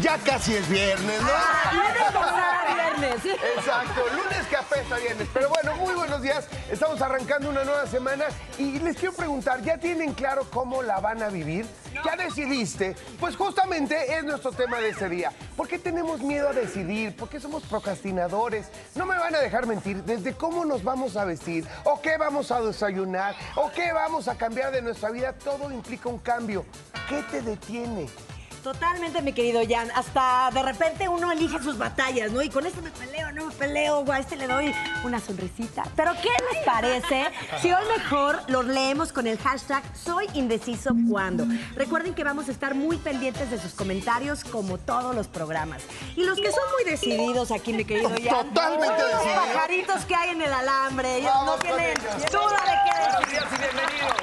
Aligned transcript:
ya 0.00 0.18
casi 0.18 0.54
es 0.54 0.68
viernes, 0.68 1.20
¿no? 1.22 1.28
viernes. 2.74 3.24
Exacto, 3.56 4.02
lunes 4.14 4.46
que 4.48 4.56
apesta 4.56 4.96
viernes. 4.96 5.28
Pero 5.32 5.48
bueno, 5.48 5.76
muy 5.76 5.94
buenos 5.94 6.22
días. 6.22 6.48
Estamos 6.70 7.00
arrancando 7.00 7.50
una 7.50 7.64
nueva 7.64 7.86
semana 7.86 8.26
y 8.58 8.78
les 8.78 8.96
quiero 8.96 9.14
preguntar, 9.14 9.62
¿ya 9.62 9.78
tienen 9.78 10.14
claro 10.14 10.46
cómo 10.50 10.82
la 10.82 11.00
van 11.00 11.22
a 11.22 11.28
vivir? 11.28 11.66
¿Ya 12.04 12.16
decidiste? 12.16 12.96
Pues 13.18 13.36
justamente 13.36 14.16
es 14.16 14.24
nuestro 14.24 14.52
tema 14.52 14.78
de 14.78 14.90
ese 14.90 15.08
día. 15.08 15.32
¿Por 15.56 15.68
qué 15.68 15.78
tenemos 15.78 16.20
miedo 16.20 16.48
a 16.48 16.52
decidir? 16.52 17.14
¿Por 17.16 17.28
qué 17.28 17.40
somos 17.40 17.62
procrastinadores? 17.64 18.68
No 18.94 19.06
me 19.06 19.18
van 19.18 19.34
a 19.34 19.38
dejar 19.38 19.66
mentir, 19.66 20.02
desde 20.04 20.34
cómo 20.34 20.64
nos 20.64 20.82
vamos 20.82 21.16
a 21.16 21.24
vestir, 21.24 21.66
o 21.84 22.00
qué 22.00 22.16
vamos 22.16 22.50
a 22.50 22.60
desayunar, 22.60 23.34
o 23.56 23.70
qué 23.70 23.92
vamos 23.92 24.28
a 24.28 24.36
cambiar 24.36 24.72
de 24.72 24.82
nuestra 24.82 25.10
vida, 25.10 25.32
todo 25.32 25.70
implica 25.70 26.08
un 26.08 26.18
cambio. 26.18 26.64
¿Qué 27.08 27.22
te 27.30 27.42
detiene? 27.42 28.08
Totalmente, 28.62 29.22
mi 29.22 29.32
querido 29.32 29.60
Jan. 29.66 29.90
Hasta 29.94 30.50
de 30.52 30.62
repente 30.62 31.08
uno 31.08 31.32
elige 31.32 31.58
sus 31.62 31.78
batallas, 31.78 32.30
¿no? 32.30 32.42
Y 32.42 32.50
con 32.50 32.66
este 32.66 32.82
me 32.82 32.90
peleo, 32.90 33.32
no 33.32 33.46
me 33.46 33.54
peleo, 33.54 34.04
a 34.12 34.18
este 34.18 34.36
le 34.36 34.46
doy 34.46 34.74
una 35.02 35.18
sonrisita. 35.18 35.84
Pero 35.96 36.12
¿qué 36.22 36.28
les 36.52 36.64
parece 36.64 37.26
si 37.62 37.72
hoy 37.72 37.82
mejor 37.96 38.38
los 38.48 38.66
leemos 38.66 39.12
con 39.12 39.26
el 39.26 39.38
hashtag 39.38 39.82
Soy 39.96 40.26
Indeciso 40.34 40.94
Cuando? 41.08 41.46
Recuerden 41.74 42.14
que 42.14 42.22
vamos 42.22 42.48
a 42.48 42.52
estar 42.52 42.74
muy 42.74 42.98
pendientes 42.98 43.50
de 43.50 43.58
sus 43.58 43.72
comentarios 43.72 44.44
como 44.44 44.76
todos 44.76 45.14
los 45.14 45.26
programas. 45.26 45.82
Y 46.14 46.24
los 46.24 46.38
que 46.38 46.52
son 46.52 46.64
muy 46.72 46.90
decididos 46.90 47.50
aquí, 47.52 47.72
mi 47.72 47.84
querido 47.84 48.10
Jan. 48.10 48.46
Totalmente 48.46 49.02
los 49.02 49.12
decididos. 49.12 49.46
pajaritos 49.46 50.04
que 50.04 50.14
hay 50.14 50.30
en 50.30 50.42
el 50.42 50.52
alambre. 50.52 51.16
Ellos 51.16 51.30
Vamos 51.32 51.56
no 51.56 51.62
tienen 51.62 51.94
duda 51.94 52.62
de 52.66 52.74
qué 52.84 53.00
decir. 53.00 53.10
Buenos 53.10 53.30
días 53.30 53.44
y 53.52 53.58
bienvenidos. 53.58 54.14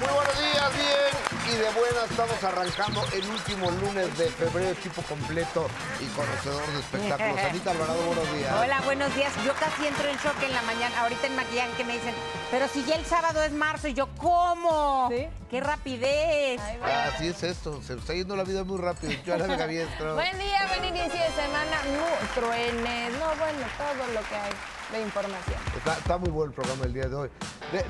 Muy 0.00 0.08
buenos 0.14 0.38
días, 0.38 0.72
bien. 0.76 1.35
Y 1.48 1.56
de 1.58 1.70
buena 1.70 2.04
estamos 2.10 2.42
arrancando 2.42 3.04
el 3.12 3.24
último 3.28 3.70
lunes 3.70 4.18
de 4.18 4.28
febrero, 4.30 4.70
equipo 4.70 5.00
completo 5.02 5.68
y 6.00 6.06
conocedor 6.06 6.66
de 6.72 6.80
espectáculos. 6.80 7.38
Anita 7.50 7.70
Alvarado, 7.70 8.02
buenos 8.02 8.32
días. 8.34 8.52
Hola, 8.60 8.80
buenos 8.80 9.14
días. 9.14 9.32
Yo 9.44 9.52
casi 9.54 9.86
entro 9.86 10.08
en 10.08 10.16
shock 10.16 10.42
en 10.42 10.52
la 10.52 10.62
mañana, 10.62 11.02
ahorita 11.02 11.28
en 11.28 11.36
maquillaje 11.36 11.70
que 11.76 11.84
me 11.84 11.92
dicen, 11.92 12.14
pero 12.50 12.66
si 12.66 12.84
ya 12.84 12.96
el 12.96 13.04
sábado 13.04 13.44
es 13.44 13.52
marzo, 13.52 13.86
y 13.86 13.94
yo, 13.94 14.08
¿cómo? 14.18 15.08
¿Sí? 15.08 15.28
¡Qué 15.48 15.60
rapidez! 15.60 16.60
Así 16.82 17.28
es 17.28 17.40
esto, 17.44 17.80
se 17.80 17.94
está 17.94 18.12
yendo 18.12 18.34
la 18.34 18.42
vida 18.42 18.64
muy 18.64 18.78
rápido. 18.78 19.12
Yo 19.24 19.36
la 19.36 19.46
Gaviestro. 19.46 20.14
Buen 20.14 20.36
día, 20.38 20.66
buen 20.66 20.84
inicio 20.84 21.20
de 21.20 21.30
semana. 21.30 21.76
No, 21.94 22.40
truenes, 22.40 23.12
no, 23.12 23.26
bueno, 23.36 23.66
todo 23.78 24.12
lo 24.12 24.28
que 24.28 24.34
hay 24.34 24.75
de 24.92 25.02
información. 25.02 25.58
Está, 25.76 26.18
muy 26.18 26.30
bueno 26.30 26.50
el 26.50 26.54
programa 26.54 26.84
el 26.84 26.92
día 26.92 27.08
de 27.08 27.14
hoy. 27.14 27.28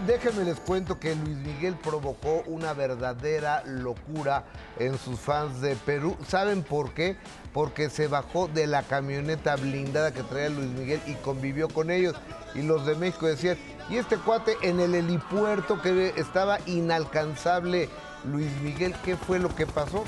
Déjenme 0.06 0.44
les 0.44 0.58
cuento 0.58 0.98
que 0.98 1.14
Luis 1.14 1.36
Miguel 1.38 1.76
provocó 1.76 2.42
una 2.46 2.72
verdadera 2.72 3.62
locura 3.64 4.44
en 4.78 4.98
sus 4.98 5.20
fans 5.20 5.60
de 5.60 5.76
Perú. 5.76 6.16
¿Saben 6.26 6.62
por 6.62 6.94
qué? 6.94 7.16
Porque 7.52 7.90
se 7.90 8.08
bajó 8.08 8.48
de 8.48 8.66
la 8.66 8.82
camioneta 8.82 9.56
blindada 9.56 10.12
que 10.12 10.22
traía 10.22 10.48
Luis 10.48 10.70
Miguel 10.70 11.00
y 11.06 11.14
convivió 11.14 11.68
con 11.68 11.90
ellos. 11.90 12.14
Y 12.54 12.62
los 12.62 12.86
de 12.86 12.94
México 12.94 13.26
decían, 13.26 13.58
y 13.90 13.96
este 13.96 14.16
cuate 14.16 14.56
en 14.62 14.80
el 14.80 14.94
helipuerto 14.94 15.80
que 15.82 16.14
estaba 16.16 16.58
inalcanzable 16.66 17.88
Luis 18.24 18.50
Miguel, 18.62 18.94
¿qué 19.04 19.16
fue 19.16 19.38
lo 19.38 19.54
que 19.54 19.66
pasó? 19.66 20.04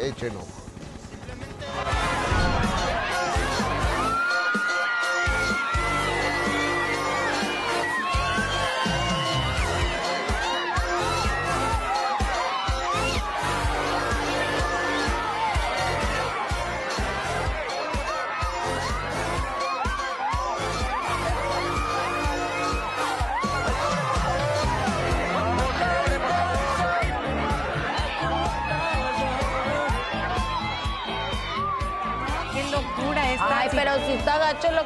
Echen 0.00 0.34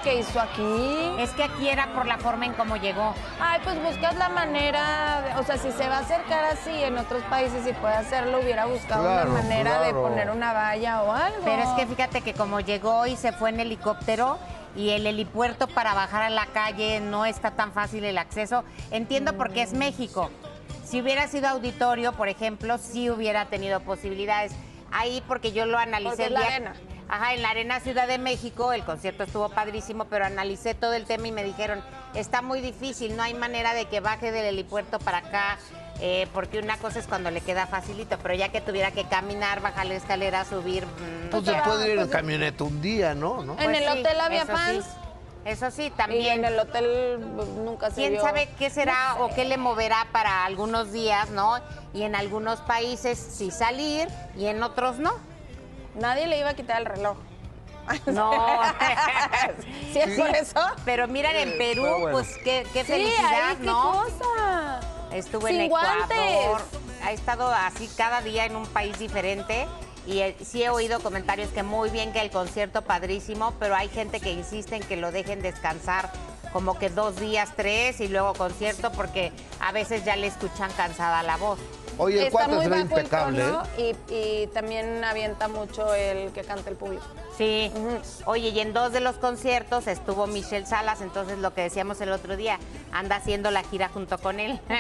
que 0.02 0.18
hizo 0.18 0.40
aquí. 0.40 1.12
Es 1.18 1.30
que 1.30 1.44
aquí 1.44 1.68
era 1.68 1.92
por 1.94 2.06
la 2.06 2.18
forma 2.18 2.46
en 2.46 2.54
cómo 2.54 2.76
llegó. 2.76 3.14
Ay, 3.40 3.60
pues 3.64 3.80
buscas 3.82 4.14
la 4.16 4.28
manera, 4.28 5.22
de- 5.22 5.40
o 5.40 5.44
sea, 5.44 5.56
si 5.56 5.70
se 5.72 5.88
va 5.88 5.98
a 5.98 6.00
acercar 6.00 6.44
así 6.44 6.70
en 6.82 6.98
otros 6.98 7.22
países 7.24 7.66
y 7.66 7.72
puede 7.74 7.94
hacerlo, 7.94 8.40
hubiera 8.40 8.66
buscado 8.66 9.02
Claro, 9.04 9.30
una 9.30 9.42
manera 9.42 9.82
de 9.82 9.92
poner 9.92 10.30
una 10.30 10.52
valla 10.52 11.02
o 11.02 11.12
algo. 11.12 11.38
Pero 11.44 11.62
es 11.62 11.68
que 11.70 11.86
fíjate 11.86 12.20
que 12.22 12.34
como 12.34 12.60
llegó 12.60 13.06
y 13.06 13.16
se 13.16 13.32
fue 13.32 13.50
en 13.50 13.60
helicóptero 13.60 14.38
y 14.74 14.90
el 14.90 15.06
helipuerto 15.06 15.66
para 15.68 15.94
bajar 15.94 16.22
a 16.22 16.30
la 16.30 16.46
calle 16.46 17.00
no 17.00 17.24
está 17.26 17.52
tan 17.52 17.72
fácil 17.72 18.04
el 18.04 18.18
acceso, 18.18 18.64
entiendo 18.90 19.34
por 19.36 19.52
qué 19.52 19.62
es 19.62 19.72
México. 19.74 20.30
Si 20.84 21.00
hubiera 21.00 21.26
sido 21.28 21.48
auditorio, 21.48 22.12
por 22.12 22.28
ejemplo, 22.28 22.76
sí 22.78 23.08
hubiera 23.08 23.46
tenido 23.46 23.80
posibilidades. 23.80 24.52
Ahí 24.90 25.22
porque 25.26 25.52
yo 25.52 25.64
lo 25.64 25.78
analicé 25.78 26.08
Porque 26.08 26.26
el 26.26 26.34
día-. 26.34 26.72
Ajá, 27.14 27.34
en 27.34 27.42
la 27.42 27.50
Arena 27.50 27.78
Ciudad 27.78 28.08
de 28.08 28.16
México, 28.16 28.72
el 28.72 28.84
concierto 28.84 29.24
estuvo 29.24 29.50
padrísimo, 29.50 30.06
pero 30.06 30.24
analicé 30.24 30.72
todo 30.72 30.94
el 30.94 31.04
tema 31.04 31.28
y 31.28 31.32
me 31.32 31.44
dijeron, 31.44 31.84
está 32.14 32.40
muy 32.40 32.62
difícil, 32.62 33.18
no 33.18 33.22
hay 33.22 33.34
manera 33.34 33.74
de 33.74 33.84
que 33.84 34.00
baje 34.00 34.32
del 34.32 34.46
helipuerto 34.46 34.98
para 34.98 35.18
acá, 35.18 35.58
eh, 36.00 36.26
porque 36.32 36.58
una 36.58 36.78
cosa 36.78 37.00
es 37.00 37.06
cuando 37.06 37.30
le 37.30 37.42
queda 37.42 37.66
facilito, 37.66 38.16
pero 38.22 38.32
ya 38.32 38.48
que 38.48 38.62
tuviera 38.62 38.92
que 38.92 39.04
caminar, 39.04 39.60
bajar 39.60 39.84
la 39.84 39.94
escalera, 39.96 40.46
subir... 40.46 40.86
mm, 40.86 41.28
Pues 41.32 41.44
se 41.44 41.52
puede 41.52 41.84
ir 41.84 41.90
en 41.90 41.96
pues, 41.98 42.08
camioneta 42.08 42.64
un 42.64 42.80
día, 42.80 43.14
¿no? 43.14 43.42
¿No? 43.44 43.52
En 43.58 43.64
pues 43.72 43.78
el 43.82 43.92
sí, 43.92 43.98
hotel 44.00 44.18
había 44.20 44.42
eso 44.44 44.52
fans. 44.52 44.84
sí. 44.86 44.90
Eso 45.44 45.70
sí, 45.70 45.82
Y 45.86 45.90
también. 45.90 46.38
en 46.38 46.44
el 46.46 46.58
hotel 46.60 47.18
pues, 47.36 47.48
nunca 47.48 47.90
se 47.90 47.96
¿Quién 47.96 48.12
vio. 48.12 48.22
sabe 48.22 48.48
qué 48.58 48.70
será 48.70 49.16
No 49.18 49.26
o 49.26 49.34
qué 49.34 49.44
le 49.44 49.58
moverá 49.58 50.06
para 50.12 50.44
algunos 50.46 50.92
días, 50.92 51.28
no? 51.28 51.58
Y 51.92 52.04
en 52.04 52.14
algunos 52.14 52.60
países 52.60 53.18
sí 53.18 53.50
salir 53.50 54.08
y 54.34 54.46
en 54.46 54.62
otros 54.62 54.98
no. 54.98 55.12
Nadie 55.94 56.26
le 56.26 56.38
iba 56.38 56.50
a 56.50 56.54
quitar 56.54 56.78
el 56.80 56.86
reloj. 56.86 57.16
No. 58.06 58.30
¿Sí 59.92 59.98
es 59.98 60.18
por 60.18 60.30
eso? 60.30 60.60
Pero 60.84 61.08
miren, 61.08 61.34
en 61.36 61.58
Perú, 61.58 61.82
bueno. 61.82 62.10
pues 62.12 62.36
qué, 62.44 62.64
qué 62.72 62.84
Sí, 62.84 62.92
felicidad, 62.92 63.50
ahí, 63.50 63.56
qué 63.56 63.64
¿no? 63.66 63.92
cosa. 64.04 64.80
Estuvo 65.12 65.46
Sin 65.48 65.56
en 65.56 65.62
Ecuador. 65.66 65.96
guantes. 66.06 66.62
Ha 67.04 67.10
estado 67.12 67.48
así 67.52 67.90
cada 67.96 68.20
día 68.22 68.44
en 68.46 68.54
un 68.56 68.66
país 68.66 68.98
diferente. 68.98 69.66
Y 70.06 70.20
eh, 70.20 70.36
sí 70.44 70.62
he 70.62 70.70
oído 70.70 71.00
comentarios 71.00 71.50
que 71.50 71.62
muy 71.62 71.90
bien 71.90 72.12
que 72.12 72.20
el 72.20 72.30
concierto 72.30 72.82
padrísimo, 72.82 73.52
pero 73.58 73.74
hay 73.76 73.88
gente 73.88 74.20
que 74.20 74.32
insiste 74.32 74.76
en 74.76 74.82
que 74.82 74.96
lo 74.96 75.12
dejen 75.12 75.42
descansar 75.42 76.10
como 76.52 76.78
que 76.78 76.88
dos 76.90 77.16
días, 77.16 77.50
tres 77.56 78.00
y 78.00 78.08
luego 78.08 78.34
concierto 78.34 78.92
porque 78.92 79.32
a 79.60 79.72
veces 79.72 80.04
ya 80.04 80.16
le 80.16 80.26
escuchan 80.28 80.70
cansada 80.76 81.22
la 81.22 81.36
voz. 81.36 81.58
Oye, 81.98 82.20
el 82.20 82.26
Está 82.26 82.38
cuate 82.46 82.54
muy 82.54 82.64
se 82.64 82.70
ve 82.70 82.82
bajo 82.82 82.94
el 82.96 82.98
impecable, 83.04 83.44
¿eh? 83.78 83.96
y, 84.08 84.14
y 84.14 84.46
también 84.48 85.04
avienta 85.04 85.48
mucho 85.48 85.94
el 85.94 86.32
que 86.32 86.42
canta 86.42 86.70
el 86.70 86.76
público. 86.76 87.04
Sí. 87.36 87.70
Oye, 88.26 88.48
y 88.48 88.60
en 88.60 88.72
dos 88.72 88.92
de 88.92 89.00
los 89.00 89.16
conciertos 89.16 89.86
estuvo 89.86 90.26
Michelle 90.26 90.66
Salas, 90.66 91.00
entonces 91.00 91.38
lo 91.38 91.54
que 91.54 91.62
decíamos 91.62 92.00
el 92.00 92.10
otro 92.12 92.36
día, 92.36 92.58
anda 92.92 93.16
haciendo 93.16 93.50
la 93.50 93.62
gira 93.62 93.88
junto 93.88 94.18
con 94.18 94.40
él. 94.40 94.60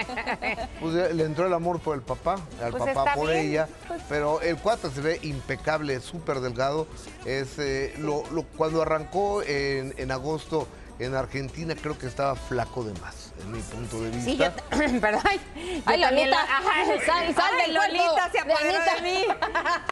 Pues 0.80 0.96
eh, 0.96 1.14
le 1.14 1.24
entró 1.24 1.46
el 1.46 1.52
amor 1.54 1.78
por 1.80 1.94
el 1.94 2.02
papá, 2.02 2.34
al 2.62 2.70
Pues 2.72 2.82
papá 2.84 2.90
está 2.90 3.14
por 3.14 3.28
bien, 3.30 3.46
ella, 3.46 3.68
pero 4.08 4.40
el 4.40 4.56
cuate 4.56 4.90
se 4.90 5.00
ve 5.00 5.18
impecable, 5.22 6.00
súper 6.00 6.40
delgado. 6.40 6.86
Es, 7.24 7.58
eh, 7.58 7.94
lo, 7.98 8.24
lo- 8.32 8.44
cuando 8.56 8.82
arrancó 8.82 9.42
en, 9.42 9.94
en 9.96 10.10
agosto 10.10 10.66
en 11.04 11.14
Argentina 11.14 11.74
creo 11.80 11.98
que 11.98 12.06
estaba 12.06 12.34
flaco 12.36 12.84
de 12.84 12.98
más, 13.00 13.32
en 13.40 13.52
mi 13.52 13.60
punto 13.60 14.00
de 14.02 14.10
vista. 14.10 14.24
Sí, 14.30 14.36
yo, 14.36 15.00
perdón. 15.00 15.22
Yo 15.24 15.82
Ay, 15.86 16.00
también 16.00 16.30
Lolita. 16.30 16.30
la- 16.30 16.42
ajá, 16.42 16.84
Sal, 17.06 17.34
sal 17.34 17.50
Ay, 17.58 17.66
del 17.66 17.74
Lolita 17.74 18.26
se 18.30 18.32
de 18.32 18.38
apoderó 18.52 18.72
de 18.84 18.90
Anita. 18.90 19.02
mí. 19.02 19.24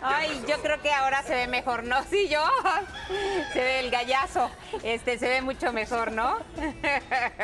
Ay, 0.02 0.44
yo 0.48 0.60
creo 0.62 0.80
que 0.82 0.92
ahora 0.92 1.22
se 1.22 1.34
ve 1.34 1.46
mejor, 1.46 1.84
¿no? 1.84 1.96
Sí, 2.10 2.28
yo. 2.28 2.44
Se 3.52 3.58
ve 3.60 3.80
el 3.80 3.90
gallazo. 3.90 4.50
Este, 4.82 5.18
se 5.18 5.28
ve 5.28 5.42
mucho 5.42 5.72
mejor, 5.72 6.12
¿no? 6.12 6.38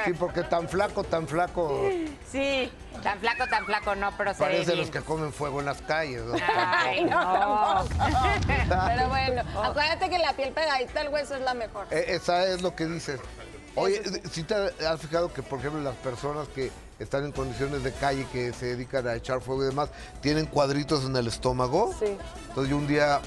Sí, 0.05 0.13
porque 0.19 0.43
tan 0.43 0.69
flaco, 0.69 1.05
tan 1.05 1.27
flaco, 1.27 1.91
Sí, 2.31 2.71
tan 3.03 3.19
flaco, 3.21 3.47
tan 3.49 3.65
flaco, 3.67 3.95
no, 3.95 4.17
pero 4.17 4.33
se 4.35 4.41
ve 4.41 4.45
parece 4.51 4.73
bien. 4.73 4.79
los 4.79 4.91
que 4.91 5.01
comen 5.01 5.33
fuego 5.33 5.61
en 5.61 5.67
las 5.67 5.81
calles. 5.83 6.23
¿no? 6.23 6.35
Ay, 6.57 7.05
no. 7.05 7.85
Pero 8.87 9.09
bueno, 9.09 9.43
acuérdate 9.63 10.09
que 10.11 10.19
la 10.19 10.33
piel 10.33 10.53
pegadita 10.53 11.01
al 11.01 11.09
hueso 11.09 11.35
es 11.35 11.41
la 11.43 11.55
mejor. 11.55 11.87
Eh, 11.91 12.05
Esa 12.09 12.45
es 12.47 12.63
lo 12.63 12.75
que 12.75 12.87
dices. 12.87 13.21
Oye, 13.77 14.03
si 14.31 14.43
te 14.43 14.55
has 14.55 15.01
fijado 15.01 15.33
que, 15.33 15.43
por 15.43 15.59
ejemplo, 15.59 15.81
las 15.83 15.97
personas 15.97 16.49
que 16.49 16.71
están 16.99 17.25
en 17.25 17.33
condiciones 17.33 17.83
de 17.85 17.93
calle, 17.93 18.27
que 18.33 18.53
se 18.53 18.67
dedican 18.67 19.07
a 19.07 19.15
echar 19.15 19.41
fuego 19.43 19.63
y 19.63 19.67
demás, 19.67 19.91
tienen 20.23 20.47
cuadritos 20.47 21.05
en 21.05 21.15
el 21.15 21.27
estómago? 21.27 21.95
Sí. 21.99 22.17
Entonces 22.49 22.71
yo 22.71 22.77
un 22.79 22.87
día, 22.87 23.21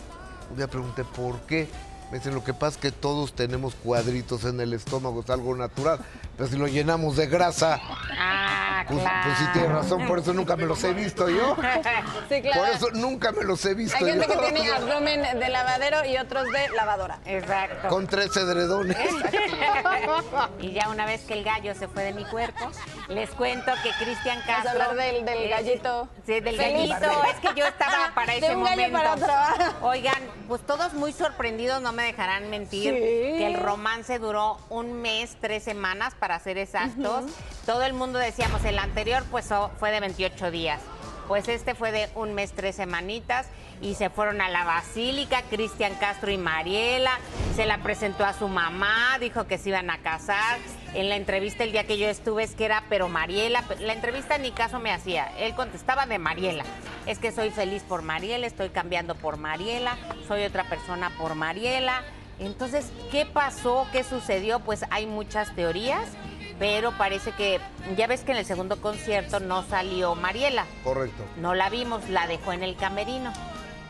un 0.50 0.58
día 0.58 0.68
pregunté 0.68 1.04
por 1.04 1.40
qué. 1.42 1.68
Me 2.12 2.18
dicen, 2.18 2.34
lo 2.34 2.44
que 2.44 2.56
pasa 2.56 2.70
es 2.76 2.78
que 2.78 2.92
todos 2.92 3.34
tenemos 3.34 3.76
cuadritos 3.76 4.44
en 4.46 4.60
el 4.60 4.74
estómago, 4.74 5.22
es 5.22 5.30
algo 5.30 5.56
natural. 5.56 6.00
Pero 6.36 6.50
si 6.50 6.58
lo 6.58 6.68
llenamos 6.68 7.16
de 7.16 7.28
grasa, 7.28 7.80
Ah, 8.18 8.69
Ah, 8.80 8.86
Pues, 8.88 9.02
claro. 9.02 9.22
pues 9.26 9.38
sí 9.40 9.46
tiene 9.54 9.68
razón, 9.70 10.08
por 10.08 10.20
eso 10.20 10.34
nunca 10.34 10.56
me 10.56 10.66
los 10.66 10.84
he 10.84 10.94
visto 10.94 11.30
yo. 11.30 11.56
Sí, 12.30 12.42
claro. 12.42 12.62
Por 12.62 12.70
eso 12.70 12.88
nunca 12.94 13.32
me 13.32 13.44
los 13.44 13.64
he 13.66 13.74
visto 13.74 13.98
Hay 13.98 14.06
gente 14.12 14.28
yo. 14.28 14.40
que 14.42 14.52
tiene 14.52 14.72
abdomen 14.72 15.40
de 15.40 15.50
lavadero 15.50 16.06
y 16.06 16.18
otros 16.18 16.46
de 16.52 16.70
lavadora. 16.76 17.20
Exacto. 17.26 17.88
Con 17.90 18.08
tres 18.08 18.36
edredones. 18.38 18.98
Y 20.60 20.72
ya 20.74 20.90
una 20.90 21.06
vez 21.06 21.22
que 21.22 21.34
el 21.34 21.44
gallo 21.44 21.74
se 21.76 21.88
fue 21.88 22.04
de 22.04 22.14
mi 22.14 22.26
cuerpo, 22.26 22.72
les 23.08 23.30
cuento 23.32 23.72
que 23.84 23.92
Cristian 24.04 24.40
Vamos 24.46 24.60
a 24.60 24.64
Castro... 24.64 24.84
hablar 24.90 24.96
del, 24.96 25.26
del 25.26 25.50
gallito. 25.50 26.10
Sí, 26.26 26.40
del 26.40 26.56
Feliz. 26.58 26.90
gallito. 26.90 27.24
Es 27.34 27.36
que 27.40 27.60
yo 27.60 27.66
estaba 27.66 28.12
para 28.16 28.34
De 28.34 28.38
ese 28.40 28.56
un 28.56 28.64
gallo 28.64 28.90
momento. 28.90 28.98
para 28.98 29.14
otro. 29.14 29.88
Oigan, 29.88 30.22
pues 30.48 30.62
todos 30.66 30.94
muy 30.94 31.14
sorprendidos, 31.14 31.82
no 31.82 31.92
me 31.94 32.04
dejarán 32.04 32.50
mentir, 32.50 32.94
Sí. 32.94 33.00
que 33.00 33.48
el 33.48 33.56
romance 33.60 34.20
duró 34.20 34.58
un 34.70 35.02
mes, 35.02 35.38
tres 35.42 35.64
semanas, 35.64 36.14
para 36.20 36.40
ser 36.40 36.58
exactos. 36.58 37.26
Todo 37.66 37.84
el 37.84 37.94
mundo 37.94 38.20
decíamos, 38.20 38.64
el 38.70 38.80
anterior 38.80 39.24
pues 39.32 39.52
oh, 39.52 39.72
fue 39.80 39.92
de 39.92 40.00
28 40.00 40.52
días. 40.52 40.80
Pues 41.28 41.48
este 41.48 41.76
fue 41.76 41.92
de 41.92 42.10
un 42.16 42.34
mes, 42.34 42.54
tres 42.54 42.76
semanitas 42.76 43.48
y 43.82 43.96
se 43.96 44.10
fueron 44.10 44.42
a 44.42 44.50
la 44.50 44.64
basílica, 44.64 45.44
Cristian 45.44 45.94
Castro 45.96 46.32
y 46.32 46.38
Mariela, 46.38 47.20
se 47.56 47.66
la 47.66 47.78
presentó 47.80 48.26
a 48.26 48.34
su 48.34 48.48
mamá, 48.48 49.18
dijo 49.20 49.46
que 49.46 49.58
se 49.58 49.70
iban 49.70 49.90
a 49.90 50.00
casar. 50.00 50.58
En 50.94 51.08
la 51.08 51.16
entrevista 51.16 51.64
el 51.64 51.72
día 51.72 51.86
que 51.86 51.98
yo 51.98 52.08
estuve 52.08 52.44
es 52.44 52.56
que 52.56 52.66
era, 52.66 52.84
pero 52.90 53.10
Mariela, 53.10 53.64
la 53.80 53.94
entrevista 53.94 54.38
ni 54.38 54.52
caso 54.52 54.80
me 54.80 54.92
hacía, 54.92 55.32
él 55.38 55.54
contestaba 55.54 56.08
de 56.08 56.18
Mariela. 56.18 56.64
Es 57.06 57.20
que 57.20 57.32
soy 57.32 57.52
feliz 57.52 57.84
por 57.84 58.02
Mariela, 58.02 58.48
estoy 58.48 58.70
cambiando 58.70 59.16
por 59.16 59.38
Mariela, 59.38 59.98
soy 60.28 60.44
otra 60.44 60.64
persona 60.64 61.12
por 61.18 61.36
Mariela. 61.36 62.04
Entonces, 62.40 62.92
¿qué 63.12 63.26
pasó? 63.26 63.86
¿Qué 63.92 64.04
sucedió? 64.04 64.62
Pues 64.62 64.86
hay 64.90 65.06
muchas 65.06 65.54
teorías, 65.56 66.08
pero 66.60 66.92
parece 66.92 67.32
que, 67.32 67.60
ya 67.96 68.06
ves 68.06 68.22
que 68.22 68.34
en 68.34 68.38
el 68.38 68.46
segundo 68.46 68.82
concierto 68.82 69.40
no 69.40 69.64
salió 69.64 70.14
Mariela. 70.16 70.66
Correcto. 70.84 71.24
No 71.38 71.56
la 71.56 71.70
vimos, 71.70 72.08
la 72.10 72.28
dejó 72.28 72.52
en 72.52 72.64
el 72.64 72.76
camerino. 72.76 73.32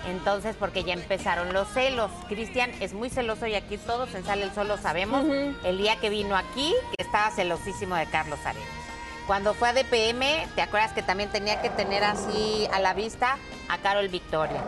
Entonces, 0.07 0.55
porque 0.57 0.83
ya 0.83 0.93
empezaron 0.93 1.51
los 1.51 1.67
celos. 1.69 2.09
Cristian 2.29 2.71
es 2.79 2.93
muy 2.93 3.09
celoso 3.09 3.47
y 3.47 3.55
aquí 3.55 3.77
todos 3.77 4.13
en 4.15 4.23
Sale 4.23 4.43
el 4.43 4.53
Sol 4.53 4.67
lo 4.67 4.77
sabemos. 4.77 5.25
El 5.65 5.77
día 5.77 5.97
que 5.97 6.09
vino 6.09 6.37
aquí, 6.37 6.73
que 6.95 7.03
estaba 7.03 7.31
celosísimo 7.31 7.95
de 7.95 8.05
Carlos 8.05 8.39
Arenas. 8.45 8.67
Cuando 9.27 9.53
fue 9.53 9.69
a 9.69 9.73
DPM, 9.73 10.47
¿te 10.55 10.61
acuerdas 10.61 10.93
que 10.93 11.03
también 11.03 11.29
tenía 11.29 11.61
que 11.61 11.69
tener 11.69 12.03
así 12.03 12.67
a 12.71 12.79
la 12.79 12.93
vista 12.93 13.37
a 13.67 13.77
Carol 13.79 14.07
Victoria? 14.07 14.63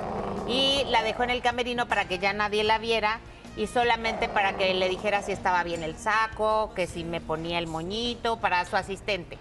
Y 0.48 0.84
la 0.90 1.02
dejó 1.02 1.24
en 1.24 1.30
el 1.30 1.42
camerino 1.42 1.88
para 1.88 2.06
que 2.06 2.20
ya 2.20 2.34
nadie 2.34 2.64
la 2.64 2.78
viera 2.78 3.20
y 3.58 3.68
solamente 3.68 4.30
para 4.30 4.58
que 4.58 4.74
le 4.74 4.90
dijera 4.90 5.22
si 5.22 5.32
estaba 5.32 5.64
bien 5.64 5.84
el 5.84 5.98
saco, 5.98 6.72
que 6.76 6.88
si 6.88 7.04
me 7.04 7.22
ponía 7.22 7.60
el 7.60 7.68
moñito 7.68 8.40
para 8.40 8.66
su 8.66 8.76
asistente. 8.76 9.38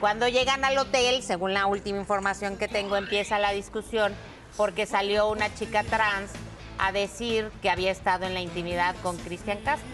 Cuando 0.00 0.28
llegan 0.28 0.64
al 0.64 0.76
hotel, 0.76 1.22
según 1.22 1.54
la 1.54 1.66
última 1.66 1.98
información 1.98 2.58
que 2.58 2.68
tengo, 2.68 2.96
empieza 2.96 3.38
la 3.38 3.52
discusión 3.52 4.14
porque 4.56 4.86
salió 4.86 5.28
una 5.28 5.52
chica 5.54 5.84
trans 5.84 6.30
a 6.78 6.92
decir 6.92 7.50
que 7.62 7.70
había 7.70 7.90
estado 7.90 8.26
en 8.26 8.34
la 8.34 8.40
intimidad 8.40 8.94
con 9.02 9.16
Cristian 9.16 9.58
Castro. 9.58 9.88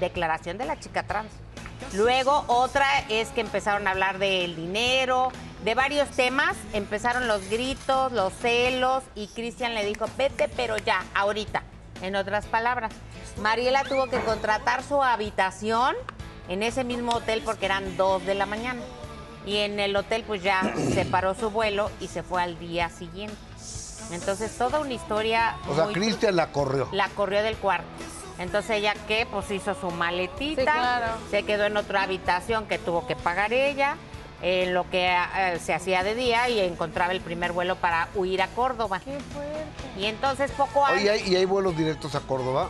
Declaración 0.00 0.56
de 0.56 0.64
la 0.64 0.80
chica 0.80 1.02
trans. 1.02 1.30
Luego 1.92 2.44
otra 2.46 2.86
es 3.10 3.28
que 3.28 3.42
empezaron 3.42 3.86
a 3.86 3.90
hablar 3.90 4.18
del 4.18 4.56
dinero, 4.56 5.30
de 5.64 5.74
varios 5.74 6.08
temas. 6.10 6.56
Empezaron 6.72 7.28
los 7.28 7.48
gritos, 7.50 8.12
los 8.12 8.32
celos 8.32 9.02
y 9.14 9.28
Cristian 9.28 9.74
le 9.74 9.84
dijo, 9.84 10.06
vete 10.16 10.48
pero 10.48 10.78
ya, 10.78 11.04
ahorita. 11.14 11.62
En 12.02 12.16
otras 12.16 12.46
palabras, 12.46 12.92
Mariela 13.40 13.84
tuvo 13.84 14.06
que 14.08 14.18
contratar 14.20 14.82
su 14.82 15.02
habitación 15.02 15.94
en 16.48 16.62
ese 16.62 16.82
mismo 16.84 17.12
hotel 17.12 17.42
porque 17.44 17.66
eran 17.66 17.96
dos 17.96 18.26
de 18.26 18.34
la 18.34 18.44
mañana. 18.44 18.80
Y 19.46 19.58
en 19.58 19.78
el 19.80 19.94
hotel 19.96 20.24
pues 20.26 20.42
ya 20.42 20.74
se 20.94 21.04
paró 21.04 21.34
su 21.34 21.50
vuelo 21.50 21.90
y 22.00 22.08
se 22.08 22.22
fue 22.22 22.42
al 22.42 22.58
día 22.58 22.90
siguiente. 22.90 23.36
Entonces 24.10 24.56
toda 24.58 24.80
una 24.80 24.92
historia... 24.92 25.56
O 25.68 25.74
sea, 25.76 25.86
Cristian 25.86 26.36
la 26.36 26.48
corrió. 26.48 26.88
la 26.92 27.08
corrió 27.10 27.42
del 27.42 27.56
cuarto. 27.56 27.86
Entonces 28.38 28.72
ella 28.78 28.94
qué, 29.06 29.26
pues 29.30 29.50
hizo 29.52 29.74
su 29.74 29.90
maletita, 29.92 30.62
Sí, 30.62 30.66
claro. 30.66 31.06
se 31.30 31.44
quedó 31.44 31.64
en 31.66 31.76
otra 31.76 32.02
habitación 32.02 32.66
que 32.66 32.78
tuvo 32.78 33.06
que 33.06 33.14
pagar 33.14 33.52
ella, 33.52 33.96
en 34.42 34.74
lo 34.74 34.88
que 34.90 35.06
eh, 35.08 35.58
se 35.60 35.72
hacía 35.72 36.02
de 36.02 36.14
día 36.14 36.48
y 36.48 36.58
encontraba 36.60 37.12
el 37.12 37.20
primer 37.20 37.52
vuelo 37.52 37.76
para 37.76 38.08
huir 38.14 38.42
a 38.42 38.48
Córdoba. 38.48 39.00
Qué 39.04 39.18
fuerte. 39.32 39.62
Y 39.96 40.06
entonces 40.06 40.50
poco 40.50 40.84
antes, 40.84 41.00
Oye, 41.02 41.10
¿hay- 41.10 41.32
¿y 41.32 41.36
hay 41.36 41.44
vuelos 41.44 41.76
directos 41.76 42.14
a 42.16 42.20
Córdoba? 42.20 42.68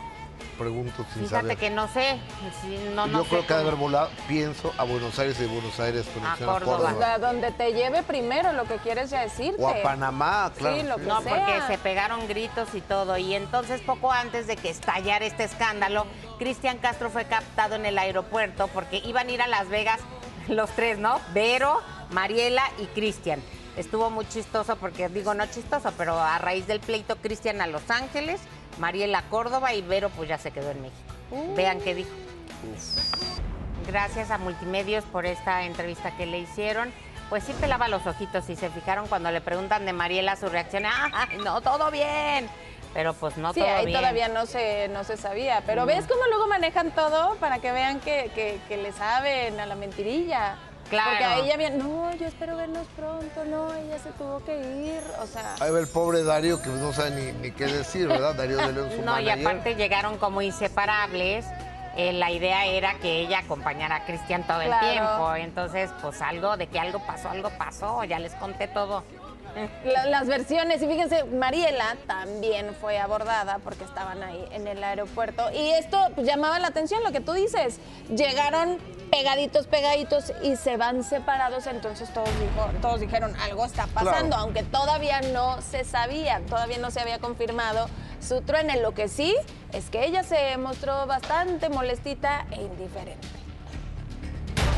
Pregunto 0.59 1.05
sin 1.15 1.25
fíjate 1.25 1.41
saber. 1.43 1.57
que 1.57 1.71
no 1.71 1.89
sé, 1.89 2.19
si- 2.61 2.77
no, 2.95 3.07
no 3.07 3.19
Yo 3.19 3.25
sé 3.25 3.31
creo 3.31 3.47
que 3.47 3.53
ha 3.55 3.57
de 3.57 3.63
haber 3.63 3.75
volado, 3.77 4.11
pienso, 4.29 4.73
a 4.77 4.85
Buenos 4.85 5.19
Aires 5.19 5.37
y 5.39 5.43
de 5.45 5.49
Buenos 5.49 5.81
Aires 5.81 6.07
a 6.07 6.37
Córdoba. 6.37 6.61
Córdoba. 6.61 6.93
O 6.95 6.99
sea, 6.99 7.19
donde 7.19 7.51
te 7.53 7.73
lleve 7.73 8.03
primero 8.03 8.53
lo 8.53 8.65
que 8.65 8.77
quieres 8.77 9.09
ya 9.11 9.23
decirte. 9.23 9.61
O 9.61 9.67
a 9.69 9.83
Panamá, 9.83 10.53
claro. 10.57 10.77
Sí, 10.77 10.83
lo 10.83 10.97
que 10.97 11.03
No, 11.05 11.23
sea. 11.23 11.35
porque 11.35 11.61
se 11.69 11.79
pegaron 11.79 12.29
gritos 12.29 12.69
y 12.75 12.83
todo. 12.83 13.17
Y 13.17 13.35
entonces, 13.35 13.81
poco 13.81 14.13
antes 14.13 14.47
de 14.47 14.57
que 14.57 14.69
estallara 14.69 15.25
este 15.25 15.45
escándalo, 15.45 16.07
Cristian 16.39 16.77
Castro 16.79 17.09
fue 17.09 17.25
captado 17.25 17.75
en 17.75 17.87
el 17.87 17.97
aeropuerto 17.99 18.69
porque 18.69 18.99
iban 18.99 19.29
a 19.29 19.33
ir 19.33 19.41
a 19.43 19.47
Las 19.49 19.69
Vegas 19.71 20.01
los 20.49 20.71
tres, 20.71 20.99
¿no? 20.99 21.21
Vero, 21.33 21.81
Mariela 22.11 22.63
y 22.79 22.87
Cristian. 22.87 23.43
Estuvo 23.77 24.11
muy 24.11 24.29
chistoso 24.29 24.77
porque, 24.77 25.09
digo, 25.09 25.33
no 25.35 25.47
chistoso, 25.47 25.93
pero 25.97 26.19
a 26.19 26.39
raíz 26.39 26.67
del 26.67 26.81
pleito, 26.81 27.17
Cristian 27.17 27.61
a 27.63 27.67
Los 27.67 27.91
Ángeles, 27.91 28.41
Mariela 28.79 29.19
a 29.19 29.29
Córdoba 29.29 29.73
y 29.73 29.81
Vero 29.83 30.11
pues 30.11 30.29
ya 30.29 30.39
se 30.39 30.51
quedó 30.51 30.71
en 30.71 30.83
México. 30.83 31.55
Vean 31.57 31.81
qué 31.81 31.95
dijo. 31.95 32.11
Gracias 33.87 34.31
a 34.31 34.39
Multimedios 34.39 35.05
por 35.05 35.25
esta 35.25 35.65
entrevista 35.65 36.15
que 36.17 36.27
le 36.27 36.39
hicieron. 36.39 36.93
Pues 37.31 37.45
sí 37.45 37.55
pelaba 37.59 37.89
los 37.89 38.07
ojitos 38.07 38.49
y 38.51 38.57
se 38.57 38.69
fijaron 38.69 39.09
cuando 39.09 39.31
le 39.31 39.41
preguntan 39.41 39.87
de 39.87 39.95
Mariela 39.95 40.37
su 40.37 40.51
reacción. 40.51 40.85
¡Ah, 40.85 41.29
no, 41.43 41.63
todo 41.63 41.91
bien! 41.91 42.49
Pero 42.95 43.15
pues 43.15 43.37
no 43.39 43.53
Sí, 43.55 43.61
todo 43.61 43.71
ahí 43.75 43.87
bien. 43.87 43.99
todavía 43.99 44.29
no 44.29 44.45
se, 44.47 44.89
no 44.89 45.03
se 45.05 45.17
sabía. 45.17 45.63
Pero 45.67 45.87
¿ves 45.87 46.05
cómo 46.07 46.21
luego 46.29 46.47
manejan 46.47 46.91
todo 46.91 47.37
para 47.37 47.59
que 47.59 47.73
vean 47.73 48.01
que, 48.01 48.31
que- 48.35 48.61
que 48.69 48.77
le 48.77 48.93
saben 48.93 49.59
a 49.61 49.67
la 49.67 49.75
mentirilla? 49.75 50.57
Claro. 50.91 51.09
Porque 51.11 51.25
ahí 51.25 51.47
ya 51.49 51.57
bien, 51.57 51.79
no, 51.79 52.15
yo 52.17 52.27
espero 52.27 52.55
vernos 52.55 52.87
pronto, 52.95 53.47
no, 53.47 53.73
ella 53.73 53.99
se 53.99 54.11
tuvo 54.13 54.45
que 54.45 54.55
ir. 54.59 55.01
O 55.23 55.27
sea, 55.27 55.55
Ahí 55.61 55.71
va 55.71 55.79
el 55.79 55.89
pobre 55.89 56.23
Darío 56.23 56.61
que 56.61 56.69
no 56.69 56.93
sabe 56.93 57.13
ni, 57.13 57.33
ni 57.33 57.51
qué 57.51 57.65
decir, 57.65 58.09
¿verdad? 58.09 58.35
Darío 58.35 58.59
de 58.59 58.73
León, 58.75 58.91
su 58.95 59.01
No, 59.03 59.19
y 59.19 59.31
aparte 59.31 59.75
llegaron 59.75 60.19
como 60.19 60.43
inseparables. 60.43 61.47
Eh, 61.97 62.13
la 62.15 62.31
idea 62.31 62.65
era 62.67 62.95
que 62.95 63.21
ella 63.21 63.39
acompañara 63.41 63.97
a 63.97 64.05
Cristian 64.07 64.47
todo 64.47 64.61
el 64.63 64.73
tiempo. 64.81 65.35
Entonces, 65.35 65.91
pues 66.03 66.21
algo 66.23 66.57
de 66.57 66.67
que 66.67 66.79
algo 66.79 66.99
pasó, 67.07 67.29
algo 67.31 67.51
pasó. 67.59 68.03
Ya 68.05 68.19
les 68.19 68.35
conté 68.35 68.67
todo. 68.69 69.03
La- 69.85 70.07
las 70.07 70.27
versiones. 70.27 70.83
Y 70.83 70.87
fíjense, 70.87 71.25
Mariela 71.25 71.97
también 72.07 72.75
fue 72.81 72.99
abordada 72.99 73.59
porque 73.59 73.85
estaban 73.85 74.23
ahí 74.23 74.45
en 74.53 74.67
el 74.67 74.83
aeropuerto. 74.83 75.51
Y 75.53 75.71
esto 75.73 75.99
pues, 76.15 76.27
llamaba 76.27 76.59
la 76.59 76.69
atención, 76.69 77.03
lo 77.03 77.13
que 77.13 77.21
tú 77.21 77.33
dices. 77.33 77.79
Llegaron 78.09 78.79
pegaditos, 79.11 79.67
pegaditos 79.67 80.33
y 80.43 80.57
se 80.57 80.77
van 80.77 81.05
separados. 81.05 81.67
Entonces 81.67 82.13
todos, 82.13 82.31
dijo- 82.41 82.71
todos 82.81 83.01
dijeron, 83.01 83.35
algo 83.41 83.65
está 83.65 83.87
pasando, 83.89 84.29
Claro. 84.29 84.43
aunque 84.43 84.63
todavía 84.63 85.21
no 85.21 85.61
se 85.63 85.85
sabía, 85.85 86.41
todavía 86.49 86.79
no 86.79 86.91
se 86.91 87.01
había 87.01 87.19
confirmado 87.19 87.89
su 88.21 88.41
truene. 88.43 88.81
Lo 88.81 88.93
que 88.95 89.09
sí 89.09 89.35
es 89.73 89.91
que 89.91 90.05
ella 90.07 90.23
se 90.23 90.57
mostró 90.57 91.07
bastante 91.07 91.69
molestita 91.69 92.47
e 92.53 92.63
indiferente. 92.63 93.27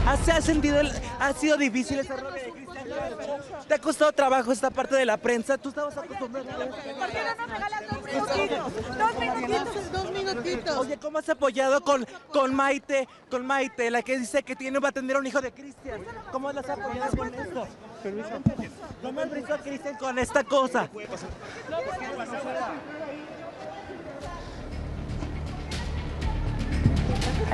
¿Has, 0.07 0.21
¿Se 0.21 0.33
ha 0.33 0.41
sentido, 0.43 0.81
el- 0.81 0.93
ha 1.19 1.33
sido 1.33 1.57
difícil 1.57 1.99
ese 1.99 2.15
rol 2.15 2.35
de 2.35 2.41
Cristian 2.51 2.89
Castro? 2.89 3.39
¿Te 3.67 3.75
ha 3.75 3.79
costado 3.79 4.13
trabajo 4.13 4.53
esta 4.53 4.71
parte 4.71 4.97
de 4.97 5.07
la 5.07 5.17
prensa? 5.17 5.57
¿Tú 5.57 5.71
estabas 5.71 5.97
acostumbrado 5.97 6.49
a 6.51 6.65
eso? 6.65 6.75
Dos 8.99 9.19
minutitos, 9.19 9.93
dos 9.93 10.13
minutitos. 10.13 10.77
Oye, 10.79 10.99
¿cómo 10.99 11.19
has 11.19 11.29
apoyado 11.31 11.81
con, 11.81 12.07
con 12.31 12.55
Maite, 12.55 13.09
con 13.31 13.47
Maite, 13.47 13.91
la 13.91 14.03
que 14.03 14.19
dice 14.19 14.43
que 14.43 14.55
tiene, 14.55 14.79
va 14.79 14.91
a 14.91 14.93
tener 14.93 15.17
un 15.17 15.27
hijo 15.27 15.41
de 15.41 15.53
Cristian? 15.53 16.03
¿Cómo 16.31 16.53
las 16.53 16.69
has 16.69 16.79
apoyado 16.79 17.17
con 17.17 17.35
esto? 17.35 17.67
¿Cómo 19.03 19.21
has 19.21 19.33
visto 19.33 19.55
a 19.55 19.59
Cristian 19.59 19.97
con 19.97 20.19
esta 20.19 20.45
cosa? 20.45 20.89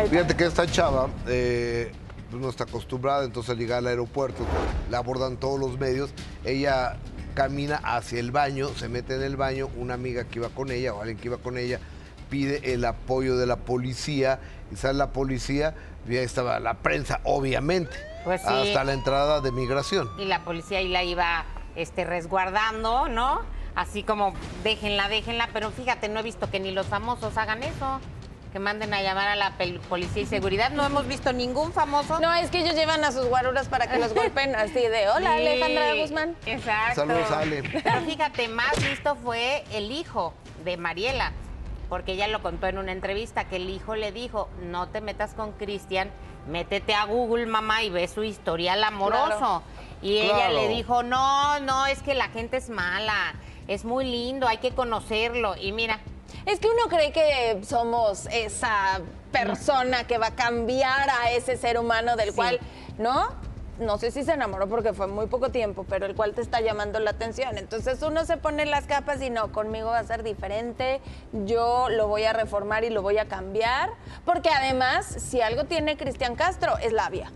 Fíjate 0.08 0.34
que 0.36 0.44
esta 0.46 0.66
chava 0.66 1.08
eh, 1.26 1.92
pues 2.30 2.40
no 2.42 2.48
está 2.48 2.64
acostumbrada, 2.64 3.24
entonces 3.24 3.50
al 3.50 3.58
llegar 3.58 3.78
al 3.78 3.86
aeropuerto 3.88 4.44
la 4.90 4.98
abordan 4.98 5.36
todos 5.36 5.58
los 5.58 5.78
medios. 5.78 6.10
Ella 6.44 6.96
camina 7.34 7.76
hacia 7.82 8.20
el 8.20 8.30
baño, 8.30 8.68
se 8.68 8.88
mete 8.88 9.14
en 9.16 9.22
el 9.22 9.36
baño, 9.36 9.68
una 9.76 9.94
amiga 9.94 10.24
que 10.24 10.38
iba 10.38 10.48
con 10.48 10.70
ella 10.70 10.94
o 10.94 11.00
alguien 11.00 11.18
que 11.18 11.28
iba 11.28 11.38
con 11.38 11.58
ella 11.58 11.80
pide 12.28 12.72
el 12.74 12.84
apoyo 12.84 13.36
de 13.36 13.46
la 13.46 13.56
policía 13.56 14.38
y 14.72 14.76
sale 14.76 14.98
la 14.98 15.10
policía 15.10 15.74
y 16.08 16.16
ahí 16.16 16.24
estaba 16.24 16.60
la 16.60 16.74
prensa, 16.74 17.20
obviamente, 17.24 17.96
Pues 18.24 18.40
sí. 18.40 18.46
hasta 18.48 18.84
la 18.84 18.92
entrada 18.92 19.40
de 19.40 19.50
migración. 19.50 20.08
y 20.18 20.24
la 20.26 20.44
policía 20.44 20.78
ahí 20.78 20.88
la 20.88 21.02
iba 21.02 21.44
este, 21.74 22.04
resguardando, 22.04 23.08
¿no? 23.08 23.40
Así 23.74 24.02
como 24.02 24.34
déjenla, 24.64 25.08
déjenla, 25.08 25.48
pero 25.52 25.70
fíjate, 25.70 26.08
no 26.08 26.20
he 26.20 26.22
visto 26.22 26.50
que 26.50 26.60
ni 26.60 26.70
los 26.70 26.86
famosos 26.86 27.36
hagan 27.36 27.62
eso. 27.64 28.00
Que 28.52 28.58
manden 28.58 28.92
a 28.94 29.02
llamar 29.02 29.28
a 29.28 29.36
la 29.36 29.52
policía 29.88 30.22
y 30.22 30.26
seguridad. 30.26 30.70
No 30.70 30.84
hemos 30.84 31.06
visto 31.06 31.32
ningún 31.32 31.72
famoso. 31.72 32.18
No, 32.20 32.32
es 32.34 32.50
que 32.50 32.60
ellos 32.60 32.74
llevan 32.74 33.04
a 33.04 33.12
sus 33.12 33.26
guaruras 33.26 33.68
para 33.68 33.86
que 33.86 33.98
los 33.98 34.12
golpeen 34.12 34.56
así 34.56 34.74
de, 34.80 35.08
hola, 35.08 35.36
Sí, 35.36 35.46
Alejandra 35.46 35.94
Guzmán. 35.94 36.36
Exacto. 36.46 37.00
Saludos, 37.06 37.30
Ale. 37.30 37.62
Pero 37.62 38.00
fíjate, 38.02 38.48
más 38.48 38.72
visto 38.82 39.14
fue 39.16 39.64
el 39.72 39.92
hijo 39.92 40.34
de 40.64 40.76
Mariela, 40.76 41.32
porque 41.88 42.12
ella 42.12 42.26
lo 42.28 42.42
contó 42.42 42.66
en 42.66 42.78
una 42.78 42.92
entrevista, 42.92 43.44
que 43.44 43.56
el 43.56 43.70
hijo 43.70 43.94
le 43.94 44.10
dijo, 44.12 44.48
no 44.62 44.88
te 44.88 45.00
metas 45.00 45.34
con 45.34 45.52
Cristian, 45.52 46.10
métete 46.48 46.94
a 46.94 47.04
Google, 47.04 47.46
mamá, 47.46 47.82
y 47.84 47.90
ve 47.90 48.08
su 48.08 48.24
historial 48.24 48.82
amoroso. 48.82 49.38
Claro. 49.38 49.62
Y 50.02 50.18
ella 50.18 50.34
Claro. 50.34 50.54
le 50.54 50.68
dijo, 50.68 51.02
no, 51.04 51.60
no, 51.60 51.86
es 51.86 52.02
que 52.02 52.14
la 52.14 52.28
gente 52.28 52.56
es 52.56 52.68
mala, 52.70 53.34
es 53.68 53.84
muy 53.84 54.04
lindo, 54.04 54.48
hay 54.48 54.56
que 54.58 54.70
conocerlo. 54.72 55.54
Y 55.56 55.72
mira, 55.72 56.00
Es 56.46 56.58
que 56.60 56.68
uno 56.68 56.88
cree 56.88 57.12
que 57.12 57.60
somos 57.64 58.26
esa 58.32 59.00
persona 59.32 60.04
que 60.06 60.18
va 60.18 60.28
a 60.28 60.34
cambiar 60.34 61.08
a 61.10 61.30
ese 61.30 61.56
ser 61.56 61.78
humano 61.78 62.16
del 62.16 62.30
Sí. 62.30 62.36
cual, 62.36 62.60
¿no? 62.98 63.28
No 63.78 63.96
sé 63.96 64.10
si 64.10 64.24
se 64.24 64.32
enamoró 64.32 64.68
porque 64.68 64.92
fue 64.92 65.06
muy 65.06 65.26
poco 65.26 65.48
tiempo, 65.48 65.86
pero 65.88 66.04
el 66.04 66.14
cual 66.14 66.34
te 66.34 66.42
está 66.42 66.60
llamando 66.60 66.98
la 67.00 67.12
atención. 67.12 67.56
Entonces 67.56 68.02
uno 68.02 68.26
se 68.26 68.36
pone 68.36 68.66
las 68.66 68.84
capas 68.84 69.22
y 69.22 69.30
no, 69.30 69.52
conmigo 69.52 69.88
va 69.88 69.98
a 70.00 70.04
ser 70.04 70.22
diferente, 70.22 71.00
yo 71.32 71.88
lo 71.88 72.06
voy 72.06 72.24
a 72.24 72.34
reformar 72.34 72.84
y 72.84 72.90
lo 72.90 73.00
voy 73.00 73.16
a 73.16 73.24
cambiar, 73.26 73.90
porque 74.26 74.50
además, 74.50 75.06
si 75.06 75.40
algo 75.40 75.64
tiene 75.64 75.96
Cristian 75.96 76.34
Castro, 76.36 76.76
es 76.78 76.92
labia. 76.92 77.32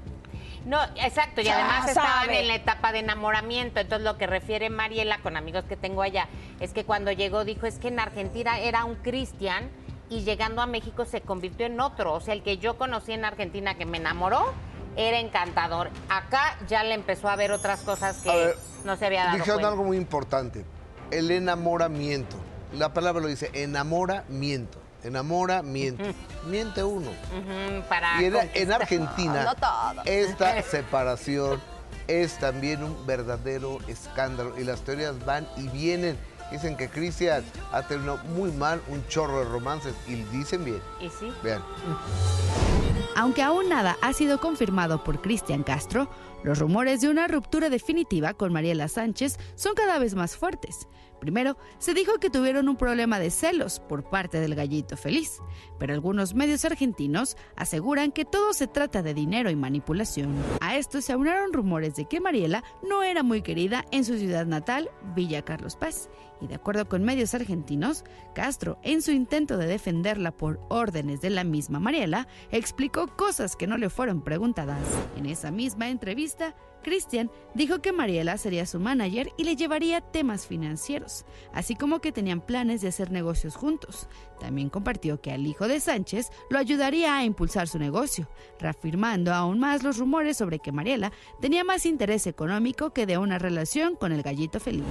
No, 0.65 0.83
exacto, 0.97 1.43
y 1.43 1.49
además 1.49 1.89
estaban 1.89 2.31
en 2.31 2.49
la 2.49 2.55
etapa 2.55 2.93
de 2.93 3.01
enamoramiento. 3.01 3.81
Entonces, 3.81 4.05
lo 4.05 4.17
que 4.17 4.27
refiere 4.27 4.71
Mariela 4.71 5.19
con 5.19 5.37
amigos 5.37 5.65
que 5.65 5.77
tengo 5.77 6.03
allá 6.03 6.29
es 6.61 6.73
que 6.73 6.85
cuando 6.85 7.13
llegó 7.13 7.45
dijo: 7.45 7.67
es 7.67 7.79
que 7.79 7.89
en 7.89 8.01
Argentina 8.01 8.59
era 8.59 8.85
un 8.85 8.95
cristian 8.97 9.71
y 10.09 10.23
llegando 10.23 10.63
a 10.63 10.67
México 10.67 11.05
se 11.05 11.21
convirtió 11.21 11.67
en 11.67 11.81
otro. 11.81 12.15
O 12.15 12.21
sea, 12.21 12.35
el 12.35 12.43
que 12.43 12.59
yo 12.59 12.79
conocí 12.79 13.13
en 13.13 13.25
Argentina 13.25 13.75
que 13.75 13.85
me 13.85 13.99
enamoró 13.99 14.55
era 14.97 15.19
encantador. 15.19 15.91
Acá 16.09 16.57
ya 16.69 16.83
le 16.83 16.95
empezó 16.95 17.29
a 17.29 17.37
ver 17.37 17.53
otras 17.53 17.81
cosas 17.81 18.19
que 18.19 18.31
ver, 18.31 18.57
no 18.85 18.97
se 18.97 19.07
había 19.07 19.25
dado 19.25 19.37
Dijeron 19.37 19.57
cuenta. 19.57 19.69
algo 19.69 19.85
muy 19.85 19.97
importante, 19.97 20.65
el 21.11 21.31
enamoramiento. 21.31 22.37
La 22.73 22.93
palabra 22.93 23.21
lo 23.21 23.29
dice, 23.29 23.51
enamoramiento. 23.55 24.84
Enamoramiento. 25.05 26.03
Miente 26.49 26.83
uno. 26.83 27.11
Ujú, 27.11 27.89
para 27.89 28.21
Y 28.21 28.27
en. 28.55 28.73
Argentina, 28.73 29.45
No 29.45 29.55
todo. 29.55 30.03
esta 30.05 30.63
separación 30.71 31.61
es 32.09 32.39
también 32.39 32.83
un 32.83 33.07
verdadero 33.07 33.79
escándalo. 33.87 34.59
Y 34.59 34.65
las 34.65 34.81
teorías 34.81 35.25
van 35.25 35.47
y 35.57 35.69
vienen. 35.69 36.19
Dicen 36.51 36.77
que 36.77 36.89
Cristian 36.89 37.43
ha 37.73 37.83
terminado 37.83 38.19
muy 38.37 38.53
mal, 38.53 38.81
un 38.89 39.07
chorro 39.09 39.39
de 39.39 39.45
romances. 39.47 39.95
Y 40.07 40.17
dicen 40.37 40.65
bien. 40.65 40.81
Y 41.01 41.09
sí. 41.09 41.33
Vean. 41.43 41.63
Aunque 43.17 43.43
aún 43.43 43.69
nada 43.69 43.97
ha 44.03 44.13
sido 44.13 44.41
confirmado 44.41 45.05
por 45.05 45.21
Cristian 45.23 45.63
Castro, 45.63 46.09
los 46.43 46.59
rumores 46.59 47.01
de 47.01 47.09
una 47.09 47.29
ruptura 47.29 47.71
definitiva 47.71 48.35
con 48.35 48.53
Mariela 48.53 48.89
Sánchez 48.89 49.39
son 49.55 49.75
cada 49.75 49.99
vez 49.99 50.15
más 50.15 50.37
fuertes. 50.37 50.89
Primero, 51.25 51.57
se 51.79 51.95
dijo 51.95 52.19
que 52.21 52.29
tuvieron 52.29 52.69
un 52.69 52.77
problema 52.77 53.19
de 53.19 53.31
celos 53.31 53.81
por 53.81 54.05
parte 54.05 54.41
del 54.41 54.55
gallito 54.55 54.95
feliz, 54.95 55.41
pero 55.79 55.95
algunos 55.95 56.35
medios 56.35 56.67
argentinos 56.67 57.39
aseguran 57.57 58.13
que 58.13 58.27
todo 58.27 58.53
se 58.53 58.67
trata 58.67 59.01
de 59.01 59.15
dinero 59.15 59.49
y 59.49 59.57
manipulación. 59.57 60.35
A 60.61 60.77
esto 60.77 61.01
se 61.01 61.15
aunaron 61.15 61.55
rumores 61.55 61.97
de 61.97 62.05
que 62.05 62.21
Mariela 62.21 62.63
no 62.87 63.03
era 63.03 63.23
muy 63.23 63.41
querida 63.41 63.87
en 63.91 64.05
su 64.05 64.19
ciudad 64.19 64.45
natal, 64.45 64.91
Villa 65.17 65.41
Carlos 65.41 65.77
Paz, 65.77 66.11
y 66.45 66.49
de 66.49 66.55
acuerdo 66.55 66.89
con 66.89 67.03
medios 67.03 67.35
argentinos, 67.35 68.05
Castro, 68.35 68.79
en 68.83 69.03
su 69.03 69.11
intento 69.11 69.57
de 69.57 69.67
defenderla 69.67 70.31
por 70.31 70.61
órdenes 70.69 71.21
de 71.21 71.31
la 71.31 71.45
misma 71.45 71.81
Mariela, 71.81 72.29
explicó 72.51 73.09
cosas 73.17 73.57
que 73.57 73.67
no 73.67 73.79
le 73.79 73.91
fueron 73.91 74.23
preguntadas. 74.23 74.87
En 75.17 75.27
esa 75.27 75.51
misma 75.51 75.89
entrevista, 75.89 76.55
Cristian 76.85 77.31
dijo 77.55 77.81
que 77.81 77.93
Mariela 77.93 78.37
sería 78.39 78.67
su 78.67 78.79
manager 78.79 79.33
y 79.37 79.45
le 79.45 79.57
llevaría 79.57 80.01
temas 80.03 80.47
financieros, 80.47 81.25
así 81.53 81.75
como 81.75 82.01
que 82.01 82.13
tenían 82.13 82.41
planes 82.41 82.83
de 82.83 82.89
hacer 82.89 83.11
negocios 83.11 83.57
juntos. 83.57 84.09
También 84.39 84.71
compartió 84.71 85.21
que 85.21 85.33
al 85.33 85.47
hijo 85.47 85.69
de 85.69 85.81
Sánchez 85.81 86.31
lo 86.51 86.59
ayudaría 86.59 87.17
a 87.17 87.25
impulsar 87.25 87.69
su 87.69 87.79
negocio, 87.79 88.29
reafirmando 88.59 89.33
aún 89.33 89.59
más 89.59 89.83
los 89.83 89.99
rumores 89.99 90.37
sobre 90.37 90.59
que 90.59 90.73
Mariela 90.73 91.13
tenía 91.41 91.65
más 91.65 91.87
interés 91.87 92.27
económico 92.27 92.93
que 92.93 93.07
de 93.07 93.19
una 93.19 93.39
relación 93.39 93.97
con 93.97 94.13
el 94.13 94.23
gallito 94.23 94.61
feliz. 94.61 94.85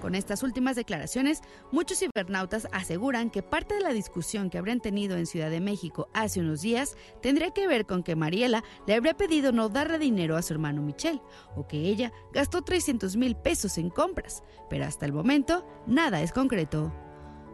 Con 0.00 0.14
estas 0.14 0.42
últimas 0.42 0.76
declaraciones, 0.76 1.42
muchos 1.70 2.00
cibernautas 2.00 2.66
aseguran 2.72 3.30
que 3.30 3.42
parte 3.42 3.74
de 3.74 3.80
la 3.80 3.92
discusión 3.92 4.50
que 4.50 4.58
habrían 4.58 4.80
tenido 4.80 5.16
en 5.16 5.26
Ciudad 5.26 5.50
de 5.50 5.60
México 5.60 6.08
hace 6.12 6.40
unos 6.40 6.60
días 6.60 6.96
tendría 7.20 7.52
que 7.52 7.66
ver 7.66 7.86
con 7.86 8.02
que 8.02 8.16
Mariela 8.16 8.64
le 8.86 8.94
habría 8.94 9.16
pedido 9.16 9.52
no 9.52 9.68
darle 9.68 9.98
dinero 9.98 10.36
a 10.36 10.42
su 10.42 10.54
hermano 10.54 10.82
Michelle, 10.82 11.22
o 11.56 11.66
que 11.66 11.78
ella 11.78 12.12
gastó 12.32 12.62
300 12.62 13.16
mil 13.16 13.36
pesos 13.36 13.78
en 13.78 13.90
compras, 13.90 14.42
pero 14.68 14.84
hasta 14.84 15.06
el 15.06 15.12
momento 15.12 15.66
nada 15.86 16.20
es 16.22 16.32
concreto. 16.32 16.92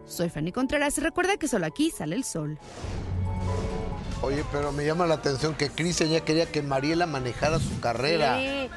Soy 0.09 0.31
Fanny 0.31 0.53
Contreras 0.53 0.97
y 0.99 1.01
recuerda 1.03 1.37
que 1.37 1.49
solo 1.49 1.67
aquí 1.67 1.91
sale 1.91 2.17
el 2.17 2.25
sol. 2.25 2.59
Oye, 4.23 4.45
pero 4.51 4.73
me 4.73 4.85
llama 4.85 5.07
la 5.07 5.15
atención 5.15 5.55
que 5.55 5.71
Cristian 5.71 6.11
ya 6.11 6.21
quería 6.21 6.47
que 6.47 6.63
Mariela 6.63 7.07
manejara 7.07 7.59
su 7.61 7.79
carrera. 7.81 8.39
Sí, 8.39 8.69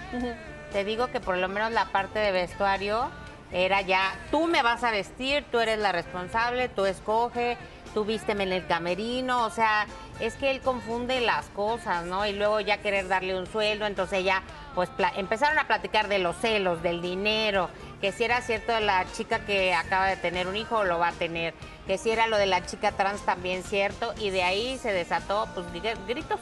te 0.71 0.83
digo 0.83 1.07
que 1.07 1.19
por 1.19 1.37
lo 1.37 1.47
menos 1.47 1.71
la 1.71 1.91
parte 1.91 2.19
de 2.19 2.31
vestuario 2.31 3.09
era 3.51 3.81
ya, 3.81 4.13
tú 4.29 4.47
me 4.47 4.61
vas 4.61 4.83
a 4.83 4.91
vestir, 4.91 5.43
tú 5.51 5.59
eres 5.59 5.79
la 5.79 5.91
responsable, 5.91 6.69
tú 6.69 6.85
escoge, 6.85 7.57
tú 7.93 8.05
vísteme 8.05 8.43
en 8.43 8.53
el 8.53 8.67
camerino, 8.67 9.45
o 9.45 9.49
sea, 9.49 9.87
es 10.19 10.35
que 10.35 10.51
él 10.51 10.61
confunde 10.61 11.19
las 11.21 11.47
cosas, 11.47 12.05
¿no? 12.05 12.25
Y 12.25 12.33
luego 12.33 12.59
ya 12.59 12.77
querer 12.77 13.07
darle 13.07 13.37
un 13.37 13.47
sueldo, 13.47 13.87
entonces 13.87 14.23
ya, 14.23 14.43
pues 14.75 14.89
empezaron 15.15 15.57
a 15.59 15.67
platicar 15.67 16.07
de 16.07 16.19
los 16.19 16.35
celos, 16.37 16.81
del 16.81 17.01
dinero, 17.01 17.69
que 17.99 18.11
si 18.11 18.23
era 18.23 18.41
cierto 18.41 18.79
la 18.79 19.05
chica 19.11 19.39
que 19.45 19.73
acaba 19.73 20.07
de 20.07 20.17
tener 20.17 20.47
un 20.47 20.55
hijo, 20.55 20.83
lo 20.83 20.97
va 20.99 21.09
a 21.09 21.11
tener, 21.13 21.53
que 21.87 21.97
si 21.97 22.11
era 22.11 22.27
lo 22.27 22.37
de 22.37 22.45
la 22.45 22.65
chica 22.65 22.91
trans 22.93 23.21
también 23.21 23.63
cierto, 23.63 24.13
y 24.17 24.29
de 24.29 24.43
ahí 24.43 24.77
se 24.77 24.91
desató, 24.93 25.47
pues, 25.53 25.65
gri- 25.73 25.97
gritos. 26.07 26.39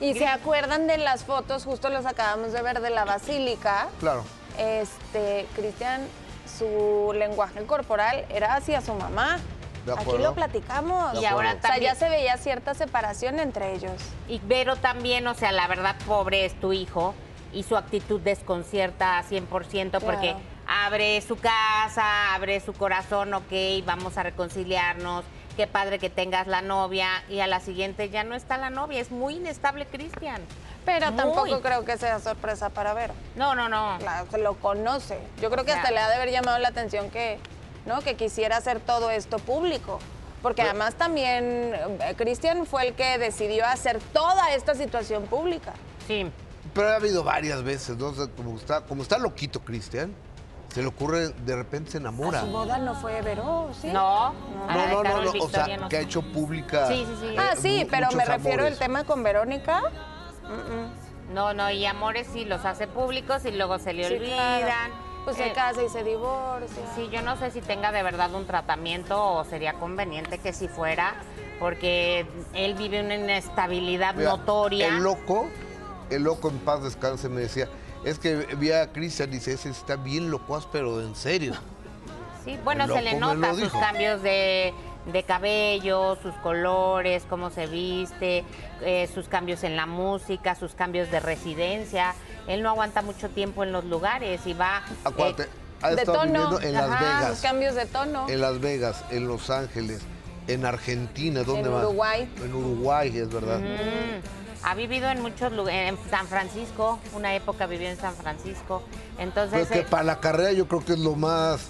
Y 0.00 0.14
se 0.14 0.26
acuerdan 0.26 0.86
de 0.86 0.98
las 0.98 1.24
fotos, 1.24 1.64
justo 1.64 1.88
los 1.88 2.04
acabamos 2.06 2.52
de 2.52 2.60
ver 2.62 2.80
de 2.80 2.90
la 2.90 3.04
basílica. 3.06 3.88
Claro. 3.98 4.24
Este, 4.58 5.46
Cristian, 5.54 6.06
su 6.58 7.12
lenguaje 7.14 7.64
corporal 7.64 8.24
era 8.28 8.54
hacia 8.54 8.80
su 8.80 8.92
mamá. 8.94 9.38
De 9.86 9.92
Aquí 9.92 10.18
lo 10.18 10.34
platicamos. 10.34 11.14
Y 11.20 11.24
ahora 11.24 11.50
acuerdo. 11.52 11.58
O 11.58 11.60
sea, 11.62 11.78
ya 11.78 11.94
también- 11.94 11.96
se 11.96 12.08
veía 12.08 12.36
cierta 12.38 12.74
separación 12.74 13.38
entre 13.38 13.72
ellos. 13.74 13.92
Y 14.28 14.40
Vero 14.44 14.76
también, 14.76 15.26
o 15.28 15.34
sea, 15.34 15.52
la 15.52 15.66
verdad, 15.68 15.94
pobre 16.06 16.44
es 16.44 16.58
tu 16.60 16.72
hijo 16.72 17.14
y 17.56 17.62
su 17.62 17.76
actitud 17.76 18.20
desconcierta 18.20 19.18
a 19.18 19.24
100% 19.24 19.98
porque 20.00 20.28
Claro. 20.32 20.40
abre 20.66 21.20
su 21.22 21.36
casa, 21.36 22.34
abre 22.34 22.60
su 22.60 22.74
corazón, 22.74 23.32
ok, 23.32 23.52
vamos 23.86 24.18
a 24.18 24.22
reconciliarnos, 24.22 25.24
qué 25.56 25.66
padre 25.66 25.98
que 25.98 26.10
tengas 26.10 26.46
la 26.46 26.60
novia 26.60 27.08
y 27.30 27.40
a 27.40 27.46
la 27.46 27.60
siguiente 27.60 28.10
ya 28.10 28.24
no 28.24 28.34
está 28.34 28.58
la 28.58 28.68
novia, 28.68 29.00
es 29.00 29.10
muy 29.10 29.36
inestable 29.36 29.86
Cristian. 29.86 30.42
Pero 30.84 31.06
Muy. 31.08 31.16
tampoco 31.16 31.60
creo 31.62 31.84
que 31.84 31.96
sea 31.96 32.20
sorpresa 32.20 32.68
para 32.68 32.92
Vero. 32.94 33.14
No, 33.36 33.54
no, 33.56 33.68
no. 33.68 33.96
Claro, 33.98 34.26
se 34.30 34.38
lo 34.38 34.54
conoce. 34.54 35.18
Yo 35.40 35.50
creo 35.50 35.64
que 35.64 35.72
hasta 35.72 35.90
le 35.90 35.98
ha 35.98 36.08
de 36.08 36.14
haber 36.14 36.30
llamado 36.30 36.58
la 36.58 36.68
atención 36.68 37.10
que, 37.10 37.38
¿no? 37.86 38.02
que 38.02 38.14
quisiera 38.14 38.58
hacer 38.58 38.78
todo 38.80 39.10
esto 39.10 39.38
público. 39.38 39.98
Porque 40.42 40.62
además 40.62 40.94
también 40.94 41.72
eh, 41.74 42.14
Cristian 42.16 42.66
fue 42.66 42.86
el 42.88 42.94
que 42.94 43.18
decidió 43.18 43.64
hacer 43.66 43.98
toda 44.12 44.54
esta 44.54 44.76
situación 44.76 45.24
pública. 45.24 45.72
Sí. 46.06 46.30
Pero 46.76 46.88
ha 46.90 46.94
habido 46.96 47.24
varias 47.24 47.62
veces, 47.64 47.96
¿no? 47.96 48.06
O 48.08 48.14
sea, 48.14 48.26
como 48.28 48.54
está, 48.56 48.82
como 48.82 49.02
está 49.02 49.18
loquito 49.18 49.60
Cristian, 49.60 50.14
se 50.72 50.82
le 50.82 50.88
ocurre, 50.88 51.30
de 51.30 51.56
repente 51.56 51.90
se 51.92 51.96
enamora. 51.98 52.40
A 52.40 52.42
su 52.42 52.48
boda 52.48 52.76
no 52.78 52.94
fue 52.94 53.22
Vero, 53.22 53.70
¿sí? 53.80 53.88
No, 53.88 54.26
a 54.26 54.32
No, 54.68 54.80
de 54.82 54.86
no, 54.88 54.96
no, 54.98 55.02
Carol 55.02 55.24
no, 55.24 55.30
o 55.30 55.32
Victoria 55.32 55.64
sea, 55.64 55.76
no 55.78 55.88
que 55.88 55.96
ha 55.96 56.00
hecho 56.00 56.20
pública. 56.22 56.86
Sí, 56.88 57.06
sí, 57.08 57.16
sí. 57.28 57.34
Ah, 57.38 57.54
sí, 57.56 57.86
pero 57.90 58.08
me 58.12 58.24
refiero 58.26 58.58
al 58.60 58.66
amores. 58.66 58.78
tema 58.78 59.04
con 59.04 59.22
Verónica. 59.22 59.80
No, 61.32 61.54
no, 61.54 61.70
y 61.70 61.84
amores 61.86 62.28
sí 62.32 62.44
los 62.44 62.64
hace 62.64 62.86
públicos 62.86 63.44
y 63.46 63.50
luego 63.52 63.78
se 63.78 63.92
le 63.92 64.06
Sí, 64.06 64.14
olvidan. 64.14 64.62
claro. 64.62 64.94
Pues 65.24 65.36
se 65.38 65.48
Eh, 65.48 65.52
casa 65.54 65.82
y 65.82 65.88
se 65.88 66.04
divorcia. 66.04 66.82
Sí, 66.94 67.08
yo 67.10 67.20
no 67.22 67.36
sé 67.36 67.50
si 67.50 67.60
tenga 67.60 67.90
de 67.90 68.02
verdad 68.04 68.32
un 68.32 68.46
tratamiento 68.46 69.20
o 69.20 69.44
sería 69.44 69.72
conveniente 69.74 70.38
que 70.38 70.52
si 70.52 70.68
fuera, 70.68 71.14
porque 71.58 72.26
él 72.54 72.74
vive 72.74 73.00
una 73.02 73.16
inestabilidad 73.16 74.14
Mira, 74.14 74.30
notoria. 74.30 74.86
El 74.86 75.02
loco, 75.02 75.48
el 76.10 76.22
loco 76.24 76.48
en 76.48 76.58
paz 76.58 76.82
descanse 76.82 77.28
me 77.28 77.42
decía, 77.42 77.68
es 78.04 78.18
que 78.18 78.36
vi 78.56 78.72
a 78.72 78.92
Cristian 78.92 79.30
y 79.30 79.34
dice, 79.34 79.52
ese 79.52 79.70
está 79.70 79.96
bien 79.96 80.30
locuaz, 80.30 80.66
pero 80.70 81.00
en 81.00 81.14
serio. 81.16 81.54
Sí, 82.44 82.58
bueno, 82.64 82.86
se 82.86 83.02
le 83.02 83.14
nota 83.14 83.50
sus 83.50 83.62
dijo. 83.62 83.80
cambios 83.80 84.22
de, 84.22 84.72
de 85.12 85.22
cabello, 85.24 86.16
sus 86.22 86.34
colores, 86.36 87.24
cómo 87.28 87.50
se 87.50 87.66
viste, 87.66 88.44
eh, 88.82 89.08
sus 89.12 89.26
cambios 89.28 89.64
en 89.64 89.74
la 89.76 89.86
música, 89.86 90.54
sus 90.54 90.72
cambios 90.74 91.10
de 91.10 91.18
residencia. 91.20 92.14
Él 92.46 92.62
no 92.62 92.68
aguanta 92.70 93.02
mucho 93.02 93.28
tiempo 93.30 93.64
en 93.64 93.72
los 93.72 93.84
lugares 93.84 94.40
y 94.46 94.52
va... 94.54 94.82
Acuérdate, 95.04 95.42
eh, 95.44 95.48
ha 95.82 95.90
de 95.90 95.96
estado 96.02 96.18
tono. 96.18 96.32
viviendo 96.32 96.60
en 96.60 96.72
Las 96.74 96.90
Ajá, 96.90 97.04
Vegas. 97.04 97.28
Los 97.30 97.40
cambios 97.40 97.74
de 97.74 97.86
tono. 97.86 98.28
En 98.28 98.40
Las 98.40 98.60
Vegas, 98.60 99.04
en 99.10 99.26
Los 99.26 99.50
Ángeles, 99.50 100.02
En 100.46 100.64
Argentina, 100.64 101.42
¿dónde 101.42 101.68
En 101.68 101.74
más? 101.74 101.84
Uruguay. 101.84 102.32
En 102.44 102.54
Uruguay, 102.54 103.18
es 103.18 103.28
verdad. 103.32 103.58
Mm, 103.58 104.45
Ha 104.66 104.74
vivido 104.74 105.08
en 105.08 105.22
muchos 105.22 105.52
lugares, 105.52 105.90
en 105.90 106.10
San 106.10 106.26
Francisco, 106.26 106.98
una 107.14 107.36
época 107.36 107.66
vivió 107.66 107.88
en 107.88 107.96
San 107.96 108.16
Francisco. 108.16 108.82
Entonces, 109.16 109.62
es 109.62 109.68
que 109.68 109.78
eh, 109.78 109.86
para 109.88 110.02
la 110.02 110.18
carrera 110.18 110.50
yo 110.50 110.66
creo 110.66 110.84
que 110.84 110.94
es 110.94 110.98
lo 110.98 111.14
más 111.14 111.68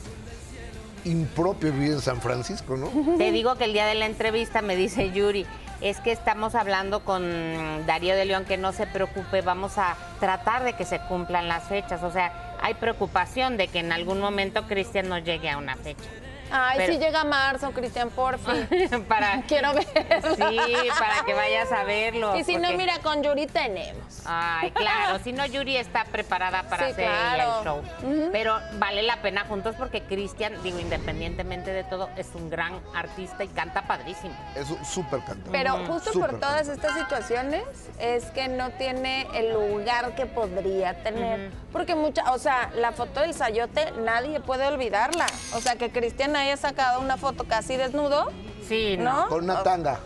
impropio 1.05 1.75
vivir 1.75 1.93
en 1.93 2.00
San 2.00 2.23
Francisco, 2.23 2.75
¿no? 2.75 2.88
te 3.19 3.33
digo 3.33 3.57
que 3.57 3.65
el 3.65 3.75
día 3.75 3.85
de 3.85 3.97
la 3.97 4.07
entrevista 4.07 4.62
me 4.62 4.76
dice 4.76 5.12
Yuri, 5.12 5.45
es 5.83 6.00
que 6.00 6.11
estamos 6.11 6.55
hablando 6.55 7.05
con 7.05 7.87
Darío 7.87 8.17
de 8.17 8.25
León, 8.25 8.47
que 8.47 8.57
no 8.57 8.73
se 8.73 8.87
preocupe, 8.87 9.43
vamos 9.43 9.76
a 9.76 9.95
tratar 10.19 10.65
de 10.65 10.73
que 10.73 10.87
se 10.87 10.99
cumplan 11.00 11.49
las 11.49 11.65
fechas. 11.65 12.03
O 12.03 12.11
sea, 12.11 12.57
hay 12.62 12.73
preocupación 12.73 13.59
de 13.59 13.69
que 13.69 13.81
en 13.81 13.93
algún 13.93 14.21
momento 14.21 14.67
Cristian 14.67 15.11
no 15.11 15.19
llegue 15.19 15.50
a 15.50 15.59
una 15.59 15.76
fecha. 15.76 16.09
Ay, 16.50 16.79
Pero- 16.79 16.93
si 16.93 16.99
llega 16.99 17.25
marzo, 17.25 17.71
Cristian, 17.73 18.11
por 18.11 18.38
fin. 18.38 18.69
para, 19.09 19.43
Quiero 19.49 19.73
verlo. 19.75 20.35
sí, 20.37 20.59
para 20.99 21.25
que 21.25 21.35
vayas 21.35 21.71
a 21.73 21.85
verlo. 21.85 22.37
Y 22.37 22.45
si 22.45 22.57
no, 22.57 22.71
mira, 22.73 22.99
con 23.00 23.23
Yuri 23.23 23.47
tenemos. 23.47 24.23
Ay, 24.25 24.71
claro, 24.73 25.19
si 25.25 25.33
no, 25.33 25.45
Yuri 25.47 25.76
está 25.76 26.05
preparada 26.05 26.62
para 26.65 26.87
Sí, 26.87 26.93
hacer 26.93 27.07
claro. 27.07 27.59
el 27.59 27.65
show. 27.65 28.29
Pero 28.33 28.59
vale 28.75 29.03
la 29.03 29.21
pena 29.23 29.45
juntos 29.47 29.75
porque 29.79 30.03
Cristian, 30.03 30.53
digo, 30.62 30.79
independientemente 30.79 31.73
de 31.73 31.85
todo, 31.85 32.09
es 32.17 32.29
un 32.35 32.50
gran 32.50 32.81
artista 32.95 33.45
y 33.45 33.49
canta 33.49 33.83
padrísimo. 33.83 34.35
Es 34.55 34.71
un 34.71 34.85
súper 34.85 35.21
cantante. 35.21 35.50
Pero 35.50 35.85
justo 35.87 36.12
por 36.19 36.38
todas 36.38 36.69
estas 36.69 36.95
situaciones 36.95 37.62
es 37.99 38.25
que 38.26 38.49
no 38.49 38.71
tiene 38.71 39.26
el 39.35 39.53
lugar 39.53 40.15
que 40.15 40.26
podría 40.26 40.95
tener. 41.03 41.50
Porque 41.73 41.95
mucha, 41.95 42.31
o 42.33 42.38
sea, 42.38 42.71
la 42.76 42.93
foto 42.93 43.21
del 43.21 43.35
sayote 43.35 43.93
nadie 44.05 44.41
puede 44.41 44.67
olvidarla. 44.67 45.26
O 45.55 45.61
sea, 45.61 45.76
que 45.76 45.91
Cristian 45.91 46.36
haya 46.37 46.57
sacado 46.57 47.00
una 47.00 47.16
foto 47.16 47.45
casi 47.45 47.76
desnudo, 47.76 48.31
Sí, 48.66 48.97
no. 48.99 49.23
¿no? 49.23 49.28
Con 49.28 49.45
una 49.45 49.62
tanga. 49.62 49.99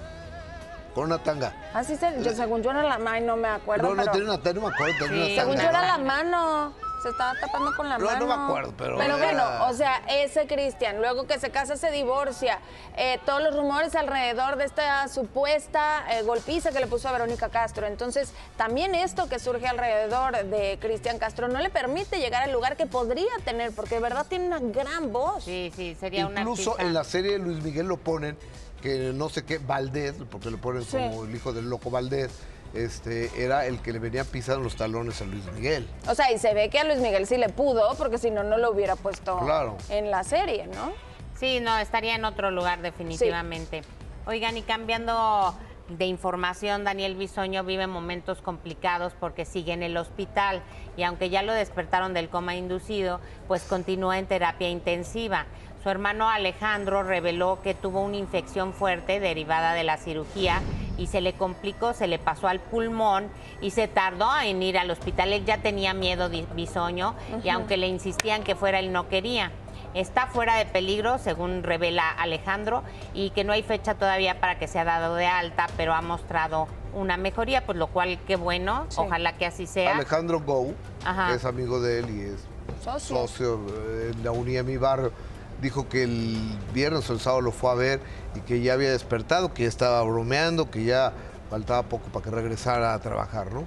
Con 0.94 1.04
una 1.04 1.18
tanga. 1.18 1.52
Así 1.72 1.96
se, 1.96 2.22
yo, 2.22 2.32
según 2.32 2.62
yo 2.62 2.70
era 2.72 2.82
la 2.82 2.98
mano, 2.98 3.26
no 3.26 3.36
me 3.36 3.48
acuerdo, 3.48 3.84
No, 3.88 3.94
no, 3.94 4.02
pero 4.02 4.12
tiene 4.12 4.26
una 4.26 4.38
tanga, 4.42 4.60
no 4.60 4.68
me 4.68 4.74
acuerdo, 4.74 4.94
tenía 5.06 5.24
Sí, 5.26 5.32
una 5.32 5.42
según 5.42 5.56
tanga. 5.56 5.62
yo 5.72 5.78
era 5.78 5.86
la 5.86 5.98
mano. 5.98 6.72
Se 7.02 7.08
estaba 7.08 7.32
tapando 7.40 7.74
con 7.76 7.88
la 7.88 7.96
No, 7.98 8.04
no 8.04 8.10
mano. 8.10 8.26
me 8.26 8.44
acuerdo, 8.44 8.74
pero 8.76 8.98
Pero 8.98 9.16
era- 9.16 9.24
bueno, 9.24 9.66
o 9.68 9.72
sea, 9.72 10.02
ese 10.08 10.46
Cristian, 10.46 10.98
luego 10.98 11.26
que 11.26 11.38
se 11.38 11.50
casa, 11.50 11.76
se 11.76 11.90
divorcia. 11.90 12.58
eh, 12.96 13.18
todos 13.24 13.42
los 13.42 13.56
rumores 13.56 13.94
alrededor 13.94 14.56
de 14.56 14.64
esta 14.64 15.08
supuesta 15.08 16.04
eh, 16.12 16.22
golpiza 16.22 16.70
que 16.70 16.80
le 16.80 16.86
puso 16.86 17.08
a 17.08 17.12
Verónica 17.12 17.48
Castro. 17.48 17.86
Entonces, 17.86 18.32
también 18.58 18.94
esto 18.94 19.28
que 19.28 19.38
surge 19.38 19.66
alrededor 19.66 20.44
de 20.44 20.76
Cristian 20.80 21.18
Castro 21.18 21.48
no 21.48 21.60
le 21.60 21.70
permite 21.70 22.18
llegar 22.18 22.42
al 22.42 22.52
lugar 22.52 22.76
que 22.76 22.86
podría 22.86 23.30
tener, 23.44 23.72
porque 23.72 23.94
de 23.94 24.00
verdad 24.02 24.26
tiene 24.28 24.46
una 24.48 24.58
gran 24.60 25.12
voz. 25.12 25.44
Sí, 25.44 25.72
sí, 25.74 25.96
sería 25.98 26.26
una 26.26 26.40
Incluso 26.40 26.78
en 26.78 26.92
la 26.92 27.04
serie 27.04 27.32
de 27.32 27.38
Luis 27.38 27.62
Miguel 27.62 27.86
lo 27.86 27.96
ponen, 27.96 28.36
que 28.82 29.12
no 29.14 29.28
sé 29.30 29.44
qué, 29.44 29.58
Valdés, 29.58 30.14
porque 30.30 30.50
lo 30.50 30.58
ponen 30.58 30.84
Sí. 30.84 30.96
como 30.98 31.24
el 31.24 31.34
hijo 31.34 31.52
del 31.52 31.70
loco 31.70 31.90
Valdés, 31.90 32.30
este, 32.74 33.30
era 33.42 33.66
el 33.66 33.80
que 33.80 33.92
le 33.92 33.98
venía 33.98 34.24
pisando 34.24 34.62
los 34.62 34.76
talones 34.76 35.20
a 35.22 35.24
Luis 35.24 35.44
Miguel. 35.52 35.88
O 36.08 36.14
sea, 36.14 36.30
y 36.32 36.38
se 36.38 36.54
ve 36.54 36.68
que 36.70 36.78
a 36.78 36.84
Luis 36.84 36.98
Miguel 36.98 37.26
sí 37.26 37.36
le 37.36 37.48
pudo, 37.48 37.94
porque 37.96 38.18
si 38.18 38.30
no, 38.30 38.42
no 38.44 38.56
lo 38.58 38.70
hubiera 38.70 38.96
puesto 38.96 39.38
Claro. 39.40 39.76
en 39.88 40.10
la 40.10 40.24
serie, 40.24 40.66
¿no? 40.66 40.92
Sí, 41.38 41.60
no, 41.60 41.76
estaría 41.78 42.14
en 42.14 42.24
otro 42.24 42.50
lugar 42.50 42.82
definitivamente. 42.82 43.82
Oigan, 44.26 44.56
y 44.56 44.62
cambiando 44.62 45.54
de 45.88 46.04
información, 46.04 46.84
Daniel 46.84 47.16
Bisoño 47.16 47.64
vive 47.64 47.86
momentos 47.88 48.40
complicados 48.42 49.12
porque 49.18 49.44
sigue 49.44 49.72
en 49.72 49.82
el 49.82 49.96
hospital 49.96 50.62
y 50.96 51.02
aunque 51.02 51.30
ya 51.30 51.42
lo 51.42 51.52
despertaron 51.52 52.14
del 52.14 52.28
coma 52.28 52.54
inducido, 52.54 53.20
pues 53.48 53.62
continúa 53.64 54.18
en 54.18 54.26
terapia 54.26 54.68
intensiva. 54.68 55.46
Su 55.82 55.88
hermano 55.88 56.28
Alejandro 56.28 57.02
reveló 57.02 57.60
que 57.62 57.72
tuvo 57.74 58.02
una 58.02 58.16
infección 58.16 58.74
fuerte 58.74 59.18
derivada 59.18 59.72
de 59.72 59.82
la 59.82 59.96
cirugía 59.96 60.60
y 60.98 61.06
se 61.06 61.22
le 61.22 61.32
complicó, 61.32 61.94
se 61.94 62.06
le 62.06 62.18
pasó 62.18 62.48
al 62.48 62.60
pulmón 62.60 63.28
y 63.62 63.70
se 63.70 63.88
tardó 63.88 64.28
en 64.42 64.62
ir 64.62 64.76
al 64.76 64.90
hospital. 64.90 65.32
Él 65.32 65.46
ya 65.46 65.62
tenía 65.62 65.94
miedo, 65.94 66.28
Bisoño, 66.54 67.14
y 67.42 67.48
aunque 67.48 67.78
le 67.78 67.86
insistían 67.86 68.42
que 68.42 68.54
fuera, 68.54 68.78
él 68.78 68.92
no 68.92 69.08
quería. 69.08 69.52
Está 69.94 70.26
fuera 70.26 70.56
de 70.56 70.66
peligro, 70.66 71.18
según 71.18 71.62
revela 71.62 72.10
Alejandro, 72.10 72.82
y 73.14 73.30
que 73.30 73.42
no 73.42 73.54
hay 73.54 73.62
fecha 73.62 73.94
todavía 73.94 74.38
para 74.38 74.58
que 74.58 74.68
sea 74.68 74.84
dado 74.84 75.14
de 75.14 75.26
alta, 75.26 75.66
pero 75.78 75.94
ha 75.94 76.02
mostrado 76.02 76.68
una 76.92 77.16
mejoría, 77.16 77.64
pues 77.64 77.78
lo 77.78 77.86
cual 77.86 78.18
qué 78.26 78.36
bueno, 78.36 78.86
ojalá 78.96 79.32
que 79.38 79.46
así 79.46 79.66
sea. 79.66 79.94
Alejandro 79.94 80.40
Gou, 80.40 80.74
Ajá. 81.04 81.28
que 81.28 81.34
es 81.36 81.44
amigo 81.46 81.80
de 81.80 82.00
él 82.00 82.10
y 82.10 82.20
es 82.20 82.46
Socio. 82.84 83.16
socio 83.16 83.60
eh, 83.68 84.12
en 84.14 84.24
la 84.24 84.62
Mi 84.62 84.76
Barrio, 84.76 85.12
dijo 85.60 85.88
que 85.88 86.04
el 86.04 86.58
viernes 86.72 87.08
o 87.10 87.12
el 87.12 87.20
sábado 87.20 87.42
lo 87.42 87.52
fue 87.52 87.70
a 87.70 87.74
ver 87.74 88.00
y 88.34 88.40
que 88.40 88.60
ya 88.60 88.74
había 88.74 88.90
despertado, 88.90 89.52
que 89.52 89.62
ya 89.64 89.68
estaba 89.68 90.02
bromeando, 90.02 90.70
que 90.70 90.84
ya 90.84 91.12
faltaba 91.48 91.82
poco 91.84 92.08
para 92.08 92.24
que 92.24 92.30
regresara 92.30 92.94
a 92.94 92.98
trabajar, 93.00 93.52
¿no? 93.52 93.64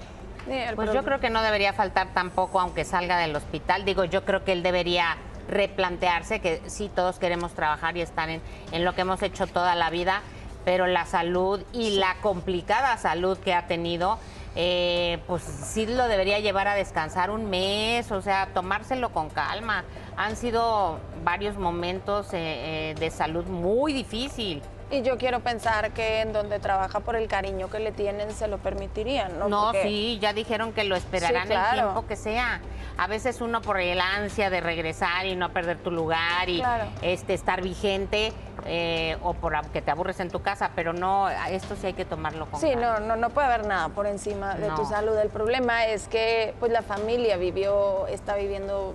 Pues 0.76 0.92
yo 0.92 1.04
creo 1.04 1.20
que 1.20 1.30
no 1.30 1.42
debería 1.42 1.74
faltar 1.74 2.14
tampoco, 2.14 2.60
aunque 2.60 2.84
salga 2.84 3.18
del 3.18 3.36
hospital. 3.36 3.86
Digo, 3.86 4.04
yo 4.04 4.26
creo 4.26 4.44
que 4.44 4.52
él 4.52 4.62
debería 4.62 5.18
replantearse 5.48 6.40
que 6.40 6.62
sí, 6.68 6.90
todos 6.94 7.20
queremos 7.20 7.54
trabajar 7.54 7.96
y 7.98 8.02
estar 8.02 8.30
en, 8.30 8.42
en 8.72 8.84
lo 8.84 8.94
que 8.94 9.02
hemos 9.02 9.22
hecho 9.22 9.48
toda 9.48 9.76
la 9.76 9.90
vida, 9.90 10.22
pero 10.66 10.88
la 10.88 11.06
salud 11.06 11.62
y 11.72 11.92
la 11.98 12.16
complicada 12.22 12.98
salud 12.98 13.38
que 13.38 13.54
ha 13.54 13.68
tenido, 13.68 14.20
eh, 14.56 15.20
pues 15.28 15.42
sí 15.44 15.86
lo 15.86 16.08
debería 16.08 16.40
llevar 16.40 16.68
a 16.68 16.76
descansar 16.76 17.32
un 17.32 17.50
mes, 17.50 18.12
o 18.12 18.22
sea, 18.22 18.50
tomárselo 18.54 19.10
con 19.10 19.30
calma. 19.30 19.84
Han 20.16 20.36
sido 20.36 21.00
varios 21.24 21.58
momentos 21.58 22.34
eh, 22.34 22.92
eh, 22.92 22.96
de 23.00 23.10
salud 23.10 23.46
muy 23.46 23.94
difícil. 23.94 24.62
Y 24.94 25.02
yo 25.02 25.18
quiero 25.18 25.40
pensar 25.40 25.90
que 25.92 26.22
en 26.22 26.34
donde 26.34 26.60
trabaja 26.60 27.00
por 27.00 27.16
el 27.16 27.28
cariño 27.28 27.68
que 27.68 27.80
le 27.80 27.92
tienen 27.92 28.32
se 28.32 28.48
lo 28.48 28.60
permitirían, 28.60 29.40
¿no? 29.40 29.50
No, 29.50 29.64
Porque- 29.66 29.82
sí, 29.84 30.20
ya 30.22 30.34
dijeron 30.34 30.72
que 30.72 30.84
lo 30.84 30.96
esperarán 30.96 31.44
Sí, 31.44 31.50
claro. 31.50 31.70
el 31.78 31.82
tiempo 31.86 32.06
que 32.08 32.16
sea. 32.16 32.62
A 32.96 33.08
veces 33.08 33.42
uno 33.42 33.62
por 33.64 33.80
el 33.80 34.00
ansia 34.00 34.52
de 34.52 34.62
regresar 34.62 35.26
y 35.26 35.36
no 35.36 35.52
perder 35.52 35.80
tu 35.80 35.90
lugar 35.90 36.48
y 36.48 36.60
Claro. 36.60 36.86
este 37.02 37.34
estar 37.34 37.62
vigente 37.64 38.34
eh, 38.68 39.18
o 39.24 39.34
por 39.34 39.54
que 39.72 39.82
te 39.82 39.90
aburres 39.90 40.20
en 40.20 40.30
tu 40.30 40.42
casa, 40.44 40.70
pero 40.76 40.94
no, 40.94 41.28
esto 41.50 41.76
sí 41.76 41.88
hay 41.88 41.94
que 41.94 42.06
tomarlo 42.06 42.46
con 42.46 42.60
Sí, 42.62 42.70
calma. 42.72 43.00
no, 43.00 43.08
no, 43.08 43.16
no 43.16 43.30
puede 43.32 43.48
haber 43.48 43.66
nada 43.66 43.90
por 43.90 44.06
encima 44.06 44.54
de 44.56 44.70
tu 44.70 44.86
salud. 44.86 45.18
El 45.18 45.30
problema 45.30 45.86
es 45.88 46.08
que 46.08 46.54
pues 46.60 46.72
la 46.72 46.84
familia 46.84 47.36
vivió, 47.38 48.06
está 48.08 48.36
viviendo 48.36 48.94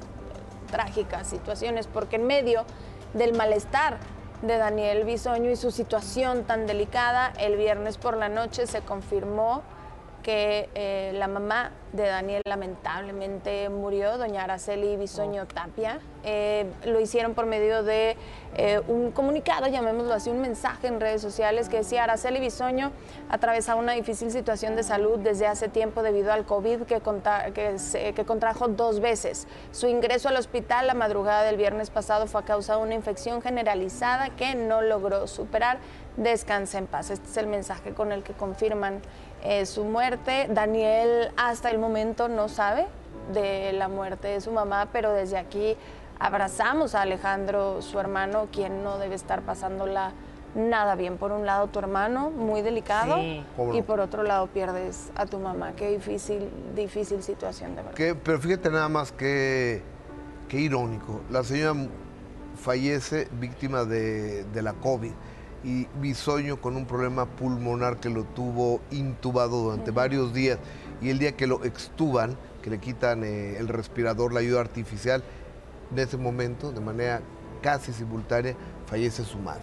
trágicas 0.71 1.27
situaciones 1.27 1.89
porque 1.89 2.17
en 2.17 2.27
medio 2.29 2.65
del 3.15 3.35
malestar 3.35 3.99
de 4.43 4.57
Daniel 4.57 5.05
Bisoño 5.05 5.51
y 5.51 5.57
su 5.57 5.71
situación 5.71 6.45
tan 6.45 6.67
delicada, 6.67 7.33
el 7.39 7.57
viernes 7.57 7.99
por 7.99 8.17
la 8.17 8.29
noche 8.29 8.67
se 8.67 8.83
confirmó 8.83 9.63
que 10.29 10.69
eh, 10.75 11.13
la 11.15 11.27
mamá 11.27 11.71
de 11.95 12.07
Daniel 12.07 12.43
lamentablemente 12.45 13.71
murió, 13.71 14.19
doña 14.19 14.45
Araceli 14.45 14.99
Bisoño 14.99 15.47
Tapia. 15.47 16.01
Eh, 16.23 16.67
lo 16.85 17.01
hicieron 17.01 17.33
por 17.33 17.47
medio 17.47 17.83
de 17.83 18.15
eh, 18.55 18.79
un 18.89 19.11
comunicado, 19.11 19.69
llamémoslo 19.69 20.13
así, 20.13 20.29
un 20.29 20.43
mensaje 20.43 20.89
en 20.89 21.01
redes 21.01 21.23
sociales 21.23 21.71
que 21.71 21.79
decía 21.79 22.05
Araceli 22.05 22.41
Bisoño 22.41 22.93
atravesaba 23.31 23.81
una 23.81 23.93
difícil 23.93 24.31
situación 24.31 24.77
de 24.77 24.83
salud 24.83 25.19
desde 25.19 25.47
hace 25.47 25.69
tiempo 25.71 26.03
debido 26.03 26.31
al 26.31 26.45
COVID 26.45 26.83
que, 26.83 27.01
conta- 27.01 27.51
que, 27.55 27.79
se- 27.79 28.13
que 28.13 28.27
contrajo 28.27 28.69
dos 28.69 29.01
veces. 29.01 29.47
Su 29.73 29.87
ingreso 29.87 30.29
al 30.29 30.37
hospital 30.37 30.89
la 30.89 30.95
madrugada 30.95 31.43
del 31.45 31.57
viernes 31.57 31.89
pasado 31.89 32.27
fue 32.27 32.43
a 32.43 32.45
causa 32.45 32.77
de 32.77 32.83
una 32.83 32.93
infección 32.95 33.41
generalizada 33.41 34.29
que 34.37 34.55
no 34.55 34.83
logró 34.83 35.27
superar. 35.27 35.79
Descansa 36.19 36.79
en 36.79 36.89
paz. 36.89 37.11
Este 37.11 37.29
es 37.29 37.37
el 37.37 37.47
mensaje 37.47 37.95
con 37.95 38.11
el 38.11 38.25
que 38.25 38.33
confirman 38.33 39.01
eh, 39.43 39.67
su 39.67 39.85
muerte. 39.85 40.47
Daniel 40.51 41.31
hasta 41.37 41.71
el 41.71 41.79
momento 41.79 42.29
no 42.29 42.49
sabe 42.49 42.87
de 43.33 43.73
la 43.73 43.89
muerte 43.89 44.29
de 44.29 44.41
su 44.41 44.51
mamá, 44.53 44.89
pero 44.93 45.13
desde 45.13 45.37
aquí 45.39 45.77
abrazamos 46.19 46.95
a 46.95 47.03
Alejandro, 47.03 47.83
su 47.83 47.99
hermano, 48.01 48.49
quien 48.53 48.83
no 48.83 48.99
debe 48.99 49.15
estar 49.15 49.43
pasándola 49.43 50.13
nada 50.55 50.95
bien. 50.95 51.19
Por 51.19 51.31
un 51.33 51.45
lado, 51.47 51.67
tu 51.69 51.79
hermano, 51.79 52.31
muy 52.31 52.63
delicado, 52.63 53.19
y 53.19 53.83
por 53.83 54.01
otro 54.01 54.23
lado, 54.23 54.47
pierdes 54.49 55.11
a 55.15 55.27
tu 55.27 55.39
mamá. 55.39 55.73
Qué 55.77 55.91
difícil, 55.91 56.49
difícil 56.75 57.23
situación, 57.23 57.77
de 57.77 57.83
verdad. 57.83 57.95
Que- 57.95 58.15
pero 58.15 58.41
fíjate 58.41 58.71
nada 58.71 58.89
más 58.89 59.13
que, 59.13 59.83
que 60.49 60.59
irónico. 60.59 61.21
La 61.31 61.45
señora 61.45 61.75
fallece 62.57 63.29
víctima 63.39 63.85
de, 63.85 64.45
de 64.45 64.63
la 64.63 64.73
COVID 64.73 65.13
y 65.65 65.87
Bisoño 66.01 66.61
con 66.61 66.77
un 66.77 66.87
problema 66.87 67.27
pulmonar 67.27 67.99
que 67.99 68.09
lo 68.09 68.25
tuvo 68.25 68.81
intubado 68.91 69.65
durante 69.65 69.91
varios 69.91 70.33
días 70.33 70.59
y 71.01 71.11
el 71.11 71.19
día 71.19 71.37
que 71.37 71.47
lo 71.47 71.65
extuban, 71.65 72.37
que 72.63 72.71
le 72.71 72.79
quitan 72.79 73.25
eh, 73.25 73.57
el 73.59 73.69
respirador, 73.69 74.33
la 74.33 74.41
ayuda 74.41 74.61
artificial, 74.61 75.23
en 75.93 75.99
ese 75.99 76.17
momento, 76.17 76.73
de 76.73 76.81
manera 76.81 77.23
casi 77.63 77.93
simultánea, 77.93 78.55
fallece 78.87 79.25
su 79.25 79.39
madre. 79.39 79.63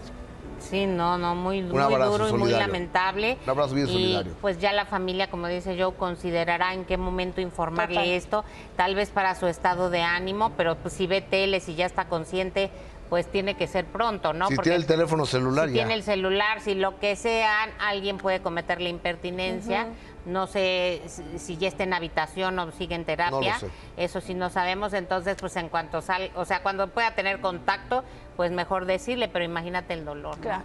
Sí, 0.60 0.86
no, 0.86 1.18
no, 1.18 1.36
muy, 1.36 1.62
muy 1.62 1.80
abrazo 1.80 2.12
duro 2.18 2.30
y 2.30 2.34
muy 2.34 2.52
lamentable. 2.52 3.38
Un 3.44 3.50
abrazo 3.50 3.76
bien 3.76 3.88
y, 3.88 3.92
solidario. 3.92 4.34
Pues 4.42 4.60
ya 4.60 4.74
la 4.74 4.86
familia, 4.86 5.30
como 5.30 5.48
dice 5.48 5.78
Joe, 5.80 5.94
considerará 5.94 6.74
en 6.74 6.86
qué 6.86 6.98
momento 6.98 7.42
informarle 7.42 7.96
Total. 7.96 8.10
esto, 8.10 8.46
tal 8.76 8.96
vez 8.96 9.10
para 9.10 9.36
su 9.36 9.48
estado 9.48 9.90
de 9.90 10.02
ánimo, 10.02 10.54
pero 10.58 10.76
pues 10.78 10.94
si 10.94 11.08
ve 11.08 11.22
tele, 11.22 11.60
si 11.60 11.76
ya 11.76 11.86
está 11.86 12.06
consciente, 12.06 12.72
pues 13.16 13.32
tiene 13.32 13.56
que 13.56 13.66
ser 13.66 13.86
pronto, 13.86 14.34
¿no? 14.34 14.50
Si 14.50 14.56
Porque 14.56 14.72
tiene 14.72 14.76
el 14.84 14.86
teléfono 14.86 15.26
celular, 15.26 15.70
si 15.70 15.76
ya. 15.76 15.84
tiene 15.84 15.94
el 15.94 16.04
celular, 16.04 16.60
si 16.60 16.76
lo 16.76 17.00
que 17.00 17.16
sea, 17.16 17.64
alguien 17.80 18.18
puede 18.18 18.42
cometer 18.42 18.82
la 18.82 18.90
impertinencia. 18.90 19.88
No 20.26 20.48
sé 20.48 21.02
si- 21.38 21.56
ya 21.56 21.70
está 21.70 21.84
en 21.84 21.94
habitación 21.94 22.60
o 22.60 22.74
sigue 22.74 22.94
en 22.94 23.06
terapia. 23.06 23.32
No 23.40 23.54
lo 23.54 23.58
sé. 23.58 23.70
Eso 23.96 24.20
sí 24.20 24.34
no 24.34 24.50
sabemos. 24.50 24.92
Entonces, 24.92 25.38
pues 25.40 25.56
en 25.56 25.70
cuanto 25.70 26.02
sal, 26.02 26.30
o 26.36 26.44
sea, 26.44 26.62
cuando 26.62 26.90
pueda 26.90 27.16
tener 27.16 27.40
contacto, 27.40 28.04
pues 28.36 28.52
mejor 28.52 28.84
decirle, 28.86 29.30
pero 29.30 29.46
imagínate 29.46 29.94
el 29.94 30.04
dolor. 30.04 30.36
¿no? 30.36 30.42
Claro. 30.42 30.64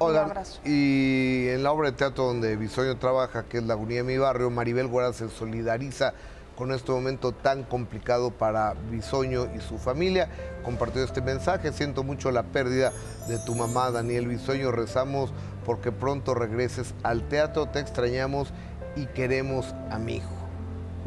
Oigan, 0.00 0.24
Un 0.26 0.30
abrazo. 0.32 0.60
y 0.66 1.48
en 1.48 1.62
la 1.62 1.72
obra 1.72 1.90
de 1.90 1.96
teatro 1.96 2.24
donde 2.24 2.54
Bisoño 2.56 2.98
trabaja, 2.98 3.46
que 3.46 3.56
es 3.56 3.62
La 3.64 3.72
Agonía 3.72 3.96
de 3.96 4.02
mi 4.02 4.18
barrio, 4.18 4.50
Maribel 4.50 4.88
Guarda 4.88 5.14
se 5.14 5.30
solidariza 5.30 6.12
con 6.58 6.72
este 6.72 6.90
momento 6.90 7.30
tan 7.30 7.62
complicado 7.62 8.32
para 8.32 8.74
Bisoño 8.90 9.46
y 9.54 9.60
su 9.60 9.78
familia. 9.78 10.28
Compartió 10.64 11.04
este 11.04 11.22
mensaje, 11.22 11.72
siento 11.72 12.02
mucho 12.02 12.32
la 12.32 12.42
pérdida 12.42 12.92
de 13.28 13.38
tu 13.38 13.54
mamá, 13.54 13.92
Daniel 13.92 14.26
Bisoño, 14.26 14.72
rezamos 14.72 15.32
porque 15.64 15.92
pronto 15.92 16.34
regreses 16.34 16.96
al 17.04 17.22
teatro, 17.28 17.66
te 17.66 17.78
extrañamos 17.78 18.52
y 18.96 19.06
queremos 19.06 19.72
a 19.92 19.98
mi 19.98 20.16
hijo. 20.16 20.34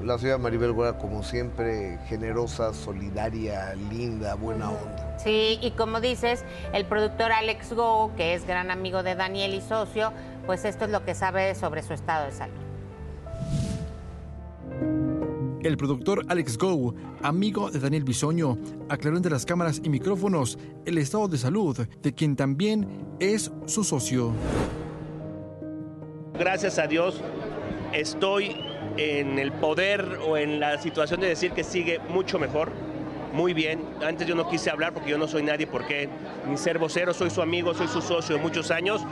La 0.01 0.17
señora 0.17 0.37
Maribel 0.37 0.71
Guarda, 0.71 0.97
como 0.97 1.21
siempre, 1.21 1.99
generosa, 2.07 2.73
solidaria, 2.73 3.75
linda, 3.91 4.35
buena 4.35 4.69
onda. 4.69 5.19
Sí, 5.19 5.59
y 5.61 5.71
como 5.71 5.99
dices, 5.99 6.45
el 6.71 6.85
productor 6.85 7.33
Alex 7.33 7.73
Go, 7.73 8.13
que 8.15 8.35
es 8.35 8.47
gran 8.47 8.71
amigo 8.71 9.03
de 9.03 9.15
Daniel 9.15 9.53
y 9.53 9.61
socio, 9.61 10.13
pues 10.45 10.63
esto 10.63 10.85
es 10.85 10.91
lo 10.91 11.03
que 11.03 11.13
sabe 11.13 11.53
sobre 11.55 11.83
su 11.83 11.93
estado 11.93 12.25
de 12.25 12.31
salud. 12.31 12.60
El 15.63 15.77
productor 15.77 16.25
Alex 16.27 16.57
Go, 16.57 16.95
amigo 17.21 17.69
de 17.69 17.79
Daniel 17.79 18.03
Bisoño, 18.03 18.57
aclaró 18.89 19.17
entre 19.17 19.31
las 19.31 19.45
cámaras 19.45 19.79
y 19.83 19.89
micrófonos 19.89 20.57
el 20.85 20.97
estado 20.97 21.27
de 21.27 21.37
salud 21.37 21.77
de 21.77 22.13
quien 22.15 22.35
también 22.35 22.87
es 23.19 23.51
su 23.67 23.83
socio. 23.83 24.33
gracias 26.33 26.79
a 26.79 26.87
Dios 26.87 27.21
estoy 27.93 28.55
en 28.97 29.37
el 29.37 29.51
poder 29.51 30.17
o 30.27 30.35
en 30.35 30.59
la 30.59 30.81
situación 30.81 31.19
de 31.19 31.27
decir 31.27 31.51
que 31.51 31.63
sigue 31.63 31.99
mucho 32.09 32.39
mejor, 32.39 32.71
muy 33.31 33.53
bien. 33.53 33.83
Antes 34.03 34.27
yo 34.27 34.33
no 34.33 34.49
quise 34.49 34.71
hablar 34.71 34.93
porque 34.93 35.11
yo 35.11 35.19
no 35.19 35.27
soy 35.27 35.43
nadie, 35.43 35.67
porque 35.67 36.09
ni 36.49 36.57
ser 36.57 36.79
vocero, 36.79 37.13
soy 37.13 37.29
su 37.29 37.43
amigo, 37.43 37.75
soy 37.75 37.87
su 37.87 38.01
socio 38.01 38.35
de 38.35 38.41
muchos 38.41 38.71
años, 38.71 39.05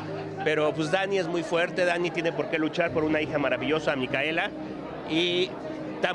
pero 0.43 0.73
pues 0.73 0.89
Dani 0.89 1.19
es 1.19 1.27
muy 1.27 1.43
fuerte, 1.43 1.85
Dani 1.85 2.09
tiene 2.09 2.31
por 2.31 2.49
qué 2.49 2.57
luchar 2.57 2.91
por 2.91 3.03
una 3.03 3.21
hija 3.21 3.37
maravillosa, 3.37 3.95
Micaela, 3.95 4.49
y 5.09 5.51
está, 5.99 6.13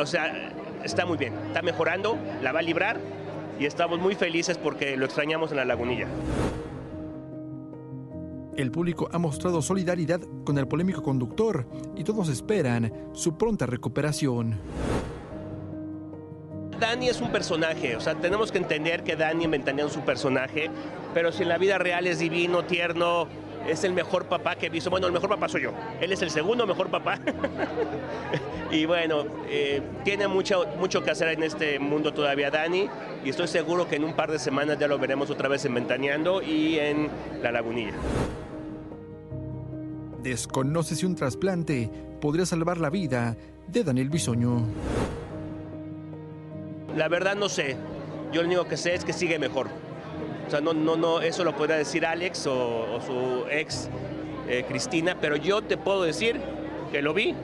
o 0.00 0.06
sea, 0.06 0.52
está 0.84 1.06
muy 1.06 1.16
bien, 1.16 1.34
está 1.46 1.62
mejorando, 1.62 2.18
la 2.42 2.52
va 2.52 2.58
a 2.58 2.62
librar 2.62 2.98
y 3.58 3.66
estamos 3.66 4.00
muy 4.00 4.14
felices 4.14 4.58
porque 4.58 4.96
lo 4.96 5.04
extrañamos 5.04 5.50
en 5.52 5.58
la 5.58 5.64
lagunilla. 5.64 6.08
El 8.56 8.70
público 8.70 9.08
ha 9.12 9.18
mostrado 9.18 9.62
solidaridad 9.62 10.20
con 10.44 10.58
el 10.58 10.68
polémico 10.68 11.02
conductor 11.02 11.66
y 11.96 12.04
todos 12.04 12.28
esperan 12.28 12.92
su 13.12 13.38
pronta 13.38 13.64
recuperación. 13.64 14.58
Dani 16.78 17.08
es 17.08 17.20
un 17.20 17.30
personaje, 17.30 17.94
o 17.96 18.00
sea, 18.00 18.16
tenemos 18.16 18.50
que 18.50 18.58
entender 18.58 19.04
que 19.04 19.14
Dani 19.14 19.44
inventaría 19.44 19.88
su 19.88 20.00
personaje, 20.00 20.68
pero 21.14 21.30
si 21.30 21.44
en 21.44 21.48
la 21.48 21.56
vida 21.56 21.78
real 21.78 22.08
es 22.08 22.18
divino, 22.18 22.64
tierno, 22.64 23.28
es 23.68 23.84
el 23.84 23.92
mejor 23.92 24.26
papá 24.26 24.56
que 24.56 24.66
he 24.66 24.68
visto. 24.70 24.90
Bueno, 24.90 25.06
el 25.06 25.12
mejor 25.12 25.30
papá 25.30 25.48
soy 25.48 25.62
yo, 25.62 25.72
él 26.00 26.12
es 26.12 26.22
el 26.22 26.30
segundo 26.30 26.66
mejor 26.66 26.88
papá. 26.88 27.18
y 28.70 28.84
bueno, 28.86 29.24
eh, 29.48 29.82
tiene 30.04 30.28
mucho, 30.28 30.66
mucho 30.78 31.02
que 31.02 31.10
hacer 31.10 31.28
en 31.28 31.42
este 31.42 31.78
mundo 31.78 32.12
todavía 32.12 32.50
Dani, 32.50 32.88
y 33.24 33.30
estoy 33.30 33.48
seguro 33.48 33.88
que 33.88 33.96
en 33.96 34.04
un 34.04 34.14
par 34.14 34.30
de 34.30 34.38
semanas 34.38 34.78
ya 34.78 34.88
lo 34.88 34.98
veremos 34.98 35.30
otra 35.30 35.48
vez 35.48 35.64
en 35.64 35.74
Ventaneando 35.74 36.42
y 36.42 36.78
en 36.78 37.08
La 37.42 37.52
Lagunilla. 37.52 37.94
Desconoce 40.22 40.94
si 40.94 41.04
un 41.04 41.16
trasplante 41.16 41.90
podría 42.20 42.46
salvar 42.46 42.78
la 42.78 42.90
vida 42.90 43.36
de 43.66 43.82
Daniel 43.82 44.08
Bisoño. 44.08 44.62
La 46.96 47.08
verdad 47.08 47.34
no 47.34 47.48
sé. 47.48 47.76
Yo 48.32 48.42
lo 48.42 48.48
único 48.48 48.66
que 48.66 48.76
sé 48.76 48.94
es 48.94 49.04
que 49.04 49.12
sigue 49.12 49.38
mejor. 49.38 49.68
O 50.46 50.50
sea, 50.50 50.60
no, 50.60 50.72
no, 50.74 50.96
no, 50.96 51.20
eso 51.20 51.44
lo 51.44 51.56
podrá 51.56 51.76
decir 51.76 52.04
Alex 52.04 52.46
o, 52.46 52.94
o 52.94 53.00
su 53.00 53.44
ex 53.50 53.88
eh, 54.48 54.64
Cristina, 54.68 55.16
pero 55.20 55.36
yo 55.36 55.62
te 55.62 55.76
puedo 55.76 56.02
decir 56.02 56.40
que 56.90 57.00
lo 57.00 57.14
vi 57.14 57.34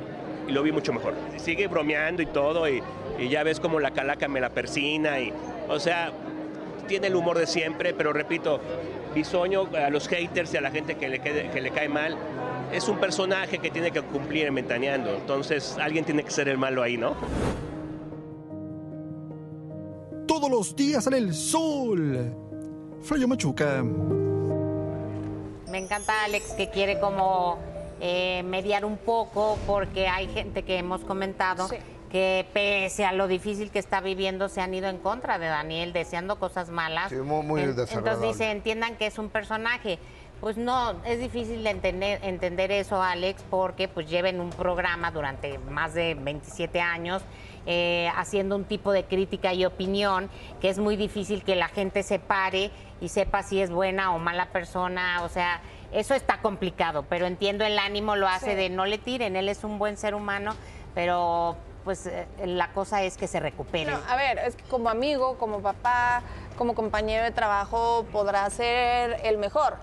y 0.46 0.52
lo 0.52 0.62
vi 0.62 0.72
mucho 0.72 0.92
mejor. 0.92 1.14
Sigue 1.36 1.68
bromeando 1.68 2.22
y 2.22 2.26
todo 2.26 2.68
y, 2.68 2.82
y 3.18 3.28
ya 3.28 3.42
ves 3.42 3.60
como 3.60 3.80
la 3.80 3.92
calaca 3.92 4.28
me 4.28 4.40
la 4.40 4.50
persina 4.50 5.20
y, 5.20 5.32
o 5.68 5.78
sea, 5.78 6.12
tiene 6.86 7.06
el 7.06 7.16
humor 7.16 7.38
de 7.38 7.46
siempre, 7.46 7.94
pero 7.94 8.12
repito, 8.12 8.60
Bisoño 9.14 9.68
a 9.74 9.90
los 9.90 10.08
haters 10.08 10.52
y 10.54 10.56
a 10.56 10.60
la 10.60 10.70
gente 10.70 10.96
que 10.96 11.08
le, 11.08 11.20
que 11.20 11.60
le 11.60 11.70
cae 11.70 11.88
mal, 11.88 12.16
es 12.72 12.88
un 12.88 12.98
personaje 12.98 13.58
que 13.58 13.70
tiene 13.70 13.90
que 13.90 14.02
cumplir 14.02 14.46
en 14.46 14.54
Ventaneando. 14.54 15.14
Entonces, 15.14 15.76
alguien 15.80 16.04
tiene 16.04 16.22
que 16.24 16.30
ser 16.30 16.48
el 16.48 16.58
malo 16.58 16.82
ahí, 16.82 16.96
¿no? 16.96 17.16
Todos 20.26 20.50
los 20.50 20.76
días 20.76 21.04
sale 21.04 21.18
el 21.18 21.34
sol. 21.34 22.47
Freyo 23.02 23.28
Machuca. 23.28 23.82
Me 25.70 25.78
encanta 25.78 26.24
Alex 26.24 26.52
que 26.52 26.70
quiere 26.70 26.98
como 26.98 27.58
eh, 28.00 28.42
mediar 28.44 28.84
un 28.84 28.96
poco 28.96 29.58
porque 29.66 30.08
hay 30.08 30.28
gente 30.28 30.62
que 30.62 30.78
hemos 30.78 31.02
comentado 31.04 31.68
Sí. 31.68 31.76
que 32.10 32.46
pese 32.52 33.04
a 33.04 33.12
lo 33.12 33.28
difícil 33.28 33.70
que 33.70 33.78
está 33.78 34.00
viviendo 34.00 34.48
se 34.48 34.60
han 34.60 34.72
ido 34.72 34.88
en 34.88 34.98
contra 34.98 35.38
de 35.38 35.46
Daniel 35.46 35.92
deseando 35.92 36.38
cosas 36.38 36.70
malas. 36.70 37.10
Sí, 37.10 37.16
muy- 37.16 37.42
muy 37.44 37.62
entonces 37.62 38.20
dice, 38.20 38.50
entiendan 38.50 38.96
que 38.96 39.06
es 39.06 39.18
un 39.18 39.28
personaje. 39.30 39.98
Pues 40.40 40.56
no, 40.56 40.92
es 41.04 41.18
difícil 41.18 41.64
de 41.64 41.70
entender, 41.70 42.20
entender 42.22 42.70
eso, 42.70 43.02
Alex, 43.02 43.42
porque 43.50 43.88
pues 43.88 44.08
lleven 44.08 44.40
un 44.40 44.50
programa 44.50 45.10
durante 45.10 45.58
más 45.58 45.94
de 45.94 46.14
27 46.14 46.80
años 46.80 47.22
eh, 47.70 48.10
haciendo 48.16 48.56
un 48.56 48.64
tipo 48.64 48.92
de 48.92 49.04
crítica 49.04 49.52
y 49.52 49.66
opinión 49.66 50.30
que 50.60 50.70
es 50.70 50.78
muy 50.78 50.96
difícil 50.96 51.44
que 51.44 51.54
la 51.54 51.68
gente 51.68 52.02
se 52.02 52.18
pare 52.18 52.70
y 53.00 53.10
sepa 53.10 53.42
si 53.42 53.60
es 53.60 53.70
buena 53.70 54.14
o 54.14 54.18
mala 54.18 54.46
persona. 54.46 55.20
O 55.22 55.28
sea, 55.28 55.60
eso 55.92 56.14
está 56.14 56.40
complicado, 56.40 57.04
pero 57.10 57.26
entiendo 57.26 57.66
el 57.66 57.78
ánimo, 57.78 58.16
lo 58.16 58.26
hace 58.26 58.52
Sí. 58.52 58.56
de 58.56 58.70
no 58.70 58.86
le 58.86 58.96
tiren, 58.96 59.36
él 59.36 59.50
es 59.50 59.64
un 59.64 59.78
buen 59.78 59.98
ser 59.98 60.14
humano, 60.14 60.54
pero 60.94 61.56
pues 61.84 62.06
eh, 62.06 62.26
la 62.44 62.72
cosa 62.72 63.02
es 63.02 63.16
que 63.18 63.26
se 63.26 63.38
recupere. 63.38 63.90
No, 63.92 63.98
a 64.08 64.16
ver, 64.16 64.38
es 64.38 64.56
que 64.56 64.64
como 64.64 64.88
amigo, 64.88 65.36
como 65.36 65.60
papá, 65.60 66.22
como 66.56 66.74
compañero 66.74 67.22
de 67.24 67.30
trabajo, 67.32 68.06
podrá 68.12 68.48
ser 68.50 69.20
el 69.24 69.36
mejor. 69.36 69.76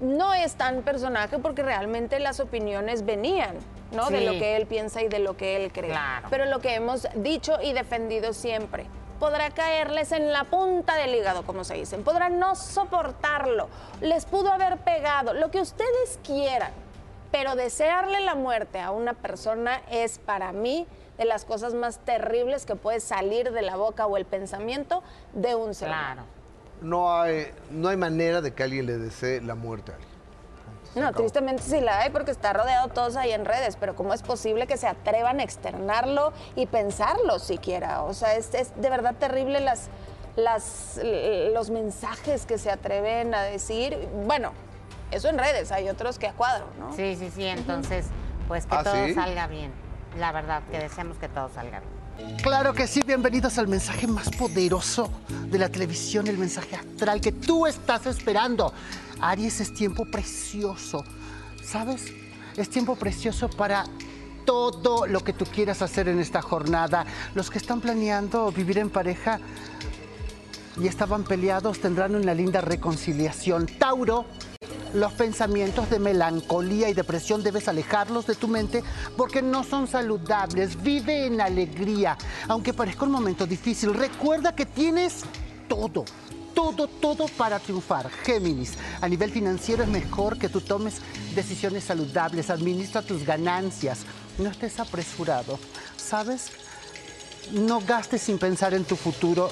No 0.00 0.32
es 0.32 0.54
tan 0.54 0.82
personaje 0.82 1.38
porque 1.40 1.62
realmente 1.62 2.20
las 2.20 2.40
opiniones 2.40 3.04
venían, 3.04 3.56
¿no? 3.92 4.10
De 4.10 4.20
lo 4.20 4.32
que 4.32 4.56
él 4.56 4.66
piensa 4.66 5.02
y 5.02 5.08
de 5.08 5.18
lo 5.18 5.36
que 5.36 5.56
él 5.56 5.72
cree. 5.72 5.90
Claro. 5.90 6.28
Pero 6.30 6.44
lo 6.46 6.60
que 6.60 6.74
hemos 6.74 7.06
dicho 7.14 7.58
y 7.62 7.72
defendido 7.72 8.32
siempre, 8.32 8.86
podrá 9.18 9.50
caerles 9.50 10.12
en 10.12 10.32
la 10.32 10.44
punta 10.44 10.96
del 10.96 11.14
hígado, 11.14 11.44
como 11.44 11.62
se 11.62 11.74
dicen. 11.74 12.02
Podrán 12.02 12.38
no 12.38 12.56
soportarlo, 12.56 13.68
les 14.00 14.24
pudo 14.24 14.50
haber 14.50 14.78
pegado, 14.78 15.34
lo 15.34 15.50
que 15.50 15.60
ustedes 15.60 16.18
quieran. 16.24 16.72
Pero 17.30 17.54
desearle 17.54 18.20
la 18.20 18.34
muerte 18.34 18.80
a 18.80 18.90
una 18.90 19.12
persona 19.12 19.82
es 19.90 20.18
para 20.18 20.50
mí 20.52 20.86
de 21.16 21.26
las 21.26 21.44
cosas 21.44 21.74
más 21.74 21.98
terribles 21.98 22.66
que 22.66 22.74
puede 22.74 22.98
salir 22.98 23.52
de 23.52 23.62
la 23.62 23.76
boca 23.76 24.06
o 24.06 24.16
el 24.16 24.24
pensamiento 24.24 25.02
de 25.34 25.54
un 25.54 25.74
ser 25.74 25.88
humano. 25.88 26.24
Claro. 26.24 26.40
No 26.80 27.20
hay, 27.20 27.52
no 27.70 27.88
hay 27.88 27.96
manera 27.98 28.40
de 28.40 28.54
que 28.54 28.62
alguien 28.62 28.86
le 28.86 28.96
desee 28.96 29.42
la 29.42 29.54
muerte 29.54 29.92
a 29.92 29.96
alguien. 29.96 30.09
No, 30.94 31.12
tristemente 31.12 31.62
sí 31.62 31.80
la 31.80 32.00
hay 32.00 32.10
porque 32.10 32.32
está 32.32 32.52
rodeado 32.52 32.88
todos 32.88 33.16
ahí 33.16 33.32
en 33.32 33.44
redes, 33.44 33.76
pero 33.78 33.94
¿cómo 33.94 34.12
es 34.12 34.22
posible 34.22 34.66
que 34.66 34.76
se 34.76 34.88
atrevan 34.88 35.38
a 35.40 35.44
externarlo 35.44 36.32
y 36.56 36.66
pensarlo 36.66 37.38
siquiera? 37.38 38.02
O 38.02 38.12
sea, 38.12 38.34
es, 38.34 38.52
es 38.54 38.72
de 38.74 38.90
verdad 38.90 39.14
terrible 39.14 39.60
las, 39.60 39.88
los 41.52 41.70
mensajes 41.70 42.44
que 42.44 42.58
se 42.58 42.70
atreven 42.70 43.34
a 43.34 43.42
decir. 43.42 44.08
Bueno, 44.26 44.52
eso 45.10 45.28
en 45.28 45.38
redes, 45.38 45.70
hay 45.70 45.88
otros 45.88 46.18
que 46.18 46.26
a 46.26 46.32
cuadro, 46.32 46.66
¿no? 46.78 46.94
Sí, 46.94 47.16
sí, 47.16 47.30
sí, 47.34 47.44
entonces 47.44 48.06
pues 48.48 48.66
que 48.66 48.74
¿Ah, 48.74 48.82
todo 48.82 49.06
sí? 49.06 49.14
salga 49.14 49.46
bien. 49.46 49.72
La 50.18 50.32
verdad, 50.32 50.62
que 50.72 50.78
deseamos 50.78 51.18
que 51.18 51.28
todo 51.28 51.48
salga 51.54 51.80
bien. 51.80 52.36
Claro 52.42 52.74
que 52.74 52.86
sí, 52.86 53.00
bienvenidos 53.06 53.58
al 53.58 53.68
mensaje 53.68 54.06
más 54.06 54.28
poderoso 54.30 55.08
de 55.28 55.58
la 55.58 55.68
televisión, 55.68 56.26
el 56.26 56.36
mensaje 56.36 56.76
astral 56.76 57.20
que 57.20 57.32
tú 57.32 57.66
estás 57.66 58.06
esperando. 58.06 58.74
Aries 59.20 59.60
es 59.60 59.72
tiempo 59.72 60.04
precioso, 60.04 61.04
¿sabes? 61.62 62.12
Es 62.56 62.68
tiempo 62.70 62.96
precioso 62.96 63.48
para 63.48 63.84
todo 64.44 65.06
lo 65.06 65.20
que 65.20 65.32
tú 65.32 65.44
quieras 65.44 65.82
hacer 65.82 66.08
en 66.08 66.18
esta 66.18 66.42
jornada. 66.42 67.06
Los 67.34 67.50
que 67.50 67.58
están 67.58 67.80
planeando 67.80 68.50
vivir 68.50 68.78
en 68.78 68.90
pareja 68.90 69.38
y 70.80 70.86
estaban 70.86 71.24
peleados 71.24 71.80
tendrán 71.80 72.14
una 72.14 72.34
linda 72.34 72.60
reconciliación. 72.60 73.66
Tauro, 73.66 74.24
los 74.94 75.12
pensamientos 75.12 75.88
de 75.90 75.98
melancolía 75.98 76.88
y 76.88 76.94
depresión 76.94 77.42
debes 77.42 77.68
alejarlos 77.68 78.26
de 78.26 78.34
tu 78.34 78.48
mente 78.48 78.82
porque 79.16 79.42
no 79.42 79.62
son 79.62 79.86
saludables. 79.86 80.82
Vive 80.82 81.26
en 81.26 81.40
alegría, 81.40 82.16
aunque 82.48 82.72
parezca 82.72 83.04
un 83.04 83.12
momento 83.12 83.46
difícil. 83.46 83.94
Recuerda 83.94 84.54
que 84.54 84.66
tienes 84.66 85.22
todo, 85.68 86.04
todo, 86.60 86.88
todo 86.88 87.26
para 87.26 87.58
triunfar. 87.58 88.10
Géminis, 88.22 88.74
a 89.00 89.08
nivel 89.08 89.30
financiero 89.30 89.82
es 89.82 89.88
mejor 89.88 90.38
que 90.38 90.50
tú 90.50 90.60
tomes 90.60 91.00
decisiones 91.34 91.84
saludables, 91.84 92.50
administra 92.50 93.00
tus 93.00 93.24
ganancias, 93.24 94.00
no 94.36 94.50
estés 94.50 94.78
apresurado. 94.78 95.58
¿Sabes? 95.96 96.50
No 97.52 97.80
gastes 97.80 98.20
sin 98.22 98.38
pensar 98.38 98.74
en 98.74 98.84
tu 98.84 98.96
futuro 98.96 99.50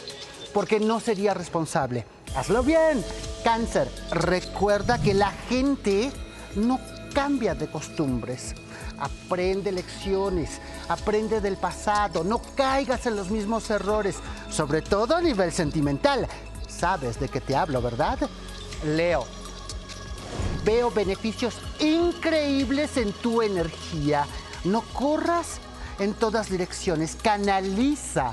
porque 0.53 0.81
no 0.81 1.01
sería 1.01 1.33
responsable. 1.33 2.05
Hazlo 2.37 2.63
bien. 2.63 3.03
Cáncer, 3.43 3.89
recuerda 4.11 5.01
que 5.01 5.15
la 5.15 5.31
gente 5.49 6.13
no 6.57 6.79
cambia 7.15 7.55
de 7.55 7.71
costumbres. 7.71 8.55
Aprende 8.99 9.73
lecciones, 9.73 10.61
aprende 10.89 11.41
del 11.41 11.57
pasado, 11.57 12.25
no 12.25 12.43
caigas 12.57 13.07
en 13.07 13.15
los 13.15 13.31
mismos 13.31 13.71
errores, 13.71 14.17
sobre 14.51 14.83
todo 14.83 15.15
a 15.15 15.21
nivel 15.21 15.53
sentimental. 15.53 16.27
Sabes 16.79 17.19
de 17.19 17.29
qué 17.29 17.41
te 17.41 17.57
hablo, 17.57 17.83
¿verdad? 17.83 18.19
Leo, 18.85 19.27
veo 20.65 20.93
beneficios 20.93 21.55
increíbles 21.81 22.97
en 22.97 23.13
tu 23.15 23.43
energía. 23.43 24.27
No 24.65 24.83
corras 24.93 25.59
en 25.99 26.15
todas 26.15 26.49
direcciones, 26.49 27.17
canaliza 27.21 28.33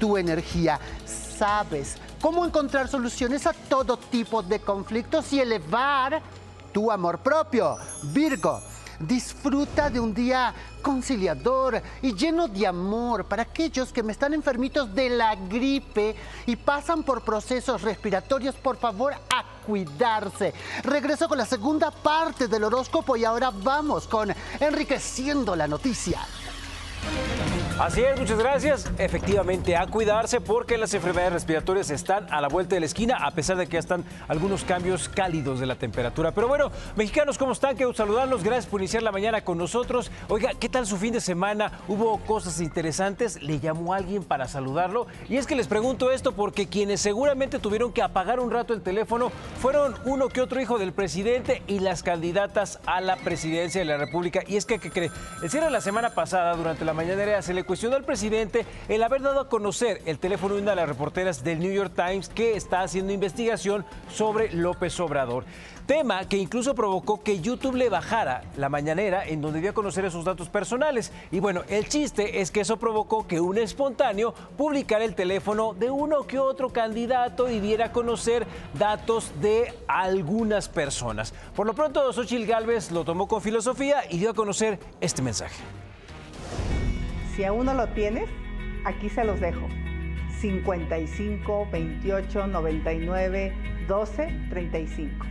tu 0.00 0.16
energía. 0.16 0.80
Sabes 1.36 1.96
cómo 2.22 2.46
encontrar 2.46 2.88
soluciones 2.88 3.46
a 3.46 3.52
todo 3.52 3.98
tipo 3.98 4.42
de 4.42 4.60
conflictos 4.60 5.30
y 5.34 5.40
elevar 5.40 6.22
tu 6.72 6.90
amor 6.90 7.18
propio. 7.18 7.76
Virgo, 8.04 8.62
disfruta 8.98 9.90
de 9.90 10.00
un 10.00 10.14
día 10.14 10.54
conciliador 10.82 11.80
y 12.02 12.14
lleno 12.14 12.48
de 12.48 12.66
amor 12.66 13.24
para 13.24 13.42
aquellos 13.42 13.92
que 13.92 14.02
me 14.02 14.12
están 14.12 14.34
enfermitos 14.34 14.94
de 14.94 15.10
la 15.10 15.34
gripe 15.34 16.16
y 16.46 16.56
pasan 16.56 17.02
por 17.02 17.22
procesos 17.22 17.82
respiratorios, 17.82 18.54
por 18.56 18.76
favor, 18.76 19.14
a 19.14 19.44
cuidarse. 19.66 20.52
Regreso 20.82 21.28
con 21.28 21.38
la 21.38 21.46
segunda 21.46 21.90
parte 21.90 22.48
del 22.48 22.64
horóscopo 22.64 23.16
y 23.16 23.24
ahora 23.24 23.50
vamos 23.50 24.06
con 24.06 24.34
enriqueciendo 24.60 25.54
la 25.54 25.68
noticia. 25.68 26.20
Así 27.78 28.00
es, 28.02 28.16
muchas 28.16 28.38
gracias. 28.38 28.90
Efectivamente, 28.98 29.76
a 29.76 29.86
cuidarse 29.86 30.40
porque 30.40 30.78
las 30.78 30.94
enfermedades 30.94 31.32
respiratorias 31.32 31.90
están 31.90 32.26
a 32.30 32.40
la 32.40 32.48
vuelta 32.48 32.76
de 32.76 32.80
la 32.80 32.86
esquina, 32.86 33.16
a 33.16 33.32
pesar 33.32 33.56
de 33.56 33.66
que 33.66 33.72
ya 33.72 33.78
están 33.80 34.04
algunos 34.28 34.62
cambios 34.62 35.08
cálidos 35.08 35.58
de 35.58 35.66
la 35.66 35.74
temperatura. 35.74 36.32
Pero 36.32 36.46
bueno, 36.46 36.70
mexicanos, 36.96 37.38
¿cómo 37.38 37.52
están? 37.52 37.74
Quiero 37.74 37.92
saludarlos. 37.92 38.44
Gracias 38.44 38.66
por 38.66 38.80
iniciar 38.80 39.02
la 39.02 39.10
mañana 39.10 39.40
con 39.40 39.58
nosotros. 39.58 40.12
Oiga, 40.28 40.50
¿qué 40.60 40.68
tal 40.68 40.86
su 40.86 40.96
fin 40.96 41.14
de 41.14 41.20
semana? 41.20 41.72
¿Hubo 41.88 42.18
cosas 42.18 42.60
interesantes? 42.60 43.42
¿Le 43.42 43.58
llamó 43.58 43.94
alguien 43.94 44.22
para 44.22 44.46
saludarlo? 44.46 45.08
Y 45.28 45.38
es 45.38 45.46
que 45.46 45.56
les 45.56 45.66
pregunto 45.66 46.12
esto 46.12 46.32
porque 46.32 46.68
quienes 46.68 47.00
seguramente 47.00 47.58
tuvieron 47.58 47.92
que 47.92 48.02
apagar 48.02 48.38
un 48.38 48.50
rato 48.50 48.74
el 48.74 48.82
teléfono 48.82 49.32
fueron 49.60 49.96
uno 50.04 50.28
que 50.28 50.40
otro 50.40 50.60
hijo 50.60 50.78
del 50.78 50.92
presidente 50.92 51.62
y 51.66 51.80
las 51.80 52.02
candidatas 52.02 52.78
a 52.86 53.00
la 53.00 53.16
presidencia 53.16 53.80
de 53.80 53.86
la 53.86 53.96
República. 53.96 54.42
Y 54.46 54.56
es 54.56 54.66
que, 54.66 54.78
¿qué 54.78 54.90
cree? 54.90 55.10
El 55.42 55.50
cierre 55.50 55.70
la 55.70 55.80
semana 55.80 56.10
pasada, 56.10 56.54
durante 56.54 56.84
la 56.84 56.91
mañanera, 56.94 57.42
se 57.42 57.54
le 57.54 57.64
cuestionó 57.64 57.96
al 57.96 58.04
presidente 58.04 58.66
el 58.88 59.02
haber 59.02 59.22
dado 59.22 59.40
a 59.40 59.48
conocer 59.48 60.02
el 60.06 60.18
teléfono 60.18 60.54
de 60.54 60.62
una 60.62 60.70
de 60.72 60.76
las 60.76 60.88
reporteras 60.88 61.44
del 61.44 61.60
New 61.60 61.72
York 61.72 61.92
Times 61.94 62.28
que 62.28 62.56
está 62.56 62.82
haciendo 62.82 63.12
investigación 63.12 63.84
sobre 64.10 64.52
López 64.52 64.98
Obrador. 65.00 65.44
Tema 65.86 66.28
que 66.28 66.36
incluso 66.36 66.74
provocó 66.76 67.22
que 67.22 67.40
YouTube 67.40 67.74
le 67.74 67.88
bajara 67.88 68.44
la 68.56 68.68
mañanera 68.68 69.26
en 69.26 69.40
donde 69.42 69.60
dio 69.60 69.70
a 69.70 69.74
conocer 69.74 70.04
esos 70.04 70.24
datos 70.24 70.48
personales. 70.48 71.12
Y 71.32 71.40
bueno, 71.40 71.62
el 71.68 71.88
chiste 71.88 72.40
es 72.40 72.52
que 72.52 72.60
eso 72.60 72.76
provocó 72.76 73.26
que 73.26 73.40
un 73.40 73.58
espontáneo 73.58 74.32
publicara 74.56 75.04
el 75.04 75.16
teléfono 75.16 75.74
de 75.74 75.90
uno 75.90 76.26
que 76.26 76.38
otro 76.38 76.70
candidato 76.70 77.50
y 77.50 77.58
diera 77.58 77.86
a 77.86 77.92
conocer 77.92 78.46
datos 78.74 79.32
de 79.40 79.74
algunas 79.88 80.68
personas. 80.68 81.34
Por 81.56 81.66
lo 81.66 81.74
pronto, 81.74 82.12
Xochitl 82.12 82.46
Gálvez 82.46 82.92
lo 82.92 83.04
tomó 83.04 83.26
con 83.26 83.42
filosofía 83.42 84.04
y 84.08 84.18
dio 84.18 84.30
a 84.30 84.34
conocer 84.34 84.78
este 85.00 85.20
mensaje. 85.20 85.81
Si 87.34 87.44
aún 87.44 87.64
no 87.64 87.72
lo 87.72 87.88
tienes, 87.88 88.28
aquí 88.84 89.08
se 89.08 89.24
los 89.24 89.40
dejo. 89.40 89.66
55 90.40 91.68
28 91.72 92.46
99 92.46 93.52
12 93.88 94.40
35. 94.50 95.26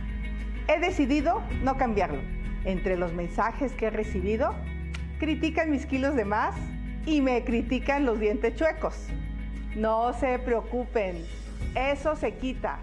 He 0.66 0.80
decidido 0.80 1.42
no 1.62 1.76
cambiarlo. 1.76 2.20
Entre 2.64 2.96
los 2.96 3.12
mensajes 3.12 3.72
que 3.72 3.86
he 3.86 3.90
recibido, 3.90 4.54
critican 5.18 5.70
mis 5.70 5.86
kilos 5.86 6.16
de 6.16 6.24
más 6.24 6.56
y 7.06 7.20
me 7.20 7.44
critican 7.44 8.04
los 8.04 8.18
dientes 8.18 8.56
chuecos. 8.56 9.06
No 9.76 10.12
se 10.14 10.40
preocupen, 10.40 11.24
eso 11.76 12.16
se 12.16 12.34
quita. 12.34 12.78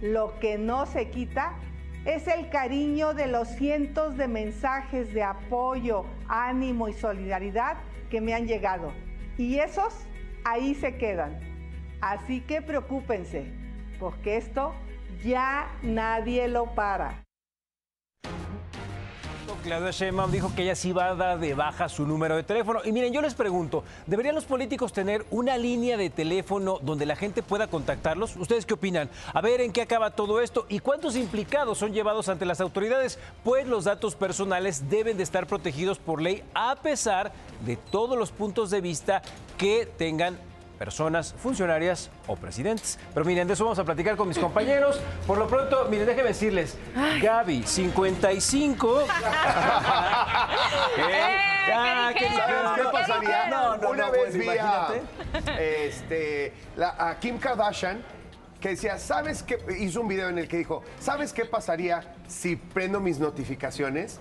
Lo 0.00 0.38
que 0.38 0.56
no 0.56 0.86
se 0.86 1.10
quita 1.10 1.52
es 2.06 2.26
el 2.26 2.48
cariño 2.48 3.12
de 3.12 3.26
los 3.26 3.48
cientos 3.48 4.16
de 4.16 4.28
mensajes 4.28 5.12
de 5.12 5.22
apoyo, 5.22 6.06
ánimo 6.28 6.88
y 6.88 6.94
solidaridad 6.94 7.76
que 8.08 8.20
me 8.20 8.34
han 8.34 8.46
llegado. 8.46 8.92
Y 9.38 9.58
esos 9.58 10.06
ahí 10.44 10.74
se 10.74 10.96
quedan. 10.96 11.38
Así 12.00 12.40
que 12.40 12.62
preocúpense, 12.62 13.52
porque 13.98 14.36
esto 14.36 14.74
ya 15.24 15.78
nadie 15.82 16.48
lo 16.48 16.74
para. 16.74 17.24
Claudia 19.66 19.90
Sheinbaum 19.90 20.30
dijo 20.30 20.52
que 20.54 20.62
ella 20.62 20.76
sí 20.76 20.92
va 20.92 21.06
a 21.06 21.14
dar 21.16 21.40
de 21.40 21.52
baja 21.52 21.88
su 21.88 22.06
número 22.06 22.36
de 22.36 22.44
teléfono. 22.44 22.82
Y 22.84 22.92
miren, 22.92 23.12
yo 23.12 23.20
les 23.20 23.34
pregunto, 23.34 23.82
¿deberían 24.06 24.36
los 24.36 24.44
políticos 24.44 24.92
tener 24.92 25.26
una 25.32 25.58
línea 25.58 25.96
de 25.96 26.08
teléfono 26.08 26.78
donde 26.80 27.04
la 27.04 27.16
gente 27.16 27.42
pueda 27.42 27.66
contactarlos? 27.66 28.36
¿Ustedes 28.36 28.64
qué 28.64 28.74
opinan? 28.74 29.10
A 29.34 29.40
ver 29.40 29.60
en 29.60 29.72
qué 29.72 29.82
acaba 29.82 30.12
todo 30.12 30.40
esto 30.40 30.66
y 30.68 30.78
cuántos 30.78 31.16
implicados 31.16 31.78
son 31.78 31.92
llevados 31.92 32.28
ante 32.28 32.46
las 32.46 32.60
autoridades, 32.60 33.18
pues 33.42 33.66
los 33.66 33.82
datos 33.82 34.14
personales 34.14 34.88
deben 34.88 35.16
de 35.16 35.24
estar 35.24 35.48
protegidos 35.48 35.98
por 35.98 36.22
ley 36.22 36.44
a 36.54 36.76
pesar 36.76 37.32
de 37.64 37.74
todos 37.76 38.16
los 38.16 38.30
puntos 38.30 38.70
de 38.70 38.80
vista 38.80 39.20
que 39.58 39.84
tengan 39.98 40.38
personas 40.78 41.34
funcionarias 41.38 42.10
o 42.26 42.36
presidentes. 42.36 42.98
Pero 43.14 43.24
miren, 43.26 43.46
de 43.48 43.54
eso 43.54 43.64
vamos 43.64 43.78
a 43.78 43.84
platicar 43.84 44.16
con 44.16 44.28
mis 44.28 44.38
compañeros. 44.38 45.00
Por 45.26 45.38
lo 45.38 45.46
pronto, 45.46 45.86
miren, 45.90 46.06
déjenme 46.06 46.28
decirles, 46.28 46.76
Gaby, 47.22 47.62
55. 47.64 49.04
Ah, 51.78 52.12
¿qué 52.16 52.28
¿Sabes 52.28 52.70
qué 52.76 52.82
pasaría? 52.92 53.48
No, 53.48 53.76
no, 53.76 53.90
Una 53.90 54.06
no, 54.06 54.12
vez 54.12 54.20
pues, 54.22 54.38
vi 54.38 54.48
a, 54.48 54.88
este, 55.58 56.52
la- 56.76 56.94
a 56.96 57.18
Kim 57.18 57.38
Kardashian 57.38 58.02
que 58.60 58.70
decía, 58.70 58.98
¿sabes 58.98 59.42
qué? 59.42 59.58
Hizo 59.80 60.00
un 60.00 60.08
video 60.08 60.28
en 60.28 60.38
el 60.38 60.48
que 60.48 60.58
dijo, 60.58 60.82
¿sabes 61.00 61.32
qué 61.32 61.44
pasaría 61.44 62.14
si 62.28 62.56
prendo 62.56 63.00
mis 63.00 63.18
notificaciones? 63.18 64.20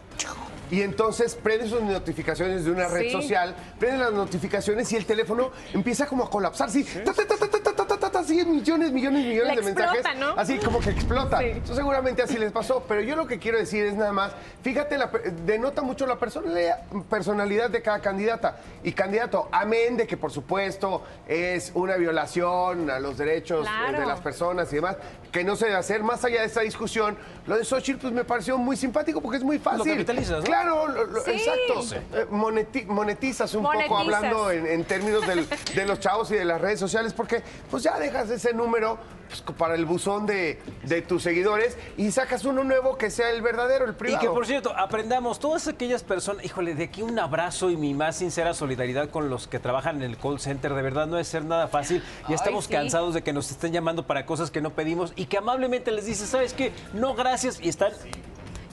Y 0.72 0.82
entonces 0.82 1.36
prende 1.36 1.68
sus 1.70 1.82
notificaciones 1.82 2.66
de 2.66 2.72
una 2.72 2.88
red 2.88 3.04
Sí. 3.04 3.12
social, 3.12 3.56
prende 3.80 4.00
las 4.00 4.14
notificaciones 4.14 4.92
y 4.92 4.96
el 4.96 5.06
teléfono 5.06 5.52
empieza 5.74 6.08
como 6.08 6.24
a 6.24 6.30
colapsar, 6.30 6.70
así, 6.70 6.84
ta, 6.84 7.14
ta, 7.14 7.26
ta, 7.26 7.38
ta, 7.38 7.48
ta, 7.50 7.74
ta, 7.76 7.86
ta, 7.88 7.98
ta, 8.00 8.12
ta, 8.12 8.20
así 8.20 8.44
millones, 8.46 8.92
millones, 8.92 9.26
millones 9.26 9.56
Le 9.56 9.62
de 9.62 9.70
explota, 9.72 9.94
mensajes. 9.94 10.20
¿no? 10.20 10.34
Así 10.40 10.58
como 10.58 10.80
que 10.80 10.90
explota. 10.90 11.40
Sí. 11.40 11.46
Entonces, 11.46 11.76
seguramente 11.76 12.22
así 12.24 12.38
les 12.38 12.52
pasó, 12.52 12.84
pero 12.88 13.02
yo 13.02 13.16
lo 13.16 13.28
que 13.28 13.38
quiero 13.40 13.58
decir 13.58 13.86
es 13.86 13.94
nada 13.96 14.12
más, 14.12 14.32
fíjate, 14.64 14.98
la 14.98 15.12
per- 15.12 15.32
denota 15.32 15.82
mucho 15.82 16.06
la 16.08 16.18
personalidad, 16.18 16.80
personalidad 17.10 17.70
de 17.70 17.82
cada 17.82 18.00
candidata 18.00 18.58
y 18.84 18.92
candidato, 18.94 19.48
amén 19.52 19.98
de 19.98 20.08
que 20.08 20.18
por 20.18 20.32
supuesto 20.32 21.04
es 21.28 21.72
una 21.76 21.96
violación 21.96 22.90
a 22.90 23.00
los 23.00 23.18
derechos 23.18 23.66
eh, 23.68 23.70
Claro. 23.70 24.00
de 24.00 24.06
las 24.08 24.20
personas 24.20 24.72
y 24.72 24.76
demás, 24.78 24.98
que 25.36 25.44
no 25.44 25.58
se 25.58 25.66
debe 25.66 25.78
hacer, 25.78 26.02
más 26.02 26.24
allá 26.24 26.40
de 26.40 26.46
esta 26.48 26.62
discusión, 26.62 27.18
lo 27.46 27.58
de 27.58 27.66
Xochitl 27.66 28.00
pues 28.00 28.14
me 28.14 28.24
pareció 28.24 28.58
muy 28.58 28.78
simpático 28.78 29.20
porque 29.20 29.38
es 29.38 29.44
muy 29.44 29.60
fácil. 29.60 29.92
capitalizas, 29.92 30.40
¿no? 30.40 30.44
Claro, 30.46 30.88
lo- 30.88 31.04
lo- 31.04 31.22
Sí. 31.26 31.32
exacto. 31.32 31.82
Sí. 31.84 31.96
Eh, 32.14 32.26
moneti- 32.32 32.86
monetizas 32.86 33.54
un 33.54 33.64
poco 33.64 33.98
hablando 33.98 34.50
en, 34.50 34.66
en 34.66 34.86
términos 34.86 35.28
del- 35.28 35.46
de 35.76 35.86
los 35.86 36.00
chavos 36.00 36.32
y 36.32 36.36
de 36.36 36.46
las 36.46 36.62
redes 36.62 36.80
sociales, 36.80 37.12
porque 37.12 37.44
pues 37.70 37.84
ya 37.84 38.00
dejas 38.00 38.30
ese 38.30 38.54
número 38.54 38.98
pues, 39.28 39.42
para 39.58 39.74
el 39.76 39.86
buzón 39.86 40.26
de, 40.28 40.62
de 40.84 41.02
tus 41.02 41.24
seguidores 41.24 41.78
y 41.98 42.12
sacas 42.12 42.46
uno 42.46 42.64
nuevo 42.64 42.96
que 42.98 43.10
sea 43.10 43.32
el 43.32 43.42
verdadero, 43.42 43.84
el 43.86 43.92
Y 43.92 43.94
privado. 43.96 44.22
que 44.22 44.28
por 44.30 44.46
cierto, 44.46 44.72
aprendamos, 44.78 45.40
todas 45.40 45.68
aquellas 45.68 46.04
personas, 46.04 46.46
híjole, 46.46 46.76
de 46.76 46.86
aquí 46.86 47.02
un 47.02 47.18
abrazo 47.20 47.72
y 47.72 47.76
mi 47.76 47.94
más 47.96 48.18
sincera 48.18 48.54
solidaridad 48.54 49.10
con 49.10 49.30
los 49.30 49.48
que 49.48 49.60
trabajan 49.60 49.98
en 49.98 50.04
el 50.04 50.18
call 50.18 50.40
center, 50.40 50.74
de 50.76 50.82
verdad 50.82 51.08
no 51.08 51.18
es 51.18 51.28
ser 51.28 51.44
nada 51.44 51.68
fácil. 51.68 52.04
Ya 52.22 52.28
Ay, 52.30 52.36
estamos 52.36 52.66
sí. 52.66 52.72
cansados 52.72 53.14
de 53.16 53.24
que 53.24 53.34
nos 53.34 53.50
estén 53.50 53.74
llamando 53.74 54.06
para 54.06 54.26
cosas 54.28 54.52
que 54.52 54.62
no 54.62 54.70
pedimos 54.76 55.12
y 55.16 55.25
que 55.28 55.38
amablemente 55.38 55.92
les 55.92 56.06
dices, 56.06 56.30
¿sabes 56.30 56.54
qué? 56.54 56.72
No, 56.94 57.14
gracias, 57.14 57.60
y 57.60 57.70
están... 57.70 57.92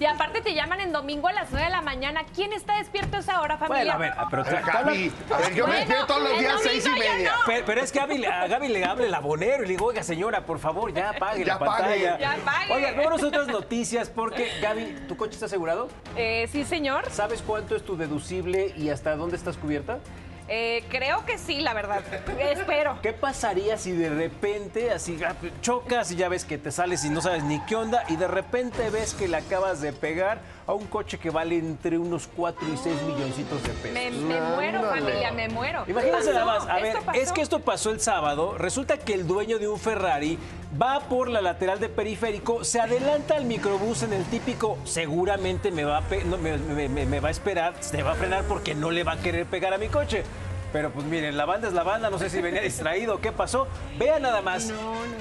Y 0.01 0.05
aparte 0.05 0.41
te 0.41 0.53
llaman 0.53 0.81
en 0.81 0.91
domingo 0.91 1.29
a 1.29 1.33
las 1.33 1.53
9 1.53 1.67
de 1.67 1.71
la 1.71 1.81
mañana. 1.81 2.23
¿Quién 2.35 2.53
está 2.53 2.79
despierto 2.79 3.19
a 3.19 3.21
esa 3.21 3.41
hora, 3.41 3.57
familia? 3.57 3.97
Bueno, 3.97 4.15
a 4.17 4.29
ver, 4.29 4.45
pero... 4.45 4.59
A 4.59 4.61
Gaby, 4.61 5.13
a 5.31 5.51
yo 5.51 5.69
me 5.69 5.77
despierto 5.77 6.07
todos 6.07 6.23
los 6.25 6.39
días 6.41 6.55
domingo 6.55 6.71
seis 6.71 6.87
y 6.87 6.99
media. 6.99 7.33
no. 7.33 7.39
Pero, 7.47 7.67
pero 7.67 7.81
es 7.83 7.93
que 7.93 8.01
a 8.01 8.07
Gaby, 8.07 8.25
a 8.25 8.47
Gaby 8.49 8.69
le 8.69 8.85
hable 8.85 9.07
el 9.07 9.15
abonero 9.15 9.63
y 9.63 9.67
le 9.67 9.73
digo, 9.75 9.87
oiga, 9.87 10.03
señora, 10.03 10.45
por 10.45 10.59
favor, 10.59 10.93
ya 10.93 11.11
apague 11.11 11.45
Ya 11.45 11.53
la 11.53 11.59
pantalla. 11.61 12.19
Ya 12.19 12.33
apague. 12.33 12.73
Oiga, 12.73 12.93
vámonos 12.97 13.23
a 13.23 13.27
otras 13.29 13.47
noticias, 13.47 14.11
porque, 14.11 14.49
Gaby, 14.61 15.05
¿tu 15.07 15.17
coche 15.17 15.35
está 15.35 15.47
asegurado? 15.47 15.89
Eh, 16.17 16.49
sí, 16.51 16.65
señor. 16.65 17.09
¿Sabes 17.09 17.41
cuánto 17.41 17.77
es 17.77 17.85
tu 17.85 17.97
deducible 17.97 18.75
y 18.77 18.89
hasta 18.89 19.15
dónde 19.15 19.37
estás 19.37 19.57
cubierta? 19.57 20.01
Eh, 20.49 20.85
creo 20.89 21.25
que 21.25 21.39
sí, 21.39 21.61
la 21.61 21.75
verdad. 21.75 22.03
Espero. 22.39 22.99
¿Qué 23.03 23.13
pasaría 23.13 23.79
si 23.79 23.93
de 23.93 24.11
repente 24.11 24.91
así 24.91 25.19
ah, 25.25 25.35
chocas 25.61 26.11
y 26.11 26.17
ya 26.17 26.29
ves 26.29 26.45
que 26.45 26.59
te 26.59 26.71
sales 26.71 27.05
y 27.05 27.11
no 27.11 27.21
sabes 27.21 27.45
ni 27.45 27.61
qué 27.61 27.77
onda 27.77 28.05
y 28.09 28.17
de 28.17 28.29
repente 28.29 28.91
ves 28.91 29.15
que 29.15 29.29
le 29.29 29.37
acabas 29.37 29.81
de 29.81 29.93
pegar 29.93 30.41
a 30.73 30.77
un 30.77 30.87
coche 30.87 31.19
que 31.19 31.31
vale 31.31 31.57
entre 31.59 31.99
unos 31.99 32.29
4 32.37 32.67
y 32.73 32.77
6 32.77 33.03
milloncitos 33.03 33.63
de 33.63 33.69
pesos? 33.71 33.93
Me, 33.95 34.11
me 34.11 34.41
muero, 34.41 34.83
familia, 34.83 35.33
me 35.33 35.49
muero. 35.49 35.85
Imagínense 35.87 36.33
nada 36.33 36.45
más. 36.45 36.67
A 36.69 36.77
ver, 36.77 36.97
es 37.15 37.33
que 37.33 37.41
esto 37.41 37.61
pasó 37.61 37.91
el 37.91 38.01
sábado. 38.01 38.57
Resulta 38.59 38.99
que 38.99 39.15
el 39.15 39.27
dueño 39.27 39.59
de 39.59 39.69
un 39.69 39.79
Ferrari 39.79 40.39
va 40.81 41.01
por 41.01 41.29
la 41.29 41.41
lateral 41.43 41.79
de 41.81 41.89
periférico, 41.89 42.65
se 42.65 42.81
adelanta 42.81 43.35
al 43.37 43.45
microbús 43.45 44.03
en 44.03 44.13
el 44.15 44.25
típico, 44.25 44.79
seguramente 44.85 45.71
me 45.71 45.85
va, 45.85 45.99
a 45.99 46.01
pe- 46.03 46.25
no, 46.25 46.39
me, 46.39 46.57
me- 46.57 46.89
me- 46.89 47.05
me 47.07 47.21
va 47.21 47.29
a 47.29 47.31
esperar, 47.31 47.75
se 47.81 48.03
va 48.03 48.13
a 48.13 48.15
frenar 48.15 48.45
porque 48.45 48.75
no 48.75 48.91
le 48.91 49.05
va 49.05 49.13
a 49.13 49.17
querer 49.19 49.45
pegar 49.47 49.75
a 49.75 49.79
mi 49.79 49.89
coche. 49.89 50.25
Pero 50.73 50.91
pues 50.91 51.05
miren, 51.07 51.37
la 51.37 51.45
banda 51.45 51.69
es 51.69 51.75
la 51.75 51.83
banda, 51.83 52.09
no 52.09 52.19
sé 52.19 52.31
si 52.31 52.41
venía 52.41 52.61
distraído, 52.63 53.21
¿qué 53.21 53.31
pasó? 53.33 53.67
Vean 53.99 54.23
nada 54.23 54.41
más, 54.41 54.73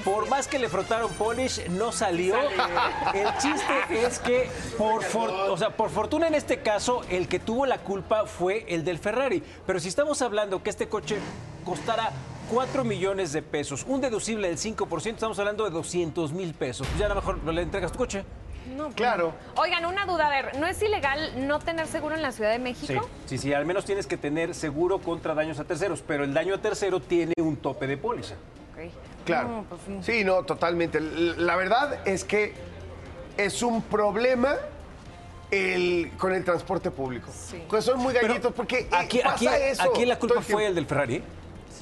por 0.04 0.28
más 0.28 0.48
que 0.48 0.58
le 0.58 0.68
frotaron 0.68 1.10
polish, 1.12 1.68
no 1.70 1.92
salió. 1.92 2.36
El 3.14 3.28
chiste 3.38 3.72
es 4.06 4.18
que, 4.18 4.48
por, 4.78 5.02
for- 5.02 5.30
o 5.30 5.56
sea, 5.58 5.76
por 5.76 5.90
fortuna 5.90 6.26
en 6.28 6.34
este 6.34 6.60
caso, 6.60 7.02
el 7.10 7.28
que 7.28 7.38
tuvo 7.38 7.66
la 7.66 7.78
culpa 7.78 8.24
fue 8.26 8.64
el 8.68 8.84
del 8.84 8.98
Ferrari. 8.98 9.42
Pero 9.66 9.78
si 9.78 9.88
estamos 9.88 10.22
hablando 10.22 10.62
que 10.62 10.70
este 10.70 10.88
coche 10.88 11.18
costara 11.64 12.10
4 12.50 12.82
millones 12.84 13.32
de 13.32 13.42
pesos, 13.42 13.84
un 13.86 14.00
deducible 14.00 14.48
del 14.48 14.58
5%, 14.58 15.06
estamos 15.14 15.38
hablando 15.38 15.64
de 15.64 15.70
200 15.70 16.32
mil 16.32 16.54
pesos. 16.54 16.86
Ya 16.98 17.06
a 17.06 17.08
lo 17.10 17.14
mejor 17.16 17.38
no 17.44 17.52
le 17.52 17.62
entregas 17.62 17.92
tu 17.92 17.98
coche. 17.98 18.24
No, 18.76 18.84
pues 18.84 18.94
Claro. 18.96 19.32
Oigan, 19.56 19.84
una 19.86 20.06
duda, 20.06 20.26
a 20.26 20.30
ver, 20.30 20.58
¿no 20.58 20.66
es 20.66 20.80
ilegal 20.82 21.46
no 21.46 21.58
tener 21.58 21.86
seguro 21.86 22.14
en 22.14 22.22
la 22.22 22.32
Ciudad 22.32 22.50
de 22.50 22.56
Sí, 22.56 22.62
México? 22.62 23.08
sí, 23.26 23.38
sí, 23.38 23.52
al 23.52 23.64
menos 23.66 23.84
tienes 23.84 24.06
que 24.06 24.16
tener 24.16 24.54
seguro 24.54 24.98
contra 24.98 25.34
daños 25.34 25.58
a 25.58 25.64
terceros, 25.64 26.02
pero 26.06 26.24
el 26.24 26.32
daño 26.34 26.54
a 26.54 26.58
tercero 26.58 27.00
tiene 27.00 27.32
un 27.38 27.56
tope 27.56 27.86
de 27.86 27.96
póliza. 27.96 28.34
Claro. 29.24 29.48
No, 29.48 29.64
pues 29.68 29.80
sí. 29.86 29.98
Sí, 30.02 30.24
no, 30.24 30.42
totalmente. 30.44 31.00
La 31.00 31.54
verdad 31.56 32.00
es 32.06 32.24
que 32.24 32.54
es 33.36 33.62
un 33.62 33.82
problema 33.82 34.56
el, 35.50 36.10
con 36.18 36.34
el 36.34 36.44
transporte 36.44 36.90
público. 36.90 37.28
Pues 37.68 37.84
son 37.84 37.98
muy 38.00 38.14
gallitos 38.14 38.52
porque 38.52 38.80
eh, 38.80 38.88
Aquí, 38.90 39.20
pasa 39.22 39.34
aquí, 39.34 39.62
eso. 39.64 39.82
aquí 39.90 40.06
la 40.06 40.18
culpa 40.18 40.40
fue 40.40 40.66
el 40.66 40.74
del 40.74 40.86
Ferrari. 40.86 41.22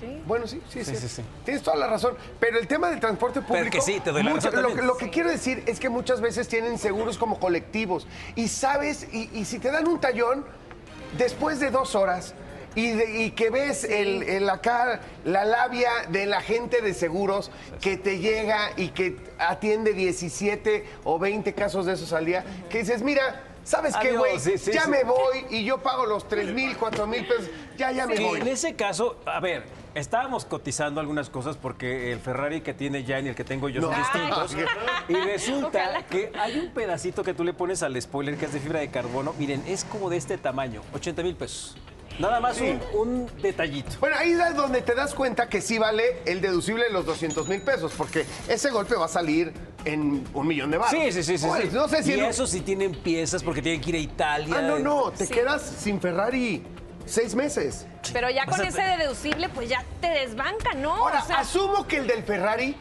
Sí. 0.01 0.23
Bueno, 0.27 0.47
sí, 0.47 0.61
sí, 0.69 0.83
sí. 0.85 0.95
Sí, 0.95 0.97
sí, 0.97 1.09
sí. 1.09 1.23
Tienes 1.45 1.63
toda 1.63 1.77
la 1.77 1.87
razón. 1.87 2.15
Pero 2.41 2.59
el 2.59 2.67
tema 2.67 2.89
del 2.91 2.99
transporte 3.01 3.41
Pero 3.43 3.49
público. 3.49 3.71
que 3.71 3.81
sí, 3.83 4.01
te 4.01 4.11
doy 4.11 4.23
la 4.23 4.33
razón 4.33 4.63
lo, 4.63 4.75
que- 4.75 4.83
lo 4.83 4.97
que 4.97 5.11
quiero 5.11 5.29
decir 5.31 5.63
es 5.67 5.79
que 5.79 5.89
muchas 5.91 6.21
veces 6.21 6.49
tienen 6.49 6.79
seguros 6.79 7.19
como 7.19 7.39
colectivos. 7.39 8.07
Y 8.35 8.49
sabes, 8.49 9.07
y, 9.13 9.29
y 9.33 9.45
si 9.45 9.59
te 9.59 9.71
dan 9.71 9.87
un 9.87 10.01
tallón, 10.01 10.47
después 11.19 11.61
de 11.61 11.71
dos 11.71 11.95
horas. 11.95 12.35
Y, 12.77 12.93
de- 12.93 13.23
y 13.25 13.31
que 13.33 13.51
ves 13.51 13.83
el, 13.83 14.23
el 14.23 14.49
acá 14.49 15.01
la 15.25 15.45
labia 15.45 15.91
de 16.09 16.25
la 16.27 16.41
gente 16.41 16.81
de 16.83 16.95
seguros 16.95 17.51
que 17.81 17.97
te 17.97 18.21
llega 18.21 18.71
y 18.77 18.91
que 18.91 19.17
atiende 19.39 19.93
17 19.93 20.87
o 21.03 21.19
20 21.19 21.53
casos 21.53 21.85
de 21.87 21.95
esos 21.95 22.13
al 22.13 22.27
día, 22.27 22.45
que 22.71 22.79
dices, 22.79 23.03
mira, 23.03 23.43
¿sabes 23.65 23.97
qué, 23.97 24.11
Adiós, 24.11 24.19
güey? 24.21 24.39
sí, 24.39 24.57
sí, 24.57 24.71
ya 24.73 24.85
sí. 24.85 24.91
me 24.91 25.03
voy 25.03 25.47
y 25.51 25.65
yo 25.65 25.79
pago 25.79 26.07
los 26.07 26.29
3 26.29 26.53
mil, 26.55 26.77
4 26.77 27.09
mil 27.09 27.27
pesos, 27.27 27.51
ya, 27.77 27.91
ya 27.91 28.07
me 28.07 28.21
voy. 28.21 28.41
en 28.41 28.47
ese 28.47 28.77
caso, 28.77 29.17
a 29.27 29.41
ver, 29.41 29.65
estábamos 29.95 30.45
cotizando 30.45 31.01
algunas 31.01 31.31
cosas 31.31 31.57
porque 31.57 32.13
el 32.13 32.21
Ferrari 32.21 32.61
que 32.61 32.75
tiene 32.75 33.05
Jan 33.05 33.27
y 33.27 33.31
el 33.31 33.35
que 33.35 33.45
tengo 33.45 33.69
yo 33.69 33.83
son 33.83 33.91
No. 33.93 33.99
distintos. 33.99 34.55
Ay. 34.55 34.65
Y 35.09 35.15
resulta 35.15 36.05
que 36.09 36.33
hay 36.39 36.59
un 36.59 36.71
pedacito 36.71 37.23
que 37.25 37.35
tú 37.35 37.45
le 37.45 37.53
pones 37.53 37.83
al 37.83 38.01
spoiler 38.01 38.37
que 38.37 38.47
es 38.47 38.53
de 38.53 38.61
fibra 38.61 38.81
de 38.81 38.91
carbono. 38.91 39.35
Miren, 39.39 39.63
es 39.67 39.85
como 39.85 40.11
de 40.11 40.17
este 40.17 40.39
tamaño, 40.39 40.83
80 40.95 41.23
mil 41.23 41.35
pesos. 41.35 41.77
Nada 42.19 42.39
más 42.41 42.57
Sí. 42.57 42.77
un, 42.93 43.09
un 43.23 43.31
detallito. 43.41 43.93
Bueno, 43.99 44.17
ahí 44.19 44.33
es 44.33 44.55
donde 44.55 44.83
te 44.83 44.95
das 44.95 45.15
cuenta 45.15 45.49
que 45.49 45.61
sí 45.63 45.79
vale 45.79 46.19
el 46.27 46.41
deducible 46.43 46.85
de 46.85 46.91
los 46.91 47.07
200 47.07 47.49
mil 47.49 47.63
pesos, 47.63 47.93
porque 47.97 48.27
ese 48.47 48.71
golpe 48.71 48.95
va 48.95 49.07
a 49.07 49.09
salir 49.09 49.55
en 49.87 50.25
un 50.35 50.47
millón 50.47 50.71
de 50.71 50.77
baros. 50.77 50.91
Sí, 51.01 51.13
sí, 51.13 51.23
sí, 51.23 51.39
sí. 51.39 51.47
sí. 51.63 51.69
No 51.73 51.89
sé 51.89 52.03
si... 52.03 52.13
y 52.13 52.17
un- 52.19 52.25
eso 52.27 52.47
sí 52.47 52.61
tienen 52.61 52.93
piezas 52.93 53.43
porque 53.43 53.63
tienen 53.63 53.81
que 53.81 53.91
ir 53.91 53.97
a 53.97 54.01
Italia. 54.01 54.57
Ah, 54.59 54.63
no, 54.63 54.79
no, 54.79 55.11
te 55.13 55.27
quedas 55.29 55.63
sin 55.63 55.99
Ferrari 55.99 56.63
seis 57.07 57.35
meses. 57.35 57.87
Pero 58.13 58.31
ya 58.31 58.47
con 58.47 58.65
ese 58.65 58.83
deducible, 58.83 59.49
pues 59.49 59.69
ya 59.69 59.85
te 60.01 60.09
desbanca, 60.09 60.75
¿no? 60.75 60.95
Ahora, 60.95 61.23
O 61.23 61.27
sea, 61.27 61.39
asumo 61.41 61.87
que 61.87 61.99
el 61.99 62.07
del 62.07 62.23
Ferrari 62.23 62.77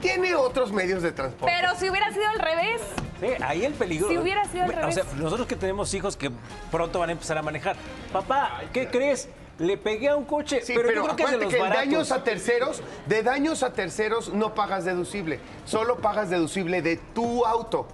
tiene 0.00 0.34
otros 0.34 0.72
medios 0.72 1.02
de 1.02 1.12
transporte. 1.12 1.54
pero 1.56 1.74
si 1.78 1.88
hubiera 1.88 2.12
sido 2.12 2.28
al 2.28 2.38
revés. 2.38 2.80
Sí, 3.20 3.28
ahí 3.42 3.64
el 3.64 3.72
peligro. 3.74 4.08
Si 4.08 4.18
hubiera 4.18 4.44
sido 4.46 4.64
al 4.64 4.70
O 4.70 4.72
revés. 4.74 4.94
sea, 4.96 5.04
nosotros 5.16 5.46
que 5.46 5.56
tenemos 5.56 5.92
hijos 5.94 6.16
que 6.16 6.30
pronto 6.70 6.98
van 6.98 7.10
a 7.10 7.12
empezar 7.12 7.38
a 7.38 7.42
manejar. 7.42 7.76
Papá, 8.12 8.62
¿qué 8.72 8.88
crees? 8.88 9.28
Le 9.58 9.76
pegué 9.78 10.08
a 10.08 10.16
un 10.16 10.24
coche, 10.24 10.62
Sí, 10.62 10.72
pero, 10.74 10.88
pero, 10.88 11.00
yo 11.02 11.04
creo 11.04 11.16
que 11.16 11.22
es 11.22 11.30
de 11.30 11.44
los 11.44 11.54
que, 11.54 11.60
baratos. 11.60 11.84
daños 11.84 12.10
a 12.12 12.24
terceros, 12.24 12.82
de 13.06 13.22
daños 13.22 13.62
a 13.62 13.72
terceros 13.72 14.34
no 14.34 14.52
pagas 14.52 14.84
deducible, 14.84 15.38
solo 15.64 15.98
pagas 15.98 16.28
deducible 16.28 16.82
de 16.82 16.96
tu 16.96 17.46
auto. 17.46 17.86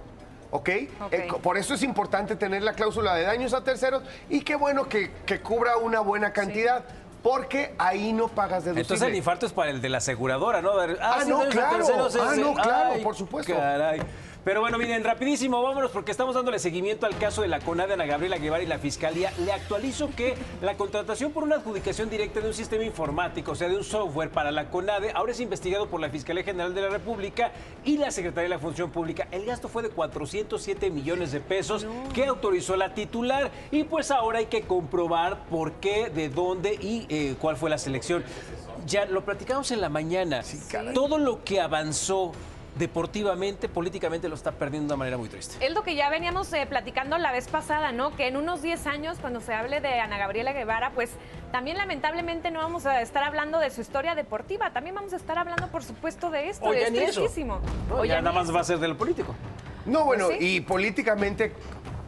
¿Ok? 0.51 0.69
Ok. 1.01 1.13
Eh, 1.13 1.27
por 1.41 1.57
eso 1.57 1.73
es 1.73 1.83
importante 1.83 2.35
tener 2.35 2.61
la 2.61 2.73
cláusula 2.73 3.15
de 3.15 3.23
daños 3.23 3.53
a 3.53 3.63
terceros 3.63 4.03
y 4.29 4.41
qué 4.41 4.55
bueno 4.55 4.87
que, 4.87 5.11
que 5.25 5.39
cubra 5.41 5.77
una 5.77 6.01
buena 6.01 6.33
cantidad, 6.33 6.83
porque 7.23 7.73
ahí 7.77 8.13
no 8.13 8.27
pagas 8.27 8.65
deducible. 8.65 8.81
Entonces 8.81 9.07
el 9.07 9.15
infarto 9.15 9.45
es 9.45 9.53
para 9.53 9.69
el 9.71 9.81
de 9.81 9.89
la 9.89 9.99
aseguradora, 9.99 10.61
¿no? 10.61 10.71
Ah, 10.99 11.19
sí, 11.23 11.29
no, 11.29 11.47
claro. 11.49 11.77
terceros, 11.77 12.15
Ah, 12.15 12.33
no, 12.35 12.53
claro, 12.53 12.91
Ay, 12.95 13.03
por 13.03 13.15
supuesto. 13.15 13.53
Caray. 13.55 14.01
Pero 14.43 14.59
bueno, 14.61 14.79
miren, 14.79 15.03
rapidísimo, 15.03 15.61
vámonos 15.61 15.91
porque 15.91 16.09
estamos 16.09 16.33
dándole 16.33 16.57
seguimiento 16.57 17.05
al 17.05 17.15
caso 17.19 17.43
de 17.43 17.47
la 17.47 17.59
CONADE 17.59 17.93
Ana 17.93 18.07
Gabriela 18.07 18.39
Guevara 18.39 18.63
y 18.63 18.65
la 18.65 18.79
Fiscalía. 18.79 19.31
Le 19.37 19.51
actualizo 19.51 20.09
que 20.15 20.33
la 20.63 20.77
contratación 20.77 21.31
por 21.31 21.43
una 21.43 21.57
adjudicación 21.57 22.09
directa 22.09 22.39
de 22.39 22.47
un 22.47 22.53
sistema 22.55 22.83
informático, 22.83 23.51
o 23.51 23.55
sea, 23.55 23.69
de 23.69 23.77
un 23.77 23.83
software 23.83 24.31
para 24.31 24.49
la 24.49 24.71
CONADE, 24.71 25.11
ahora 25.13 25.31
es 25.31 25.39
investigado 25.39 25.89
por 25.89 26.01
la 26.01 26.09
Fiscalía 26.09 26.43
General 26.43 26.73
de 26.73 26.81
la 26.81 26.89
República 26.89 27.51
y 27.85 27.99
la 27.99 28.09
Secretaría 28.09 28.49
de 28.49 28.55
la 28.55 28.59
Función 28.59 28.89
Pública. 28.89 29.27
El 29.29 29.45
gasto 29.45 29.67
fue 29.67 29.83
de 29.83 29.89
407 29.89 30.89
millones 30.89 31.31
de 31.31 31.39
pesos 31.39 31.85
que 32.15 32.25
autorizó 32.25 32.75
la 32.75 32.95
titular 32.95 33.51
y 33.69 33.83
pues 33.83 34.09
ahora 34.09 34.39
hay 34.39 34.47
que 34.47 34.63
comprobar 34.63 35.45
por 35.51 35.73
qué, 35.73 36.09
de 36.09 36.29
dónde 36.29 36.73
y 36.73 37.05
eh, 37.09 37.35
cuál 37.39 37.57
fue 37.57 37.69
la 37.69 37.77
selección. 37.77 38.23
Ya 38.87 39.05
lo 39.05 39.23
platicamos 39.23 39.69
en 39.69 39.81
la 39.81 39.89
mañana. 39.89 40.41
Todo 40.95 41.19
lo 41.19 41.43
que 41.43 41.61
avanzó 41.61 42.31
deportivamente, 42.75 43.67
políticamente, 43.69 44.29
lo 44.29 44.35
está 44.35 44.51
perdiendo 44.51 44.87
de 44.89 44.93
una 44.93 44.99
manera 44.99 45.17
muy 45.17 45.29
triste. 45.29 45.63
Es 45.65 45.73
lo 45.73 45.83
que 45.83 45.95
ya 45.95 46.09
veníamos 46.09 46.51
eh, 46.53 46.65
platicando 46.67 47.17
la 47.17 47.31
vez 47.31 47.47
pasada, 47.47 47.91
¿no? 47.91 48.15
Que 48.15 48.27
en 48.27 48.37
unos 48.37 48.61
10 48.61 48.87
años, 48.87 49.17
cuando 49.19 49.41
se 49.41 49.53
hable 49.53 49.81
de 49.81 49.99
Ana 49.99 50.17
Gabriela 50.17 50.53
Guevara, 50.53 50.91
pues 50.91 51.11
también 51.51 51.77
lamentablemente 51.77 52.49
no 52.51 52.59
vamos 52.59 52.85
a 52.85 53.01
estar 53.01 53.23
hablando 53.23 53.59
de 53.59 53.69
su 53.69 53.81
historia 53.81 54.15
deportiva, 54.15 54.71
también 54.71 54.95
vamos 54.95 55.13
a 55.13 55.17
estar 55.17 55.37
hablando, 55.37 55.67
por 55.67 55.83
supuesto, 55.83 56.29
de 56.31 56.49
esto. 56.49 56.65
O 56.65 56.73
ya 56.73 56.87
es 56.87 56.93
tristísimo. 56.93 57.59
No, 57.89 57.97
O 57.97 58.05
ya 58.05 58.15
ya 58.15 58.21
nada 58.21 58.31
ni 58.31 58.47
más 58.47 58.55
va 58.55 58.61
a 58.61 58.63
ser 58.63 58.79
de 58.79 58.87
lo 58.87 58.97
político. 58.97 59.35
No, 59.85 60.05
bueno, 60.05 60.27
Pues 60.27 60.39
sí. 60.39 60.55
y 60.57 60.61
políticamente, 60.61 61.53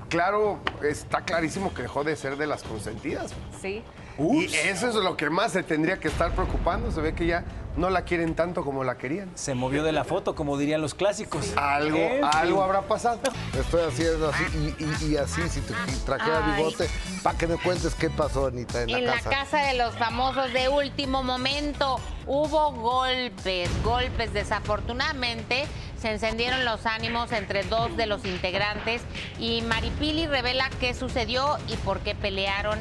claro, 0.10 0.60
está 0.82 1.22
clarísimo 1.22 1.74
que 1.74 1.82
dejó 1.84 2.04
de 2.04 2.16
ser 2.16 2.38
de 2.38 2.48
las 2.48 2.64
consentidas. 2.64 3.34
Sí. 3.62 3.84
Y 4.20 4.46
eso 4.54 4.90
es 4.90 4.96
lo 4.96 5.18
que 5.18 5.30
más 5.30 5.52
se 5.52 5.64
tendría 5.64 5.98
que 6.00 6.08
estar 6.08 6.32
preocupando. 6.32 6.92
Se 6.92 7.02
ve 7.02 7.14
que 7.14 7.26
ya 7.26 7.44
no 7.76 7.90
la 7.90 8.04
quieren 8.04 8.36
tanto 8.36 8.64
como 8.64 8.84
la 8.84 8.96
querían. 8.98 9.32
Se 9.36 9.56
movió 9.56 9.84
de 9.84 9.92
la 9.92 10.04
foto, 10.04 10.36
como 10.36 10.58
dirían 10.58 10.82
los 10.82 10.94
clásicos. 10.94 11.54
Algo, 11.58 11.98
En 11.98 12.12
fin. 12.18 12.24
algo 12.32 12.62
habrá 12.64 12.84
pasado. 12.84 13.20
Estoy 13.60 13.82
haciendo 13.82 14.30
así 14.30 14.44
y, 14.80 14.84
y- 14.84 15.12
y 15.14 15.18
así, 15.18 15.42
si 15.50 15.62
te 15.62 15.74
trajera 16.06 16.56
bigote, 16.56 16.88
para 17.24 17.36
que 17.38 17.48
me 17.48 17.58
cuentes 17.58 17.96
qué 17.96 18.12
pasó, 18.12 18.46
Anita, 18.48 18.84
en, 18.84 18.90
En 18.92 19.06
la 19.06 19.16
la 19.16 19.18
casa. 19.18 19.30
casa 19.32 19.58
de 19.66 19.74
los 19.78 19.96
famosos 19.96 20.54
de 20.54 20.70
último 20.70 21.24
momento 21.24 22.00
hubo 22.28 22.72
golpes, 22.74 23.70
golpes. 23.84 24.32
Desafortunadamente 24.34 25.66
se 26.00 26.12
encendieron 26.12 26.66
los 26.66 26.86
ánimos 26.86 27.32
entre 27.32 27.64
dos 27.64 27.96
de 27.98 28.06
los 28.06 28.24
integrantes 28.26 29.02
y 29.40 29.62
Maripili 29.64 30.28
revela 30.28 30.70
qué 30.80 30.94
sucedió 30.94 31.58
y 31.68 31.76
por 31.78 32.00
qué 32.02 32.14
pelearon. 32.14 32.78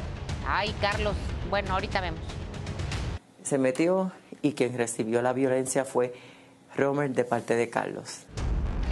Ay, 0.47 0.73
Carlos, 0.81 1.15
bueno, 1.49 1.73
ahorita 1.73 2.01
vemos. 2.01 2.21
se 3.43 3.57
metió 3.57 4.11
y 4.41 4.53
quien 4.53 4.77
recibió 4.77 5.21
la 5.21 5.33
violencia 5.33 5.85
fue 5.85 6.13
Romer 6.75 7.11
de 7.11 7.23
parte 7.25 7.55
de 7.55 7.69
Carlos. 7.69 8.19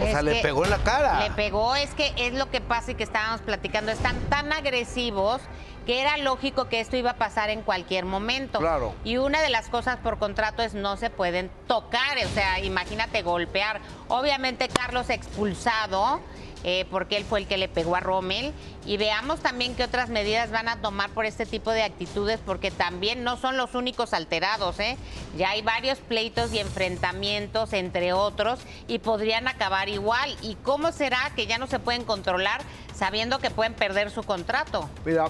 O 0.00 0.04
sea, 0.04 0.18
Es 0.18 0.24
le 0.24 0.42
pegó 0.42 0.64
en 0.64 0.70
la 0.70 0.78
cara. 0.78 1.20
Le 1.20 1.30
pegó, 1.32 1.74
es 1.74 1.90
que 1.94 2.12
es 2.16 2.32
lo 2.34 2.50
que 2.50 2.60
pasa 2.60 2.92
y 2.92 2.94
que 2.94 3.02
estábamos 3.02 3.40
platicando. 3.42 3.92
Están 3.92 4.18
tan 4.30 4.52
agresivos 4.52 5.40
que 5.86 6.00
era 6.00 6.16
lógico 6.16 6.68
que 6.68 6.80
esto 6.80 6.96
iba 6.96 7.10
a 7.10 7.16
pasar 7.16 7.50
en 7.50 7.62
cualquier 7.62 8.04
momento. 8.04 8.58
Claro. 8.58 8.94
Y 9.04 9.16
una 9.18 9.42
de 9.42 9.50
las 9.50 9.68
cosas 9.68 9.98
por 9.98 10.18
contrato 10.18 10.62
es 10.62 10.74
no 10.74 10.96
se 10.96 11.10
pueden 11.10 11.50
tocar, 11.66 12.16
o 12.24 12.28
sea, 12.28 12.60
imagínate 12.60 13.22
golpear. 13.22 13.80
Obviamente 14.08 14.68
Carlos 14.68 15.10
expulsado. 15.10 16.20
Eh, 16.64 16.86
porque 16.90 17.16
él 17.16 17.24
fue 17.24 17.40
el 17.40 17.46
que 17.46 17.56
le 17.56 17.68
pegó 17.68 17.96
a 17.96 18.00
Rommel. 18.00 18.52
Y 18.86 18.96
veamos 18.96 19.40
también 19.40 19.74
qué 19.74 19.84
otras 19.84 20.08
medidas 20.08 20.50
van 20.50 20.68
a 20.68 20.80
tomar 20.80 21.10
por 21.10 21.24
este 21.26 21.46
tipo 21.46 21.70
de 21.70 21.82
actitudes, 21.82 22.40
porque 22.44 22.70
también 22.70 23.22
no 23.24 23.36
son 23.36 23.56
los 23.56 23.74
únicos 23.74 24.12
alterados, 24.12 24.78
¿eh? 24.80 24.96
Ya 25.36 25.50
hay 25.50 25.62
varios 25.62 25.98
pleitos 25.98 26.52
y 26.52 26.58
enfrentamientos, 26.58 27.72
entre 27.72 28.12
otros, 28.12 28.60
y 28.88 28.98
podrían 28.98 29.48
acabar 29.48 29.88
igual. 29.88 30.36
¿Y 30.42 30.56
cómo 30.56 30.92
será 30.92 31.32
que 31.34 31.46
ya 31.46 31.58
no 31.58 31.66
se 31.66 31.78
pueden 31.78 32.04
controlar 32.04 32.60
sabiendo 32.94 33.38
que 33.38 33.50
pueden 33.50 33.74
perder 33.74 34.10
su 34.10 34.22
contrato? 34.22 34.88
Mira, 35.04 35.28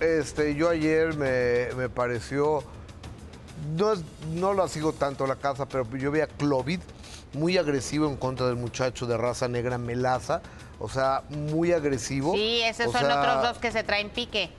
este, 0.00 0.54
yo 0.54 0.68
ayer 0.68 1.14
me, 1.14 1.88
pareció, 1.88 2.62
no, 3.76 3.92
es- 3.92 4.02
no 4.32 4.54
la 4.54 4.68
sigo 4.68 4.92
tanto 4.92 5.26
la 5.26 5.36
casa, 5.36 5.66
pero 5.66 5.86
yo 5.96 6.10
vi 6.10 6.20
a 6.20 6.26
Clovid 6.26 6.80
muy 7.32 7.58
agresivo 7.58 8.08
en 8.08 8.16
contra 8.16 8.46
del 8.46 8.56
muchacho 8.56 9.06
de 9.06 9.16
raza 9.16 9.48
negra 9.48 9.78
Melaza, 9.78 10.40
o 10.78 10.88
sea, 10.88 11.22
muy 11.30 11.72
agresivo. 11.72 12.34
Sí, 12.34 12.60
esos 12.62 12.86
O 12.88 12.92
son 12.92 13.02
sea, 13.02 13.20
otros 13.20 13.42
dos 13.42 13.58
que 13.58 13.70
se 13.72 13.82
traen 13.82 14.10
pique. 14.10 14.50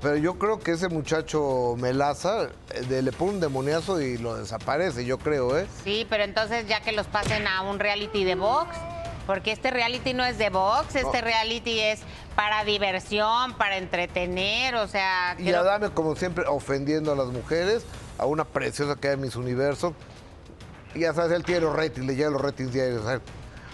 Pero 0.00 0.16
yo 0.16 0.36
creo 0.38 0.58
que 0.58 0.72
ese 0.72 0.88
muchacho 0.88 1.76
Melaza 1.78 2.48
eh, 2.74 2.80
de- 2.88 3.02
le 3.02 3.12
pone 3.12 3.32
un 3.32 3.40
demoniazo 3.40 4.00
y 4.00 4.18
lo 4.18 4.34
desaparece, 4.36 5.04
yo 5.04 5.18
creo, 5.18 5.56
¿eh? 5.58 5.66
Sí, 5.84 6.06
pero 6.10 6.24
entonces 6.24 6.66
ya 6.66 6.80
que 6.80 6.90
los 6.92 7.06
pasen 7.06 7.46
a 7.46 7.62
un 7.62 7.78
reality 7.78 8.24
de 8.24 8.34
box, 8.34 8.68
porque 9.28 9.52
este 9.52 9.70
reality 9.70 10.12
no 10.14 10.24
es 10.24 10.38
de 10.38 10.50
box, 10.50 10.96
este 10.96 11.18
No. 11.18 11.24
reality 11.24 11.78
es 11.78 12.00
para 12.34 12.64
diversión, 12.64 13.52
para 13.56 13.76
entretener, 13.76 14.74
o 14.74 14.88
sea, 14.88 15.36
Y 15.38 15.44
creo- 15.44 15.60
Adame, 15.60 15.90
como 15.90 16.16
siempre, 16.16 16.44
ofendiendo 16.48 17.12
a 17.12 17.14
las 17.14 17.28
mujeres, 17.28 17.84
a 18.18 18.26
una 18.26 18.44
preciosa 18.44 18.96
que 18.96 19.06
hay 19.08 19.14
en 19.14 19.20
Miss 19.20 19.36
Universo. 19.36 19.94
Y 20.96 21.00
ya 21.00 21.14
sabes, 21.14 21.30
él 21.32 21.44
tiene 21.44 21.60
los 21.60 21.76
ratings, 21.76 22.06
le 22.06 22.16
llegan 22.16 22.32
los 22.32 22.42
ratings 22.42 22.72
diarios. 22.72 23.04
¿sabes? 23.04 23.20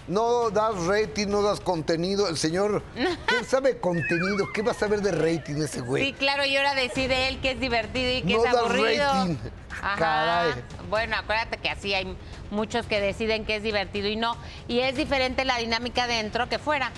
No 0.09 0.51
das 0.51 0.75
rating, 0.87 1.29
no 1.29 1.43
das 1.43 1.61
contenido. 1.61 2.29
El 2.29 2.39
señor, 2.39 2.83
¿qué 3.27 3.45
sabe 3.45 3.79
contenido? 3.79 4.47
¿Qué 4.55 4.63
va 4.63 4.73
a 4.73 4.75
saber 4.75 5.03
de 5.03 5.13
rating 5.13 5.57
ese 5.63 5.81
güey? 5.83 6.07
Sí, 6.07 6.13
claro, 6.15 6.45
y 6.47 6.57
ahora 6.57 6.75
decide 6.75 7.29
él 7.29 7.41
que 7.41 7.53
es 7.53 7.61
divertido 7.61 8.11
y 8.11 8.23
que 8.23 8.35
No 8.35 8.45
es 8.45 8.55
aburrido. 8.55 9.05
rating. 9.07 9.37
Ajá. 9.83 9.97
Caray. 9.99 10.65
Bueno, 10.89 11.17
acuérdate 11.17 11.59
que 11.59 11.69
así 11.69 11.93
hay 11.95 12.17
muchos 12.51 12.87
que 12.87 13.01
deciden 13.01 13.45
que 13.45 13.57
es 13.57 13.63
divertido 13.63 14.09
y 14.09 14.17
no. 14.17 14.37
Y 14.67 14.81
es 14.81 14.97
diferente 14.97 15.45
la 15.45 15.59
dinámica 15.59 16.07
dentro 16.07 16.49
que 16.49 16.59
fuera. 16.59 16.91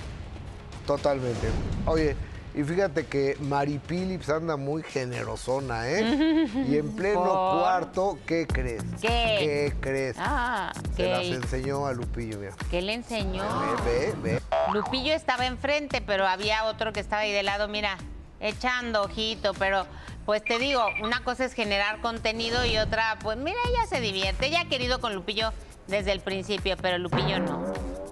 Totalmente. 0.86 1.48
Oye, 1.86 2.16
y 2.60 2.64
fíjate 2.64 3.06
que 3.06 3.36
Mari 3.40 3.78
Phillips 3.78 4.28
anda 4.28 4.56
muy 4.56 4.82
generosona, 4.82 5.88
¿eh? 5.88 6.46
Y 6.68 6.76
en 6.76 6.94
pleno 6.94 7.22
¿Por? 7.24 7.60
cuarto, 7.60 8.18
¿qué 8.26 8.46
crees? 8.46 8.82
¿Qué? 9.00 9.08
¿Qué 9.38 9.74
crees? 9.80 10.16
Ah, 10.18 10.72
Se 10.96 11.04
¿qué? 11.04 11.08
las 11.10 11.24
enseñó 11.24 11.86
a 11.86 11.92
Lupillo, 11.92 12.38
mira. 12.38 12.52
¿Qué 12.70 12.82
le 12.82 12.94
enseñó? 12.94 13.42
Ve, 13.84 14.12
ve, 14.22 14.32
ve. 14.34 14.40
Lupillo 14.72 15.14
estaba 15.14 15.46
enfrente, 15.46 16.00
pero 16.00 16.26
había 16.26 16.64
otro 16.64 16.92
que 16.92 17.00
estaba 17.00 17.22
ahí 17.22 17.32
de 17.32 17.42
lado, 17.42 17.68
mira, 17.68 17.96
echando 18.40 19.02
ojito, 19.02 19.52
pero 19.58 19.86
pues 20.26 20.44
te 20.44 20.58
digo, 20.58 20.82
una 21.02 21.24
cosa 21.24 21.44
es 21.44 21.54
generar 21.54 22.00
contenido 22.00 22.64
y 22.64 22.76
otra, 22.78 23.18
pues 23.22 23.38
mira, 23.38 23.58
ella 23.68 23.86
se 23.88 24.00
divierte. 24.00 24.46
Ella 24.46 24.60
ha 24.62 24.68
querido 24.68 25.00
con 25.00 25.14
Lupillo 25.14 25.52
desde 25.88 26.12
el 26.12 26.20
principio, 26.20 26.76
pero 26.80 26.98
Lupillo 26.98 27.38
no. 27.40 27.64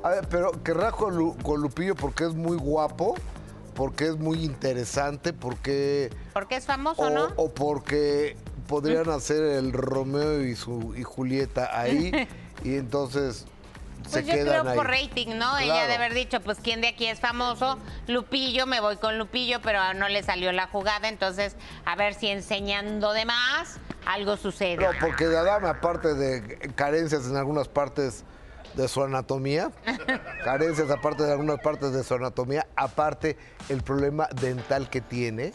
A 0.03 0.11
ver, 0.11 0.29
pero 0.29 0.53
querrá 0.63 0.91
con, 0.91 1.17
Lu- 1.17 1.37
con 1.43 1.61
Lupillo 1.61 1.95
porque 1.95 2.25
es 2.25 2.35
muy 2.35 2.57
guapo, 2.57 3.15
porque 3.79 4.07
es 4.07 4.17
muy 4.17 4.45
interesante, 4.45 5.33
porque... 5.33 6.11
Porque 6.33 6.57
es 6.57 6.67
famoso, 6.67 7.01
O, 7.01 7.11
¿no? 7.11 7.33
o 7.37 7.55
porque 7.55 8.37
podrían 8.67 9.09
hacer 9.09 9.41
el 9.41 9.73
Romeo 9.73 10.43
y 10.45 10.57
su 10.57 10.97
y 10.97 11.05
Julieta 11.05 11.71
ahí 11.79 12.11
y 12.65 12.75
entonces 12.75 13.47
se 14.05 14.23
Pues 14.23 14.27
yo 14.27 14.33
creo 14.33 14.69
ahí. 14.69 14.77
por 14.77 14.89
rating, 14.89 15.37
¿no? 15.37 15.57
Ella 15.59 15.87
de 15.87 15.95
haber 15.95 16.13
dicho, 16.13 16.41
pues 16.41 16.59
quién 16.61 16.81
de 16.81 16.89
aquí 16.89 17.07
es 17.07 17.21
famoso, 17.21 17.79
Lupillo, 18.09 18.67
me 18.67 18.81
voy 18.81 18.97
con 18.97 19.17
Lupillo, 19.17 19.61
pero 19.63 19.95
no 19.95 20.09
le 20.09 20.25
salió 20.25 20.51
la 20.51 20.67
jugada, 20.67 21.09
entonces 21.09 21.55
a 21.85 21.95
ver 21.95 22.15
si 22.15 22.27
enseñando 22.27 23.13
de 23.13 23.27
más 23.27 23.79
algo 24.07 24.37
sucede. 24.37 24.79
No, 24.79 24.91
porque 25.01 25.29
de 25.29 25.39
Adame, 25.39 25.69
aparte 25.69 26.15
de 26.15 26.73
carencias 26.75 27.27
en 27.29 27.37
algunas 27.37 27.69
partes 27.69 28.25
de 28.79 28.89
su 28.89 29.03
anatomía, 29.03 29.73
carencias 30.45 30.89
aparte 30.91 31.25
de 31.25 31.33
algunas 31.33 31.61
partes 31.61 31.93
de 31.93 32.05
su 32.05 32.15
anatomía, 32.15 32.67
aparte 32.77 33.37
el 33.69 33.83
problema 33.83 34.29
dental 34.41 34.89
que 34.89 35.01
tiene, 35.01 35.53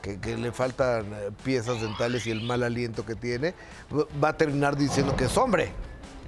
que, 0.00 0.20
que 0.20 0.36
le 0.36 0.52
faltan 0.52 1.12
eh, 1.12 1.30
piezas 1.44 1.82
dentales 1.82 2.26
y 2.26 2.30
el 2.30 2.42
mal 2.42 2.62
aliento 2.62 3.04
que 3.04 3.16
tiene, 3.16 3.54
va 4.22 4.28
a 4.28 4.36
terminar 4.36 4.76
diciendo 4.76 5.16
que 5.16 5.24
es 5.24 5.36
hombre. 5.36 5.72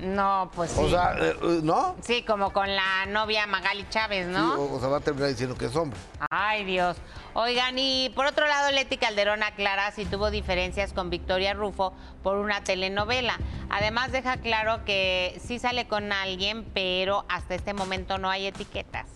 No, 0.03 0.50
pues 0.55 0.72
sí. 0.72 0.80
O 0.82 0.88
sea, 0.88 1.14
eh, 1.18 1.36
eh, 1.40 1.61
¿no? 1.62 1.94
Sí, 2.03 2.24
como 2.24 2.53
con 2.53 2.74
la 2.74 3.07
novia 3.07 3.46
Magali 3.46 3.86
Chávez, 3.88 4.26
Sí, 4.26 4.32
¿no? 4.32 4.55
o, 4.55 4.76
o 4.76 4.80
sea, 4.80 4.88
va 4.88 4.96
a 4.96 5.00
terminar 5.00 5.28
diciendo 5.28 5.57
que 5.57 5.66
es 5.66 5.76
hombre. 5.76 5.98
Ay, 6.28 6.64
Dios. 6.64 6.96
Oigan, 7.34 7.78
y 7.78 8.11
por 8.11 8.26
otro 8.26 8.46
lado, 8.48 8.72
Leti 8.72 8.96
Calderón 8.98 9.42
aclara 9.44 9.92
si 9.92 10.05
tuvo 10.05 10.30
diferencias 10.32 10.92
con 10.92 11.09
Victoria 11.09 11.55
Rufo 11.55 11.92
por 12.22 12.36
una 12.36 12.64
telenovela. 12.64 13.38
Además, 13.70 14.11
deja 14.11 14.38
claro 14.38 14.84
que 14.84 15.40
sí 15.42 15.61
sale 15.61 15.86
con 15.86 16.11
alguien, 16.12 16.64
pero 16.74 17.24
hasta 17.28 17.55
este 17.55 17.72
momento 17.72 18.18
no 18.18 18.28
hay 18.28 18.46
etiquetas. 18.46 19.07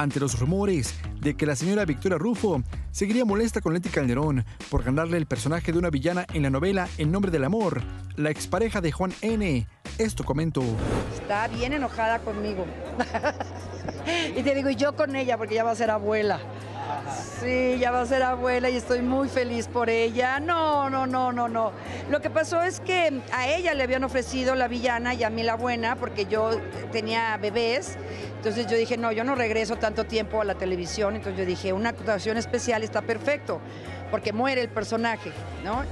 Ante 0.00 0.18
los 0.18 0.38
rumores 0.38 0.94
de 1.20 1.36
que 1.36 1.44
la 1.44 1.54
señora 1.54 1.84
Victoria 1.84 2.16
Rufo 2.16 2.62
seguiría 2.90 3.26
molesta 3.26 3.60
con 3.60 3.74
Leti 3.74 3.90
Calderón 3.90 4.46
por 4.70 4.82
ganarle 4.82 5.18
el 5.18 5.26
personaje 5.26 5.72
de 5.72 5.78
una 5.78 5.90
villana 5.90 6.24
en 6.32 6.44
la 6.44 6.48
novela 6.48 6.88
En 6.96 7.12
nombre 7.12 7.30
del 7.30 7.44
amor, 7.44 7.82
la 8.16 8.30
expareja 8.30 8.80
de 8.80 8.92
Juan 8.92 9.12
N. 9.20 9.68
Esto 9.98 10.24
comentó. 10.24 10.62
Está 11.12 11.48
bien 11.48 11.74
enojada 11.74 12.20
conmigo. 12.20 12.64
y 14.36 14.42
te 14.42 14.54
digo, 14.54 14.70
y 14.70 14.76
yo 14.76 14.96
con 14.96 15.14
ella, 15.14 15.36
porque 15.36 15.56
ya 15.56 15.64
va 15.64 15.72
a 15.72 15.76
ser 15.76 15.90
abuela. 15.90 16.40
Sí, 17.40 17.78
ya 17.78 17.90
va 17.90 18.02
a 18.02 18.06
ser 18.06 18.22
abuela 18.22 18.68
y 18.68 18.76
estoy 18.76 19.00
muy 19.00 19.28
feliz 19.28 19.66
por 19.68 19.88
ella. 19.88 20.40
No, 20.40 20.90
no, 20.90 21.06
no, 21.06 21.32
no, 21.32 21.48
no. 21.48 21.72
Lo 22.10 22.20
que 22.20 22.30
pasó 22.30 22.62
es 22.62 22.80
que 22.80 23.20
a 23.32 23.48
ella 23.48 23.74
le 23.74 23.82
habían 23.82 24.04
ofrecido 24.04 24.54
la 24.54 24.68
villana 24.68 25.14
y 25.14 25.24
a 25.24 25.30
mí 25.30 25.42
la 25.42 25.54
buena, 25.54 25.96
porque 25.96 26.26
yo 26.26 26.60
tenía 26.92 27.36
bebés. 27.38 27.96
Entonces 28.36 28.66
yo 28.66 28.76
dije, 28.76 28.96
no, 28.96 29.12
yo 29.12 29.24
no 29.24 29.34
regreso 29.34 29.76
tanto 29.76 30.04
tiempo 30.04 30.40
a 30.40 30.44
la 30.44 30.54
televisión. 30.54 31.16
Entonces 31.16 31.38
yo 31.38 31.46
dije, 31.46 31.72
una 31.72 31.90
actuación 31.90 32.36
especial 32.36 32.82
está 32.82 33.02
perfecto, 33.02 33.60
porque 34.10 34.32
muere 34.32 34.60
el 34.60 34.68
personaje, 34.68 35.32
¿no? 35.64 35.82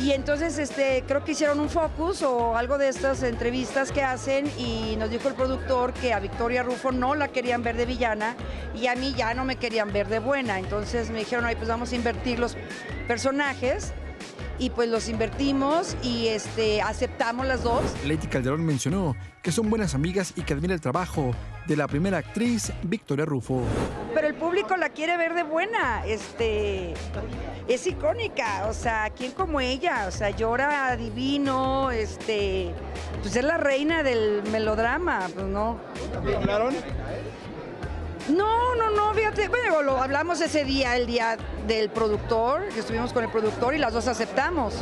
Y 0.00 0.12
entonces 0.12 0.56
este, 0.56 1.04
creo 1.06 1.22
que 1.24 1.32
hicieron 1.32 1.60
un 1.60 1.68
focus 1.68 2.22
o 2.22 2.56
algo 2.56 2.78
de 2.78 2.88
estas 2.88 3.22
entrevistas 3.22 3.92
que 3.92 4.02
hacen 4.02 4.50
y 4.56 4.96
nos 4.96 5.10
dijo 5.10 5.28
el 5.28 5.34
productor 5.34 5.92
que 5.92 6.14
a 6.14 6.20
Victoria 6.20 6.62
Rufo 6.62 6.90
no 6.90 7.14
la 7.14 7.28
querían 7.28 7.62
ver 7.62 7.76
de 7.76 7.84
villana 7.84 8.34
y 8.74 8.86
a 8.86 8.94
mí 8.94 9.12
ya 9.14 9.34
no 9.34 9.44
me 9.44 9.56
querían 9.56 9.92
ver 9.92 10.08
de 10.08 10.18
buena. 10.18 10.58
Entonces 10.58 11.10
me 11.10 11.18
dijeron, 11.18 11.44
ay, 11.44 11.56
pues 11.56 11.68
vamos 11.68 11.92
a 11.92 11.96
invertir 11.96 12.38
los 12.38 12.56
personajes 13.08 13.92
y 14.60 14.70
pues 14.70 14.88
los 14.88 15.08
invertimos 15.08 15.96
y 16.02 16.28
este, 16.28 16.82
aceptamos 16.82 17.46
las 17.46 17.64
dos. 17.64 17.82
Leti 18.04 18.28
Calderón 18.28 18.64
mencionó 18.64 19.16
que 19.42 19.50
son 19.50 19.70
buenas 19.70 19.94
amigas 19.94 20.34
y 20.36 20.42
que 20.42 20.52
admira 20.52 20.74
el 20.74 20.80
trabajo 20.82 21.32
de 21.66 21.76
la 21.76 21.88
primera 21.88 22.18
actriz 22.18 22.70
Victoria 22.82 23.24
Rufo. 23.24 23.62
Pero 24.14 24.26
el 24.26 24.34
público 24.34 24.76
la 24.76 24.90
quiere 24.90 25.16
ver 25.16 25.34
de 25.34 25.44
buena, 25.44 26.04
este, 26.06 26.92
es 27.68 27.86
icónica, 27.86 28.66
o 28.68 28.74
sea, 28.74 29.10
¿quién 29.16 29.32
como 29.32 29.60
ella? 29.60 30.04
O 30.06 30.10
sea, 30.10 30.30
llora 30.30 30.94
divino, 30.96 31.90
este, 31.90 32.74
pues 33.22 33.34
es 33.34 33.44
la 33.44 33.56
reina 33.56 34.02
del 34.02 34.42
melodrama, 34.52 35.28
pues 35.34 35.46
no. 35.46 35.78
¿Hablaron? 36.36 36.74
Fíjate, 39.30 39.48
bueno, 39.48 39.82
lo 39.82 39.96
hablamos 39.98 40.40
ese 40.40 40.64
día, 40.64 40.96
el 40.96 41.06
día 41.06 41.36
del 41.68 41.88
productor, 41.88 42.68
que 42.70 42.80
estuvimos 42.80 43.12
con 43.12 43.22
el 43.22 43.30
productor 43.30 43.74
y 43.74 43.78
las 43.78 43.92
dos 43.92 44.08
aceptamos. 44.08 44.74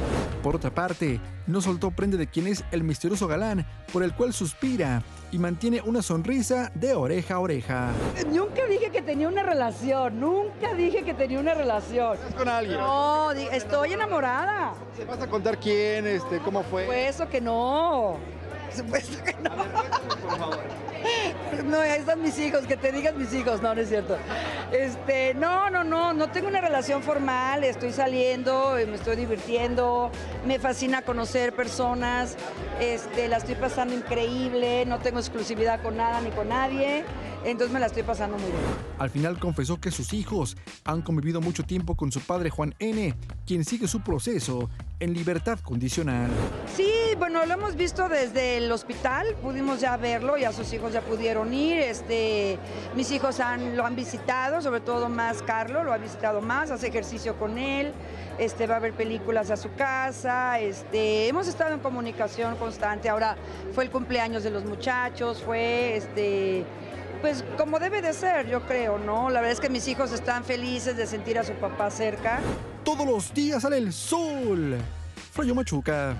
Por 0.42 0.56
otra 0.56 0.70
parte, 0.70 1.20
no 1.46 1.60
soltó 1.60 1.90
prende 1.90 2.16
de 2.16 2.28
quién 2.28 2.46
es 2.46 2.64
el 2.70 2.82
misterioso 2.82 3.28
galán 3.28 3.66
por 3.92 4.02
el 4.02 4.14
cual 4.14 4.32
suspira 4.32 5.02
y 5.32 5.38
mantiene 5.38 5.82
una 5.82 6.00
sonrisa 6.00 6.72
de 6.74 6.94
oreja 6.94 7.34
a 7.34 7.40
oreja. 7.40 7.90
Nunca 8.32 8.64
dije 8.64 8.90
que 8.90 9.02
tenía 9.02 9.28
una 9.28 9.42
relación, 9.42 10.18
nunca 10.18 10.72
dije 10.72 11.02
que 11.02 11.12
tenía 11.12 11.40
una 11.40 11.52
relación. 11.52 12.14
¿Estás 12.14 12.34
con 12.34 12.48
alguien? 12.48 12.78
No, 12.78 13.32
estoy 13.32 13.92
enamorada. 13.92 14.72
¿Vas 15.06 15.20
a 15.20 15.26
contar 15.26 15.60
quién, 15.60 16.06
este, 16.06 16.38
cómo 16.38 16.62
fue? 16.62 16.84
Supuesto 16.84 17.28
que 17.28 17.40
no. 17.42 18.16
Supuesto 18.74 19.22
que 19.22 19.34
no. 19.42 19.50
No, 21.64 21.80
ahí 21.80 22.00
están 22.00 22.22
mis 22.22 22.38
hijos, 22.38 22.66
que 22.66 22.76
te 22.76 22.92
digan 22.92 23.18
mis 23.18 23.32
hijos, 23.34 23.62
no, 23.62 23.74
no 23.74 23.80
es 23.80 23.88
cierto. 23.88 24.16
Este, 24.72 25.34
no, 25.34 25.70
no, 25.70 25.84
no, 25.84 26.12
no 26.12 26.30
tengo 26.30 26.48
una 26.48 26.60
relación 26.60 27.02
formal, 27.02 27.64
estoy 27.64 27.92
saliendo, 27.92 28.78
eh, 28.78 28.86
me 28.86 28.96
estoy 28.96 29.16
divirtiendo, 29.16 30.10
me 30.46 30.58
fascina 30.58 31.02
conocer 31.02 31.52
personas, 31.54 32.36
este, 32.80 33.28
la 33.28 33.38
estoy 33.38 33.56
pasando 33.56 33.94
increíble, 33.94 34.84
no 34.86 34.98
tengo 34.98 35.18
exclusividad 35.18 35.82
con 35.82 35.96
nada 35.96 36.20
ni 36.20 36.30
con 36.30 36.48
nadie, 36.48 37.04
entonces 37.50 37.72
me 37.72 37.80
la 37.80 37.86
estoy 37.86 38.02
pasando 38.02 38.36
muy 38.38 38.50
bien. 38.50 38.62
Al 38.98 39.10
final 39.10 39.38
confesó 39.38 39.80
que 39.80 39.90
sus 39.90 40.12
hijos 40.12 40.56
han 40.84 41.02
convivido 41.02 41.40
mucho 41.40 41.62
tiempo 41.62 41.96
con 41.96 42.12
su 42.12 42.20
padre 42.20 42.50
Juan 42.50 42.74
N., 42.78 43.14
quien 43.46 43.64
sigue 43.64 43.88
su 43.88 44.00
proceso 44.00 44.68
en 45.00 45.14
libertad 45.14 45.58
condicional. 45.60 46.28
Sí, 46.74 46.90
bueno, 47.16 47.44
lo 47.46 47.54
hemos 47.54 47.76
visto 47.76 48.08
desde 48.08 48.56
el 48.56 48.70
hospital, 48.72 49.26
pudimos 49.40 49.80
ya 49.80 49.96
verlo, 49.96 50.36
ya 50.36 50.52
sus 50.52 50.72
hijos 50.72 50.92
ya 50.92 51.00
pudieron 51.00 51.54
ir, 51.54 51.78
este, 51.78 52.58
mis 52.96 53.10
hijos 53.12 53.38
han, 53.40 53.76
lo 53.76 53.86
han 53.86 53.94
visitado, 53.94 54.60
sobre 54.60 54.80
todo 54.80 55.08
más 55.08 55.42
Carlos, 55.42 55.84
lo 55.84 55.92
ha 55.92 55.98
visitado 55.98 56.40
más, 56.40 56.70
hace 56.70 56.88
ejercicio 56.88 57.38
con 57.38 57.58
él, 57.58 57.92
este, 58.38 58.66
va 58.66 58.76
a 58.76 58.80
ver 58.80 58.92
películas 58.92 59.50
a 59.50 59.56
su 59.56 59.72
casa, 59.74 60.58
este, 60.58 61.28
hemos 61.28 61.46
estado 61.46 61.74
en 61.74 61.80
comunicación 61.80 62.56
constante, 62.56 63.08
ahora 63.08 63.36
fue 63.72 63.84
el 63.84 63.90
cumpleaños 63.90 64.42
de 64.42 64.50
los 64.50 64.64
muchachos, 64.64 65.42
fue 65.42 65.96
este, 65.96 66.64
pues 67.20 67.44
como 67.56 67.78
debe 67.78 68.02
de 68.02 68.12
ser, 68.12 68.48
yo 68.48 68.62
creo, 68.66 68.98
¿no? 68.98 69.30
La 69.30 69.40
verdad 69.40 69.52
es 69.52 69.60
que 69.60 69.68
mis 69.68 69.86
hijos 69.88 70.12
están 70.12 70.44
felices 70.44 70.96
de 70.96 71.06
sentir 71.06 71.38
a 71.38 71.44
su 71.44 71.52
papá 71.54 71.90
cerca. 71.90 72.40
Todos 72.84 73.06
los 73.06 73.32
días 73.34 73.62
sale 73.62 73.78
el 73.78 73.92
sol. 73.92 74.78
Froyo 75.32 75.54
Machuca. 75.54 76.16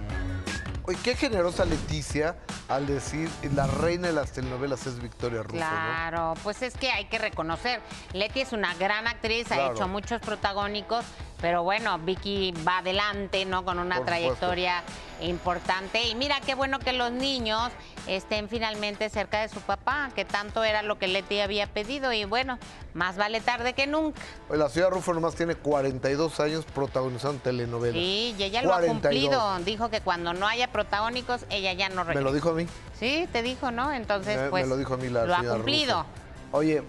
Oye, 0.84 0.98
qué 1.02 1.14
generosa 1.14 1.64
Leticia 1.64 2.36
al 2.68 2.86
decir 2.86 3.28
la 3.54 3.66
reina 3.66 4.08
de 4.08 4.14
las 4.14 4.32
telenovelas 4.32 4.86
es 4.86 5.00
Victoria 5.00 5.42
Rufo, 5.42 5.54
¿no? 5.54 5.60
Claro, 5.60 6.34
pues 6.42 6.62
es 6.62 6.74
que 6.74 6.90
hay 6.90 7.06
que 7.06 7.18
reconocer. 7.18 7.80
Leti 8.12 8.40
es 8.40 8.52
una 8.52 8.74
gran 8.74 9.06
actriz, 9.06 9.50
ha 9.52 9.70
hecho 9.70 9.88
muchos 9.88 10.20
protagónicos, 10.20 11.04
pero 11.40 11.62
bueno, 11.62 11.98
Vicky 11.98 12.52
va 12.66 12.78
adelante, 12.78 13.44
¿no? 13.44 13.64
Con 13.64 13.78
una 13.78 13.96
Por 13.96 14.06
trayectoria 14.06 14.82
importante. 15.20 16.02
Y 16.08 16.14
mira 16.14 16.40
qué 16.44 16.54
bueno 16.54 16.78
que 16.78 16.92
los 16.92 17.12
niños 17.12 17.70
estén 18.06 18.48
finalmente 18.48 19.08
cerca 19.10 19.40
de 19.42 19.48
su 19.48 19.60
papá, 19.60 20.10
que 20.14 20.24
tanto 20.24 20.64
era 20.64 20.82
lo 20.82 20.98
que 20.98 21.08
Leti 21.08 21.40
había 21.40 21.66
pedido. 21.66 22.12
Y 22.12 22.24
bueno, 22.24 22.58
más 22.94 23.16
vale 23.16 23.40
tarde 23.40 23.72
que 23.72 23.86
nunca. 23.86 24.20
La 24.50 24.68
señora 24.68 24.90
Rufo 24.90 25.14
nomás 25.14 25.34
tiene 25.34 25.54
42 25.54 26.40
años 26.40 26.64
protagonizando 26.64 27.40
telenovelas. 27.40 27.94
Sí, 27.94 28.34
y 28.38 28.42
ella 28.42 28.62
lo 28.62 28.72
ha 28.72 28.80
42. 28.80 28.92
cumplido. 29.02 29.58
Dijo 29.64 29.90
que 29.90 30.00
cuando 30.00 30.32
no 30.32 30.46
haya 30.46 30.72
protagónicos, 30.72 31.44
ella 31.50 31.72
ya 31.72 31.88
no 31.88 31.96
Me 32.04 32.14
regresa. 32.14 32.20
lo 32.24 32.32
dijo 32.32 32.50
a 32.50 32.54
mí. 32.54 32.66
Sí, 32.98 33.28
te 33.32 33.42
dijo, 33.42 33.70
¿no? 33.70 33.92
Entonces, 33.92 34.38
me, 34.40 34.50
pues. 34.50 34.64
me 34.64 34.70
lo 34.70 34.76
dijo 34.76 34.94
a 34.94 34.96
mí 34.96 35.08
la 35.08 35.24
Lo 35.24 35.34
ha 35.34 35.42
cumplido. 35.42 35.98
Rufo. 35.98 36.08
Oye, 36.52 36.82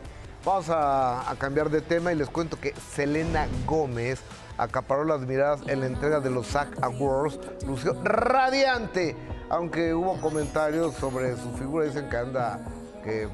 vamos 0.45 0.69
a, 0.69 1.29
a 1.29 1.35
cambiar 1.35 1.69
de 1.69 1.81
tema 1.81 2.11
y 2.13 2.15
les 2.15 2.29
cuento 2.29 2.59
que 2.59 2.73
Selena 2.93 3.47
Gómez 3.65 4.21
acaparó 4.59 5.05
las 5.05 5.21
miradas 5.21 5.61
en 5.67 5.79
la 5.79 5.87
entrega 5.87 6.19
de 6.19 6.29
los 6.29 6.47
SAG 6.47 6.67
Awards. 6.81 7.39
Lució 7.65 7.93
radiante, 8.03 9.15
aunque 9.49 9.93
hubo 9.93 10.19
comentarios 10.19 10.95
sobre 10.95 11.35
su 11.37 11.51
figura. 11.57 11.85
Dicen 11.85 12.09
que 12.09 12.17
anda, 12.17 12.59
que, 13.03 13.29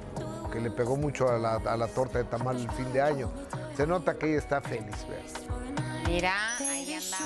le 0.61 0.71
pegó 0.71 0.95
mucho 0.95 1.27
a 1.27 1.37
la, 1.37 1.87
torta 1.87 2.19
de 2.19 2.23
tamal 2.23 2.57
el 2.57 2.71
fin 2.71 2.93
de 2.93 3.01
año. 3.01 3.29
Se 3.75 3.85
nota 3.85 4.13
que 4.13 4.29
ella 4.29 4.37
está 4.37 4.61
feliz. 4.61 5.05
vean. 5.09 6.05
Mira, 6.07 6.57
ahí 6.59 6.93
anda. 6.93 7.17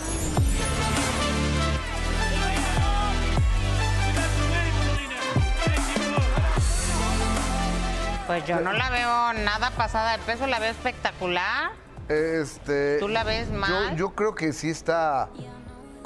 Pues 8.25 8.45
yo 8.45 8.61
no 8.61 8.73
la 8.73 8.89
veo 8.91 9.33
nada 9.43 9.71
pasada 9.71 10.17
de 10.17 10.23
peso, 10.23 10.47
la 10.47 10.59
veo 10.59 10.71
espectacular. 10.71 11.71
Este, 12.09 12.97
¿Tú 12.99 13.07
la 13.07 13.23
ves 13.23 13.51
mal? 13.51 13.95
Yo, 13.95 14.15
creo 14.15 14.33
que 14.33 14.51
sí 14.51 14.69
está, 14.69 15.29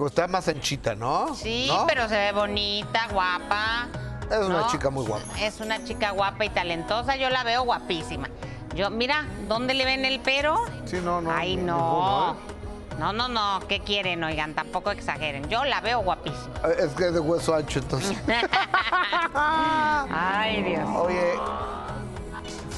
está 0.06 0.28
más 0.28 0.50
anchita, 0.50 0.96
¿no? 0.96 1.34
Sí, 1.34 1.68
¿No? 1.70 1.88
pero 1.88 2.10
se 2.10 2.16
ve 2.16 2.32
bonita, 2.34 3.08
guapa. 3.12 3.88
Es 4.30 4.46
una 4.46 4.68
chica 4.68 4.90
muy 4.90 5.06
guapa. 5.06 5.40
Es 5.40 5.62
una 5.62 5.84
chica 5.86 6.12
guapa 6.12 6.44
y 6.44 6.50
talentosa, 6.50 7.16
yo 7.16 7.30
la 7.30 7.44
veo 7.44 7.64
guapísima. 7.64 8.30
Yo, 8.76 8.90
mira, 8.90 9.26
¿dónde 9.48 9.74
le 9.74 9.86
ven 9.86 10.04
el 10.04 10.20
pero? 10.20 10.66
Sí, 10.86 10.98
no, 11.02 11.22
no. 11.22 11.32
Ay, 11.32 11.56
ninguno, 11.56 11.78
no. 11.78 12.34
¿eh? 12.34 12.54
No, 13.00 13.14
no, 13.14 13.28
no, 13.28 13.60
¿qué 13.68 13.80
quieren? 13.80 14.24
Oigan, 14.24 14.54
tampoco 14.54 14.92
exageren. 14.92 15.48
Yo 15.50 15.64
la 15.64 15.82
veo 15.82 16.02
guapísima. 16.02 16.54
Es 16.78 16.92
que 16.94 17.08
es 17.08 17.14
de 17.14 17.20
hueso 17.20 17.56
ancho, 17.56 17.80
entonces. 17.80 18.18
Ay, 19.34 20.64
Dios. 20.64 20.90
Oye, 20.96 21.34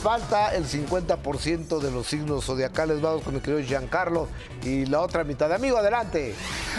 falta 0.05 0.53
el 0.53 0.67
50% 0.67 1.79
de 1.79 1.89
los 1.89 2.05
signos 2.05 2.45
zodiacales. 2.45 3.01
Vamos 3.01 3.23
con 3.23 3.33
el 3.33 3.41
querido 3.41 3.63
Giancarlo 3.63 4.27
y 4.61 4.85
la 4.85 5.01
otra 5.01 5.23
mitad. 5.23 5.51
Amigo, 5.51 5.77
adelante. 5.77 6.35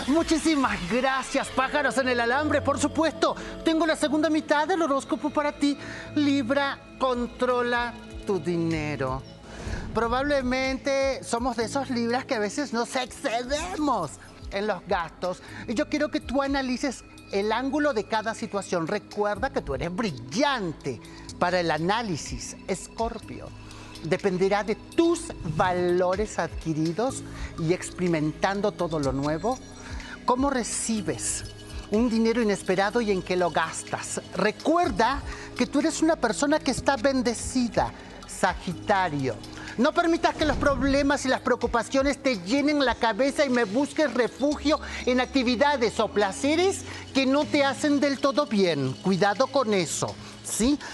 Muchísimas 0.06 0.78
gracias, 0.88 1.48
pájaros 1.48 1.98
en 1.98 2.08
el 2.08 2.20
alambre, 2.20 2.62
por 2.62 2.78
supuesto. 2.78 3.34
Tengo 3.64 3.84
la 3.84 3.96
segunda 3.96 4.30
mitad 4.30 4.68
del 4.68 4.80
horóscopo 4.80 5.30
para 5.30 5.50
ti. 5.50 5.76
Libra, 6.14 6.78
controla 7.00 7.94
tu 8.28 8.38
dinero. 8.38 9.20
Probablemente 9.92 11.24
somos 11.24 11.56
de 11.56 11.64
esos 11.64 11.90
libras 11.90 12.26
que 12.26 12.36
a 12.36 12.38
veces 12.38 12.72
nos 12.72 12.94
excedemos 12.94 14.12
en 14.52 14.68
los 14.68 14.86
gastos. 14.86 15.42
Y 15.66 15.74
yo 15.74 15.88
quiero 15.88 16.12
que 16.12 16.20
tú 16.20 16.42
analices 16.42 17.02
el 17.32 17.50
ángulo 17.50 17.92
de 17.92 18.04
cada 18.04 18.36
situación. 18.36 18.86
Recuerda 18.86 19.50
que 19.50 19.62
tú 19.62 19.74
eres 19.74 19.92
brillante 19.92 21.00
para 21.38 21.60
el 21.60 21.70
análisis, 21.70 22.56
Escorpio. 22.66 23.48
Dependerá 24.02 24.62
de 24.62 24.74
tus 24.74 25.32
valores 25.56 26.38
adquiridos 26.38 27.22
y 27.58 27.72
experimentando 27.72 28.72
todo 28.72 29.00
lo 29.00 29.12
nuevo. 29.12 29.58
¿Cómo 30.24 30.50
recibes 30.50 31.44
un 31.90 32.10
dinero 32.10 32.42
inesperado 32.42 33.00
y 33.00 33.10
en 33.10 33.22
qué 33.22 33.36
lo 33.36 33.50
gastas? 33.50 34.20
Recuerda 34.34 35.22
que 35.56 35.66
tú 35.66 35.80
eres 35.80 36.02
una 36.02 36.16
persona 36.16 36.58
que 36.58 36.70
está 36.70 36.96
bendecida, 36.96 37.92
Sagitario. 38.26 39.34
No 39.78 39.92
permitas 39.92 40.34
que 40.34 40.46
los 40.46 40.56
problemas 40.56 41.26
y 41.26 41.28
las 41.28 41.40
preocupaciones 41.40 42.22
te 42.22 42.38
llenen 42.38 42.82
la 42.84 42.94
cabeza 42.94 43.44
y 43.44 43.50
me 43.50 43.64
busques 43.64 44.12
refugio 44.14 44.80
en 45.04 45.20
actividades 45.20 46.00
o 46.00 46.08
placeres 46.08 46.82
que 47.12 47.26
no 47.26 47.44
te 47.44 47.62
hacen 47.62 48.00
del 48.00 48.18
todo 48.18 48.46
bien. 48.46 48.94
Cuidado 49.02 49.46
con 49.48 49.74
eso. 49.74 50.14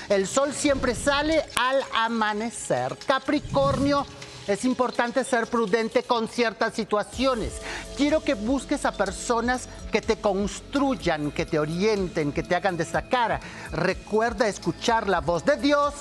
El 0.09 0.27
sol 0.27 0.53
siempre 0.53 0.95
sale 0.95 1.45
al 1.57 1.83
amanecer. 1.95 2.97
Capricornio. 3.07 4.07
Es 4.49 4.65
importante 4.65 5.23
ser 5.23 5.47
prudente 5.47 6.03
con 6.03 6.27
ciertas 6.27 6.75
situaciones. 6.75 7.53
Quiero 7.97 8.25
que 8.25 8.35
busques 8.35 8.85
a 8.85 8.91
personas 8.91 9.69
que 9.93 10.01
te 10.01 10.17
construyan, 10.17 11.31
que 11.31 11.47
te 11.47 11.61
orienten, 11.61 12.33
que 12.33 12.43
te 12.43 12.57
hagan 12.57 12.77
destacar. 12.77 13.41
Recuerda 13.71 14.49
escuchar 14.49 15.09
la 15.09 15.21
voz 15.21 15.45
de 15.45 15.57
Dios 15.59 15.95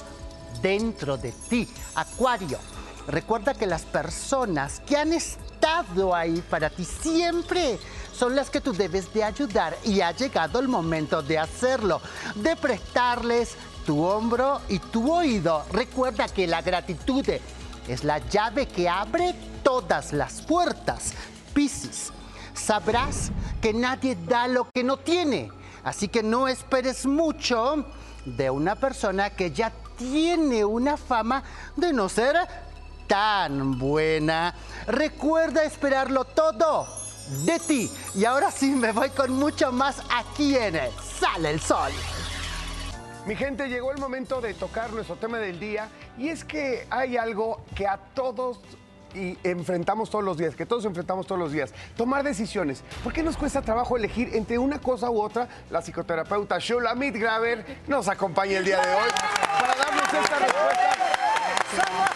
dentro 0.61 1.17
de 1.17 1.31
ti. 1.49 1.67
Acuario, 1.93 2.57
recuerda 3.11 3.53
que 3.53 3.67
las 3.67 3.83
personas 3.83 4.79
que 4.79 4.97
han 4.97 5.13
estado 5.13 6.15
ahí 6.15 6.41
para 6.49 6.69
ti 6.69 6.85
siempre 6.85 7.77
son 8.13 8.35
las 8.35 8.49
que 8.49 8.61
tú 8.61 8.73
debes 8.73 9.13
de 9.13 9.23
ayudar 9.23 9.77
y 9.83 10.01
ha 10.01 10.11
llegado 10.11 10.59
el 10.59 10.67
momento 10.67 11.21
de 11.21 11.37
hacerlo, 11.37 12.01
de 12.35 12.55
prestarles 12.55 13.55
tu 13.85 14.03
hombro 14.03 14.61
y 14.69 14.79
tu 14.79 15.11
oído. 15.11 15.65
Recuerda 15.71 16.27
que 16.27 16.47
la 16.47 16.61
gratitud 16.61 17.25
es 17.87 18.03
la 18.03 18.19
llave 18.19 18.67
que 18.67 18.87
abre 18.87 19.35
todas 19.63 20.13
las 20.13 20.41
puertas. 20.41 21.13
Piscis, 21.53 22.11
sabrás 22.53 23.31
que 23.61 23.73
nadie 23.73 24.15
da 24.27 24.47
lo 24.47 24.69
que 24.69 24.83
no 24.83 24.97
tiene, 24.97 25.51
así 25.83 26.07
que 26.07 26.23
no 26.23 26.47
esperes 26.47 27.05
mucho 27.05 27.85
de 28.25 28.49
una 28.49 28.75
persona 28.75 29.31
que 29.31 29.51
ya 29.51 29.71
tiene 29.97 30.63
una 30.63 30.97
fama 30.97 31.43
de 31.75 31.93
no 31.93 32.07
ser 32.09 32.37
tan 33.11 33.77
buena. 33.77 34.55
Recuerda 34.87 35.65
esperarlo 35.65 36.23
todo 36.23 36.87
de 37.45 37.59
ti. 37.59 37.91
Y 38.15 38.23
ahora 38.23 38.49
sí 38.51 38.71
me 38.71 38.93
voy 38.93 39.09
con 39.09 39.33
mucho 39.33 39.69
más 39.73 40.01
aquí 40.15 40.55
en 40.55 40.79
Sale 41.19 41.49
el 41.49 41.59
Sol. 41.59 41.91
Mi 43.25 43.35
gente, 43.35 43.67
llegó 43.67 43.91
el 43.91 43.97
momento 43.97 44.39
de 44.39 44.53
tocar 44.53 44.93
nuestro 44.93 45.17
tema 45.17 45.39
del 45.39 45.59
día 45.59 45.89
y 46.17 46.29
es 46.29 46.45
que 46.45 46.87
hay 46.89 47.17
algo 47.17 47.59
que 47.75 47.85
a 47.85 47.97
todos 47.97 48.61
y 49.13 49.37
enfrentamos 49.43 50.09
todos 50.09 50.23
los 50.23 50.37
días, 50.37 50.55
que 50.55 50.65
todos 50.65 50.85
enfrentamos 50.85 51.27
todos 51.27 51.37
los 51.37 51.51
días, 51.51 51.73
tomar 51.97 52.23
decisiones. 52.23 52.81
¿Por 53.03 53.11
qué 53.11 53.23
nos 53.23 53.35
cuesta 53.35 53.61
trabajo 53.61 53.97
elegir 53.97 54.29
entre 54.35 54.57
una 54.57 54.79
cosa 54.79 55.09
u 55.09 55.21
otra? 55.21 55.49
La 55.69 55.81
psicoterapeuta 55.81 56.59
Shulamit 56.59 57.17
Graver 57.17 57.81
nos 57.87 58.07
acompaña 58.07 58.59
el 58.59 58.63
día 58.63 58.79
de 58.79 58.95
hoy 58.95 59.09
para 59.59 59.75
darnos 59.75 60.13
esta 60.13 60.39
respuesta. 60.39 62.10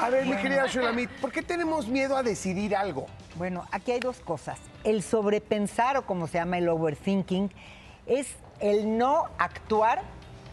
A 0.00 0.10
ver, 0.10 0.26
mi 0.26 0.36
querida 0.36 0.66
Shulamit, 0.66 1.10
¿por 1.20 1.32
qué 1.32 1.42
tenemos 1.42 1.88
miedo 1.88 2.16
a 2.16 2.22
decidir 2.22 2.76
algo? 2.76 3.06
Bueno, 3.36 3.64
aquí 3.72 3.92
hay 3.92 4.00
dos 4.00 4.20
cosas. 4.20 4.58
El 4.84 5.02
sobrepensar, 5.02 5.96
o 5.96 6.06
como 6.06 6.26
se 6.26 6.38
llama 6.38 6.58
el 6.58 6.68
overthinking, 6.68 7.50
es 8.06 8.28
el 8.60 8.98
no 8.98 9.24
actuar. 9.38 10.02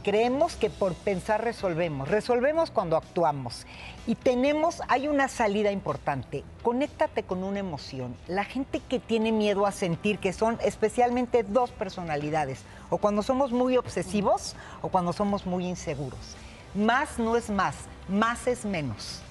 Creemos 0.04 0.56
que 0.56 0.70
por 0.70 0.96
pensar 0.96 1.44
resolvemos. 1.44 2.10
Resolvemos 2.10 2.72
cuando 2.72 2.98
actuamos. 2.98 3.66
Y 4.06 4.16
tenemos, 4.16 4.82
hay 4.90 5.08
una 5.08 5.28
salida 5.30 5.72
importante. 5.72 6.44
Conéctate 6.62 7.24
con 7.24 7.44
una 7.44 7.60
emoción. 7.60 8.16
La 8.28 8.44
gente 8.44 8.82
que 8.82 9.00
tiene 9.00 9.32
miedo 9.32 9.66
a 9.66 9.72
sentir, 9.72 10.20
que 10.20 10.34
son 10.34 10.58
especialmente 10.62 11.44
dos 11.44 11.72
personalidades, 11.72 12.64
o 12.90 12.98
cuando 12.98 13.24
somos 13.24 13.52
muy 13.52 13.78
obsesivos 13.78 14.56
o 14.82 14.90
cuando 14.90 15.14
somos 15.14 15.46
muy 15.46 15.66
inseguros. 15.66 16.36
Más 16.76 17.20
no 17.20 17.38
es 17.38 17.52
más, 17.52 17.76
más 18.10 18.48
es 18.48 18.66
menos. 18.66 19.22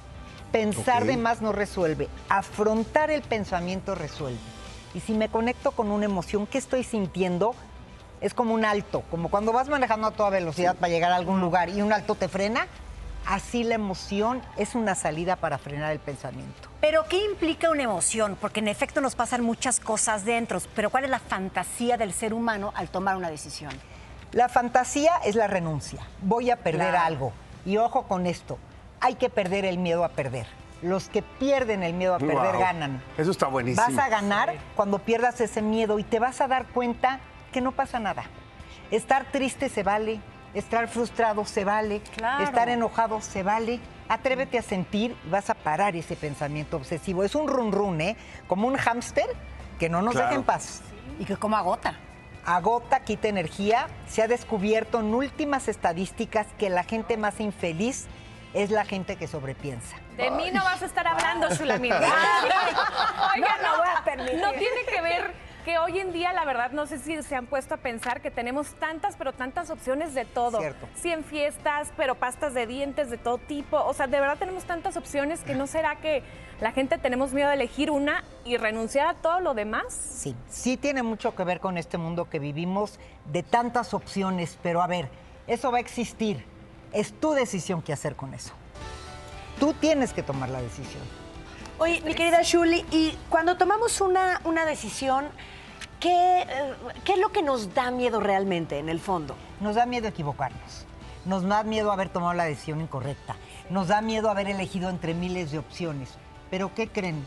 Pensar 0.53 1.07
de 1.07 1.17
más 1.17 1.43
no 1.43 1.51
resuelve, 1.51 2.09
afrontar 2.29 3.11
el 3.11 3.23
pensamiento 3.23 3.97
resuelve. 3.97 4.39
Y 4.95 5.01
si 5.01 5.13
me 5.13 5.29
conecto 5.29 5.73
con 5.73 5.91
una 5.91 6.05
emoción, 6.05 6.47
¿qué 6.47 6.59
estoy 6.59 6.85
sintiendo? 6.85 7.57
Es 8.21 8.33
como 8.33 8.55
un 8.55 8.65
alto, 8.65 9.03
como 9.11 9.29
cuando 9.29 9.53
vas 9.53 9.69
manejando 9.69 10.07
a 10.07 10.11
toda 10.13 10.31
velocidad 10.31 10.77
para 10.77 10.93
llegar 10.93 11.11
a 11.11 11.17
algún 11.17 11.41
lugar 11.41 11.69
y 11.69 11.83
un 11.83 11.93
alto 11.93 12.15
te 12.15 12.29
frena, 12.29 12.69
así 13.27 13.65
la 13.65 13.75
emoción 13.75 14.41
es 14.57 14.77
una 14.77 14.95
salida 14.95 15.35
para 15.35 15.59
frenar 15.59 15.91
el 15.91 15.99
pensamiento. 15.99 16.69
Pero 16.81 17.07
¿qué 17.09 17.25
implica 17.25 17.71
una 17.71 17.83
emoción? 17.83 18.37
Porque 18.41 18.61
en 18.61 18.69
efecto 18.69 19.01
nos 19.01 19.17
pasan 19.17 19.43
muchas 19.43 19.81
cosas 19.81 20.25
dentro, 20.25 20.61
pero 20.77 20.91
¿cuál 20.91 21.05
es 21.05 21.11
la 21.11 21.19
fantasía 21.19 21.97
del 21.97 22.13
ser 22.13 22.35
humano 22.35 22.73
al 22.77 22.89
tomar 22.89 23.17
una 23.17 23.31
decisión? 23.31 23.73
La 24.33 24.49
fantasía 24.49 25.13
es 25.25 25.35
la 25.35 25.47
renuncia. 25.47 26.01
Voy 26.23 26.51
a 26.51 26.57
perder 26.57 26.91
Claro. 26.91 27.07
algo. 27.07 27.33
Y 27.67 27.77
ojo 27.77 28.03
con 28.05 28.27
esto, 28.27 28.59
hay 29.01 29.15
que 29.15 29.29
perder 29.29 29.65
el 29.65 29.79
miedo 29.79 30.05
a 30.05 30.09
perder. 30.09 30.47
Los 30.81 31.09
que 31.09 31.23
pierden 31.23 31.83
el 31.83 31.93
miedo 31.93 32.15
a 32.15 32.19
perder 32.19 32.53
Wow. 32.53 32.61
ganan. 32.61 33.03
Eso 33.17 33.31
está 33.31 33.47
buenísimo. 33.47 33.87
Vas 33.87 33.99
a 34.05 34.09
ganar 34.09 34.55
cuando 34.75 34.99
pierdas 34.99 35.41
ese 35.41 35.63
miedo 35.63 35.99
y 35.99 36.05
te 36.05 36.19
vas 36.19 36.41
a 36.41 36.49
dar 36.49 36.67
cuenta 36.67 37.21
que 37.53 37.61
no 37.61 37.73
pasa 37.73 38.01
nada. 38.01 38.25
Estar 38.91 39.27
triste 39.31 39.69
se 39.69 39.83
vale, 39.83 40.21
estar 40.55 40.89
frustrado 40.89 41.45
se 41.45 41.65
vale, 41.65 42.01
Claro. 42.17 42.43
estar 42.45 42.69
enojado 42.69 43.21
se 43.21 43.43
vale. 43.43 43.81
Atrévete 44.09 44.59
a 44.59 44.63
sentir 44.63 45.17
y 45.25 45.31
vas 45.31 45.51
a 45.51 45.55
parar 45.55 45.95
ese 45.95 46.17
pensamiento 46.17 46.79
obsesivo. 46.79 47.23
Es 47.23 47.35
un 47.35 47.47
run 47.49 47.71
run, 47.71 48.01
¿eh? 48.01 48.17
Como 48.49 48.67
un 48.67 48.77
hámster 48.77 49.27
que 49.79 49.89
no 49.89 50.03
nos 50.03 50.13
Claro. 50.15 50.29
deja 50.29 50.39
en 50.41 50.45
paz. 50.45 50.81
Y 51.21 51.25
que 51.25 51.37
como 51.37 51.57
agota. 51.57 51.95
Agota, 52.45 53.01
quita 53.01 53.29
energía. 53.29 53.87
Se 54.09 54.23
ha 54.23 54.29
descubierto 54.29 55.01
en 55.01 55.15
últimas 55.15 55.69
estadísticas 55.69 56.47
que 56.59 56.71
la 56.71 56.85
gente 56.85 57.17
más 57.17 57.41
infeliz 57.41 58.07
es 58.55 58.71
la 58.71 58.85
gente 58.85 59.17
que 59.17 59.27
sobrepiensa. 59.27 59.97
De 60.17 60.31
mí 60.31 60.51
no 60.51 60.63
vas 60.63 60.83
a 60.83 60.87
estar 60.87 61.07
hablando, 61.07 61.49
Shulamit. 61.55 61.93
Oiga, 63.35 63.57
No 63.63 63.71
lo 63.71 63.79
voy 63.79 63.89
a 63.97 64.05
permitir. 64.05 64.41
No 64.41 64.51
tiene 64.51 64.85
que 64.93 65.01
ver 65.01 65.33
que 65.65 65.79
hoy 65.79 65.99
en 65.99 66.13
día, 66.13 66.33
la 66.33 66.45
verdad, 66.45 66.73
no 66.73 66.87
sé 66.87 66.99
si 66.99 67.23
se 67.23 67.35
han 67.35 67.47
puesto 67.47 67.75
a 67.75 67.77
pensar 67.77 68.21
que 68.21 68.31
tenemos 68.31 68.75
tantas, 68.75 69.17
pero 69.17 69.33
tantas 69.33 69.71
opciones 69.71 70.15
de 70.15 70.25
todo. 70.25 70.59
Cierto. 70.59 70.89
Sí, 70.95 71.11
en 71.11 71.25
fiestas, 71.25 71.93
pero 71.97 72.15
pastas 72.15 72.55
de 72.55 72.67
dientes 72.67 73.11
de 73.11 73.19
todo 73.19 73.39
tipo. 73.39 73.79
O 73.79 73.95
sea, 73.95 74.07
de 74.07 74.21
verdad 74.21 74.39
tenemos 74.39 74.65
tantas 74.65 74.97
opciones 74.97 75.41
que 75.41 75.55
no 75.55 75.67
será 75.67 75.97
que 75.97 76.23
la 76.61 76.73
gente 76.73 76.99
tenemos 76.99 77.33
miedo 77.33 77.49
de 77.49 77.55
elegir 77.55 77.91
una 77.91 78.25
y 78.45 78.57
renunciar 78.57 79.09
a 79.09 79.15
todo 79.15 79.41
lo 79.41 79.55
demás. 79.55 79.93
Sí, 79.93 80.37
sí 80.49 80.77
tiene 80.77 81.03
mucho 81.03 81.35
que 81.35 81.45
ver 81.45 81.61
con 81.61 81.79
este 81.79 81.99
mundo 81.99 82.29
que 82.29 82.39
vivimos 82.39 82.99
de 83.27 83.43
tantas 83.43 83.95
opciones, 83.95 84.59
pero 84.63 84.83
a 84.83 84.87
ver, 84.87 85.09
eso 85.47 85.71
va 85.71 85.79
a 85.79 85.81
existir. 85.81 86.45
Es 86.93 87.13
tu 87.13 87.33
decisión 87.33 87.83
qué 87.83 87.93
hacer 87.93 88.17
con 88.17 88.35
eso. 88.35 88.53
Tú 89.59 89.73
tienes 89.75 90.13
que 90.13 90.23
tomar 90.23 90.49
la 90.49 90.61
decisión. 90.61 91.22
Oye, 91.83 92.01
mi 92.03 92.15
querida 92.15 92.43
Shuli, 92.43 92.87
y 92.93 93.19
cuando 93.29 93.57
tomamos 93.57 94.01
una, 94.01 94.41
una 94.45 94.65
decisión, 94.65 95.25
¿qué, 95.99 96.43
eh, 96.43 96.75
¿qué 97.05 97.15
es 97.15 97.19
lo 97.19 97.33
que 97.33 97.43
nos 97.43 97.75
da 97.75 97.91
miedo 97.91 98.21
realmente 98.21 98.79
en 98.79 98.89
el 98.89 99.01
fondo? 99.01 99.35
Nos 99.59 99.75
da 99.75 99.85
miedo 99.85 100.07
equivocarnos. 100.07 100.87
Nos 101.25 101.43
da 101.43 101.65
miedo 101.65 101.91
haber 101.91 102.09
tomado 102.09 102.35
la 102.35 102.45
decisión 102.45 102.81
incorrecta. 102.81 103.35
Nos 103.69 103.89
da 103.89 104.01
miedo 104.01 104.31
haber 104.31 104.49
elegido 104.49 104.91
entre 104.91 105.13
miles 105.13 105.51
de 105.51 105.59
opciones. 105.59 106.11
Pero 106.53 106.73
¿qué 106.73 106.87
creen? 106.87 107.27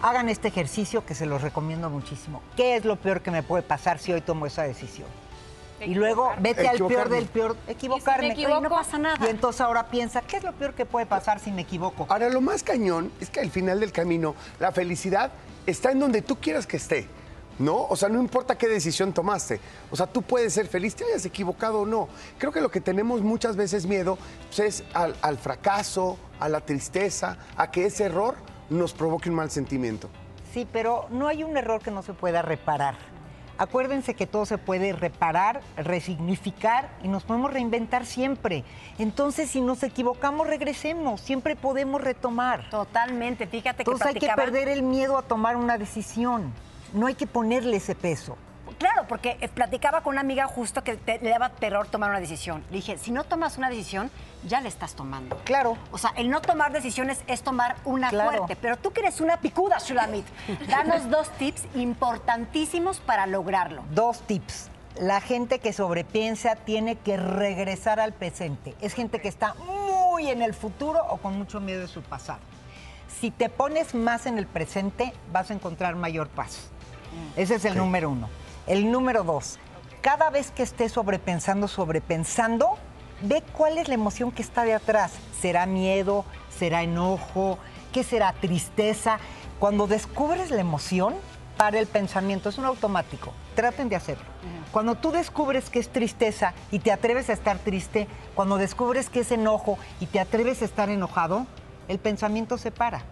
Hagan 0.00 0.30
este 0.30 0.48
ejercicio 0.48 1.04
que 1.04 1.14
se 1.14 1.26
los 1.26 1.42
recomiendo 1.42 1.90
muchísimo. 1.90 2.40
¿Qué 2.56 2.76
es 2.76 2.86
lo 2.86 2.96
peor 2.96 3.20
que 3.20 3.30
me 3.30 3.42
puede 3.42 3.62
pasar 3.62 3.98
si 3.98 4.10
hoy 4.10 4.22
tomo 4.22 4.46
esa 4.46 4.62
decisión? 4.62 5.08
Y 5.86 5.94
luego 5.94 6.32
vete 6.38 6.68
al 6.68 6.78
peor 6.78 7.08
del 7.08 7.26
peor, 7.26 7.56
equivocarme. 7.66 8.32
equivoco? 8.32 8.60
no 8.60 8.70
pasa 8.70 8.98
nada. 8.98 9.26
Y 9.26 9.30
entonces 9.30 9.60
ahora 9.60 9.86
piensa, 9.86 10.22
¿qué 10.22 10.36
es 10.36 10.44
lo 10.44 10.52
peor 10.52 10.74
que 10.74 10.86
puede 10.86 11.06
pasar 11.06 11.40
si 11.40 11.50
me 11.50 11.62
equivoco? 11.62 12.06
Ahora, 12.08 12.28
lo 12.28 12.40
más 12.40 12.62
cañón 12.62 13.12
es 13.20 13.30
que 13.30 13.40
al 13.40 13.50
final 13.50 13.80
del 13.80 13.92
camino, 13.92 14.34
la 14.60 14.72
felicidad 14.72 15.30
está 15.66 15.92
en 15.92 16.00
donde 16.00 16.22
tú 16.22 16.36
quieras 16.36 16.66
que 16.66 16.76
esté. 16.76 17.06
¿No? 17.58 17.84
O 17.84 17.96
sea, 17.96 18.08
no 18.08 18.18
importa 18.18 18.56
qué 18.56 18.66
decisión 18.66 19.12
tomaste. 19.12 19.60
O 19.90 19.96
sea, 19.96 20.06
tú 20.06 20.22
puedes 20.22 20.54
ser 20.54 20.66
feliz, 20.68 20.96
te 20.96 21.04
hayas 21.04 21.26
equivocado 21.26 21.80
o 21.80 21.86
no. 21.86 22.08
Creo 22.38 22.50
que 22.50 22.62
lo 22.62 22.70
que 22.70 22.80
tenemos 22.80 23.20
muchas 23.20 23.56
veces 23.56 23.86
miedo 23.86 24.16
pues, 24.48 24.58
es 24.60 24.84
al, 24.94 25.14
al 25.20 25.36
fracaso, 25.36 26.18
a 26.40 26.48
la 26.48 26.62
tristeza, 26.62 27.36
a 27.56 27.70
que 27.70 27.84
ese 27.84 28.04
error 28.04 28.36
nos 28.70 28.94
provoque 28.94 29.28
un 29.28 29.36
mal 29.36 29.50
sentimiento. 29.50 30.08
Sí, 30.52 30.66
pero 30.72 31.06
no 31.10 31.28
hay 31.28 31.44
un 31.44 31.56
error 31.56 31.82
que 31.82 31.90
no 31.90 32.02
se 32.02 32.14
pueda 32.14 32.42
reparar. 32.42 32.96
Acuérdense 33.62 34.14
que 34.14 34.26
todo 34.26 34.44
se 34.44 34.58
puede 34.58 34.92
reparar, 34.92 35.60
resignificar 35.76 36.88
y 37.04 37.06
nos 37.06 37.22
podemos 37.22 37.52
reinventar 37.52 38.06
siempre. 38.06 38.64
Entonces, 38.98 39.50
si 39.50 39.60
nos 39.60 39.84
equivocamos, 39.84 40.48
regresemos. 40.48 41.20
Siempre 41.20 41.54
podemos 41.54 42.00
retomar. 42.00 42.68
Totalmente, 42.70 43.46
fíjate 43.46 43.84
que 43.84 43.90
Entonces 43.92 44.16
hay 44.16 44.20
que 44.20 44.34
perder 44.34 44.66
el 44.66 44.82
miedo 44.82 45.16
a 45.16 45.22
tomar 45.22 45.56
una 45.56 45.78
decisión. 45.78 46.52
No 46.92 47.06
hay 47.06 47.14
que 47.14 47.28
ponerle 47.28 47.76
ese 47.76 47.94
peso. 47.94 48.36
Claro, 48.82 49.04
porque 49.08 49.36
eh, 49.40 49.48
platicaba 49.48 50.00
con 50.00 50.14
una 50.14 50.22
amiga 50.22 50.46
justo 50.48 50.82
que 50.82 50.96
te- 50.96 51.20
le 51.20 51.30
daba 51.30 51.50
terror 51.50 51.86
tomar 51.86 52.10
una 52.10 52.18
decisión. 52.18 52.64
Le 52.70 52.78
dije, 52.78 52.98
si 52.98 53.12
no 53.12 53.22
tomas 53.22 53.56
una 53.56 53.70
decisión, 53.70 54.10
ya 54.44 54.60
la 54.60 54.66
estás 54.66 54.94
tomando. 54.96 55.36
Claro. 55.44 55.76
O 55.92 55.98
sea, 55.98 56.10
el 56.16 56.28
no 56.28 56.40
tomar 56.40 56.72
decisiones 56.72 57.20
es 57.28 57.42
tomar 57.42 57.76
una 57.84 58.08
Claro. 58.08 58.30
fuerte. 58.38 58.56
Pero 58.56 58.76
tú 58.76 58.90
que 58.90 58.98
eres 59.02 59.20
una 59.20 59.36
picuda, 59.36 59.78
Shulamit, 59.78 60.26
danos 60.68 61.08
dos 61.10 61.28
tips 61.38 61.62
importantísimos 61.76 62.98
para 62.98 63.26
lograrlo. 63.28 63.84
Dos 63.92 64.20
tips. 64.26 64.68
La 64.98 65.20
gente 65.20 65.60
que 65.60 65.72
sobrepiensa 65.72 66.56
tiene 66.56 66.96
que 66.96 67.16
regresar 67.16 68.00
al 68.00 68.12
presente. 68.12 68.74
Es 68.80 68.94
gente 68.94 69.20
que 69.20 69.28
está 69.28 69.54
muy 69.54 70.28
en 70.28 70.42
el 70.42 70.54
futuro 70.54 71.00
o 71.08 71.18
con 71.18 71.38
mucho 71.38 71.60
miedo 71.60 71.82
de 71.82 71.88
su 71.88 72.02
pasado. 72.02 72.40
Si 73.20 73.30
te 73.30 73.48
pones 73.48 73.94
más 73.94 74.26
en 74.26 74.38
el 74.38 74.46
presente, 74.48 75.12
vas 75.32 75.52
a 75.52 75.54
encontrar 75.54 75.94
mayor 75.94 76.28
paz. 76.28 76.68
Ese 77.36 77.54
es 77.54 77.64
el 77.64 77.76
número 77.76 78.10
uno. 78.10 78.28
El 78.66 78.92
número 78.92 79.24
dos, 79.24 79.58
cada 80.02 80.30
vez 80.30 80.52
que 80.52 80.62
estés 80.62 80.92
sobrepensando, 80.92 81.66
sobrepensando, 81.66 82.78
ve 83.22 83.42
cuál 83.56 83.76
es 83.78 83.88
la 83.88 83.94
emoción 83.94 84.30
que 84.30 84.42
está 84.42 84.62
de 84.62 84.74
atrás. 84.74 85.12
¿Será 85.40 85.66
miedo? 85.66 86.24
¿Será 86.56 86.82
enojo? 86.82 87.58
¿Qué 87.92 88.04
será 88.04 88.32
tristeza? 88.32 89.18
Cuando 89.58 89.88
descubres 89.88 90.50
la 90.52 90.60
emoción, 90.60 91.14
para 91.56 91.78
el 91.78 91.86
pensamiento, 91.86 92.48
es 92.48 92.58
un 92.58 92.64
automático. 92.64 93.32
Traten 93.54 93.88
de 93.88 93.96
hacerlo. 93.96 94.24
Cuando 94.70 94.94
tú 94.94 95.10
descubres 95.10 95.68
que 95.68 95.78
es 95.78 95.88
tristeza 95.88 96.54
y 96.70 96.78
te 96.78 96.92
atreves 96.92 97.30
a 97.30 97.32
estar 97.32 97.58
triste, 97.58 98.08
cuando 98.34 98.58
descubres 98.58 99.10
que 99.10 99.20
es 99.20 99.30
enojo 99.32 99.78
y 100.00 100.06
te 100.06 100.18
atreves 100.18 100.62
a 100.62 100.64
estar 100.64 100.88
enojado, 100.88 101.46
el 101.88 101.98
pensamiento 101.98 102.58
se 102.58 102.70
para. 102.70 103.02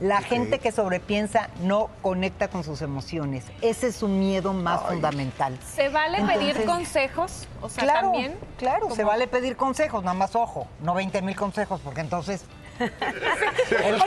La 0.00 0.20
gente 0.22 0.58
que 0.58 0.72
sobrepiensa 0.72 1.50
no 1.62 1.88
conecta 2.02 2.48
con 2.48 2.64
sus 2.64 2.82
emociones. 2.82 3.44
Ese 3.60 3.86
es 3.86 4.02
un 4.02 4.18
miedo 4.18 4.52
más 4.52 4.82
fundamental. 4.82 5.56
¿Se 5.74 5.88
vale 5.88 6.22
pedir 6.24 6.64
consejos? 6.64 7.46
O 7.62 7.68
sea, 7.68 7.84
claro, 7.84 8.10
también. 8.10 8.36
claro, 8.58 8.90
se 8.90 9.04
vale 9.04 9.28
pedir 9.28 9.56
consejos, 9.56 10.02
nada 10.02 10.14
más 10.16 10.34
ojo, 10.34 10.66
no 10.80 10.94
20 10.94 11.22
mil 11.22 11.36
consejos, 11.36 11.80
porque 11.82 12.00
entonces 12.00 12.44
el. 12.78 13.94
Una, 13.94 14.04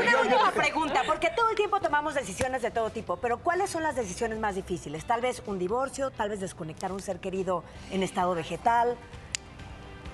una 0.00 0.20
última 0.20 0.52
pregunta, 0.52 1.02
porque 1.06 1.30
todo 1.34 1.50
el 1.50 1.56
tiempo 1.56 1.80
tomamos 1.80 2.14
decisiones 2.14 2.62
de 2.62 2.70
todo 2.70 2.90
tipo, 2.90 3.16
pero 3.16 3.38
¿cuáles 3.38 3.70
son 3.70 3.82
las 3.82 3.96
decisiones 3.96 4.38
más 4.38 4.54
difíciles? 4.54 5.04
Tal 5.04 5.20
vez 5.20 5.42
un 5.46 5.58
divorcio, 5.58 6.10
tal 6.12 6.30
vez 6.30 6.40
desconectar 6.40 6.92
a 6.92 6.94
un 6.94 7.00
ser 7.00 7.18
querido 7.18 7.64
en 7.90 8.04
estado 8.04 8.34
vegetal. 8.34 8.96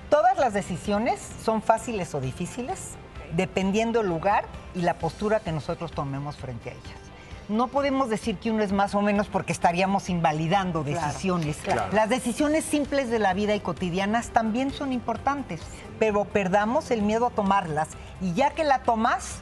Todas 0.09 0.37
las 0.37 0.53
decisiones 0.53 1.19
son 1.43 1.61
fáciles 1.61 2.13
o 2.15 2.21
difíciles, 2.21 2.91
dependiendo 3.35 4.01
el 4.01 4.07
lugar 4.07 4.45
y 4.73 4.81
la 4.81 4.95
postura 4.95 5.39
que 5.39 5.51
nosotros 5.51 5.91
tomemos 5.91 6.35
frente 6.37 6.69
a 6.69 6.73
ellas. 6.73 6.99
No 7.47 7.67
podemos 7.67 8.09
decir 8.09 8.37
que 8.37 8.49
uno 8.49 8.63
es 8.63 8.71
más 8.71 8.95
o 8.95 9.01
menos 9.01 9.27
porque 9.27 9.51
estaríamos 9.51 10.09
invalidando 10.09 10.83
Claro, 10.83 11.05
decisiones. 11.07 11.57
claro. 11.57 11.83
Las 11.91 12.09
decisiones 12.09 12.65
simples 12.65 13.11
de 13.11 13.19
la 13.19 13.35
vida 13.35 13.53
y 13.53 13.59
cotidianas 13.59 14.29
también 14.29 14.71
son 14.71 14.91
importantes, 14.91 15.61
pero 15.99 16.25
perdamos 16.25 16.89
el 16.89 17.03
miedo 17.03 17.27
a 17.27 17.29
tomarlas 17.29 17.89
y 18.19 18.33
ya 18.33 18.49
que 18.51 18.63
la 18.63 18.79
tomas, 18.81 19.41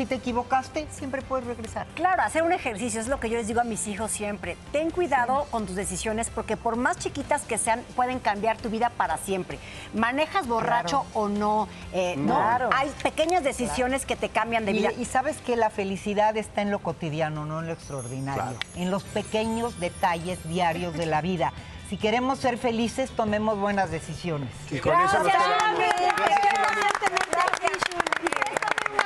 si 0.00 0.06
te 0.06 0.14
equivocaste, 0.14 0.86
siempre 0.90 1.20
puedes 1.20 1.46
regresar. 1.46 1.86
Claro, 1.94 2.22
hacer 2.22 2.42
un 2.42 2.52
ejercicio 2.52 3.02
es 3.02 3.06
lo 3.06 3.20
que 3.20 3.28
yo 3.28 3.36
les 3.36 3.46
digo 3.48 3.60
a 3.60 3.64
mis 3.64 3.86
hijos 3.86 4.10
siempre. 4.10 4.56
Ten 4.72 4.90
cuidado 4.90 5.46
con 5.50 5.66
tus 5.66 5.76
decisiones 5.76 6.30
porque 6.34 6.56
por 6.56 6.76
más 6.76 6.96
chiquitas 6.96 7.42
que 7.42 7.58
sean, 7.58 7.82
pueden 7.96 8.18
cambiar 8.18 8.56
tu 8.56 8.70
vida 8.70 8.90
para 8.96 9.18
siempre. 9.18 9.58
Manejas 9.92 10.46
borracho 10.46 11.02
Claro. 11.02 11.06
o 11.12 11.28
no, 11.28 11.68
eh, 11.92 12.14
no. 12.16 12.34
Claro. 12.34 12.70
Hay 12.72 12.90
pequeñas 13.02 13.44
decisiones 13.44 14.06
que 14.06 14.16
te 14.16 14.30
cambian 14.30 14.64
de 14.64 14.70
Y, 14.72 14.78
vida. 14.78 14.92
y 14.92 15.04
sabes 15.04 15.36
que 15.36 15.54
la 15.54 15.68
felicidad 15.68 16.34
está 16.38 16.62
en 16.62 16.70
lo 16.70 16.78
cotidiano, 16.78 17.44
no 17.44 17.60
en 17.60 17.66
lo 17.66 17.74
extraordinario, 17.74 18.42
Claro. 18.42 18.58
en 18.76 18.90
los 18.90 19.02
pequeños 19.02 19.78
detalles 19.80 20.38
diarios 20.48 20.94
de 20.94 21.04
la 21.04 21.20
vida. 21.20 21.52
Si 21.90 21.98
queremos 21.98 22.38
ser 22.38 22.56
felices, 22.56 23.10
tomemos 23.10 23.58
buenas 23.58 23.90
decisiones. 23.90 24.48
Y 24.70 24.78
con 24.78 24.94
eso 24.98 25.18
nos 25.18 25.24
Gracias, 25.24 25.42
quedamos. 25.58 25.78
Shuli. 25.80 25.90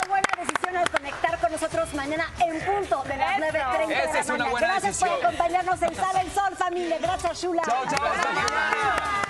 Tomen 0.05 0.23
una 0.37 0.45
al 0.77 0.91
conectar 0.91 1.39
con 1.39 1.53
nosotros 1.53 1.95
mañana 1.95 2.27
en 2.41 2.61
punto 2.61 3.03
de 3.05 3.16
las 3.16 3.39
9.30 3.39 3.47
de 3.53 3.53
la 3.53 4.20
es 4.20 4.27
una 4.27 4.39
mañana. 4.39 4.51
buena 4.51 4.66
Gracias 4.66 4.83
decisión. 4.83 5.11
por 5.20 5.27
acompañarnos 5.27 5.83
en 5.83 5.95
Sala 5.95 6.20
el 6.20 6.31
Sol, 6.33 6.57
familia. 6.57 6.99
Gracias, 7.01 7.43
Shula. 7.43 7.62
Chao, 7.62 7.85
chao, 7.89 8.07
hasta 8.07 8.29
mañana. 8.33 9.24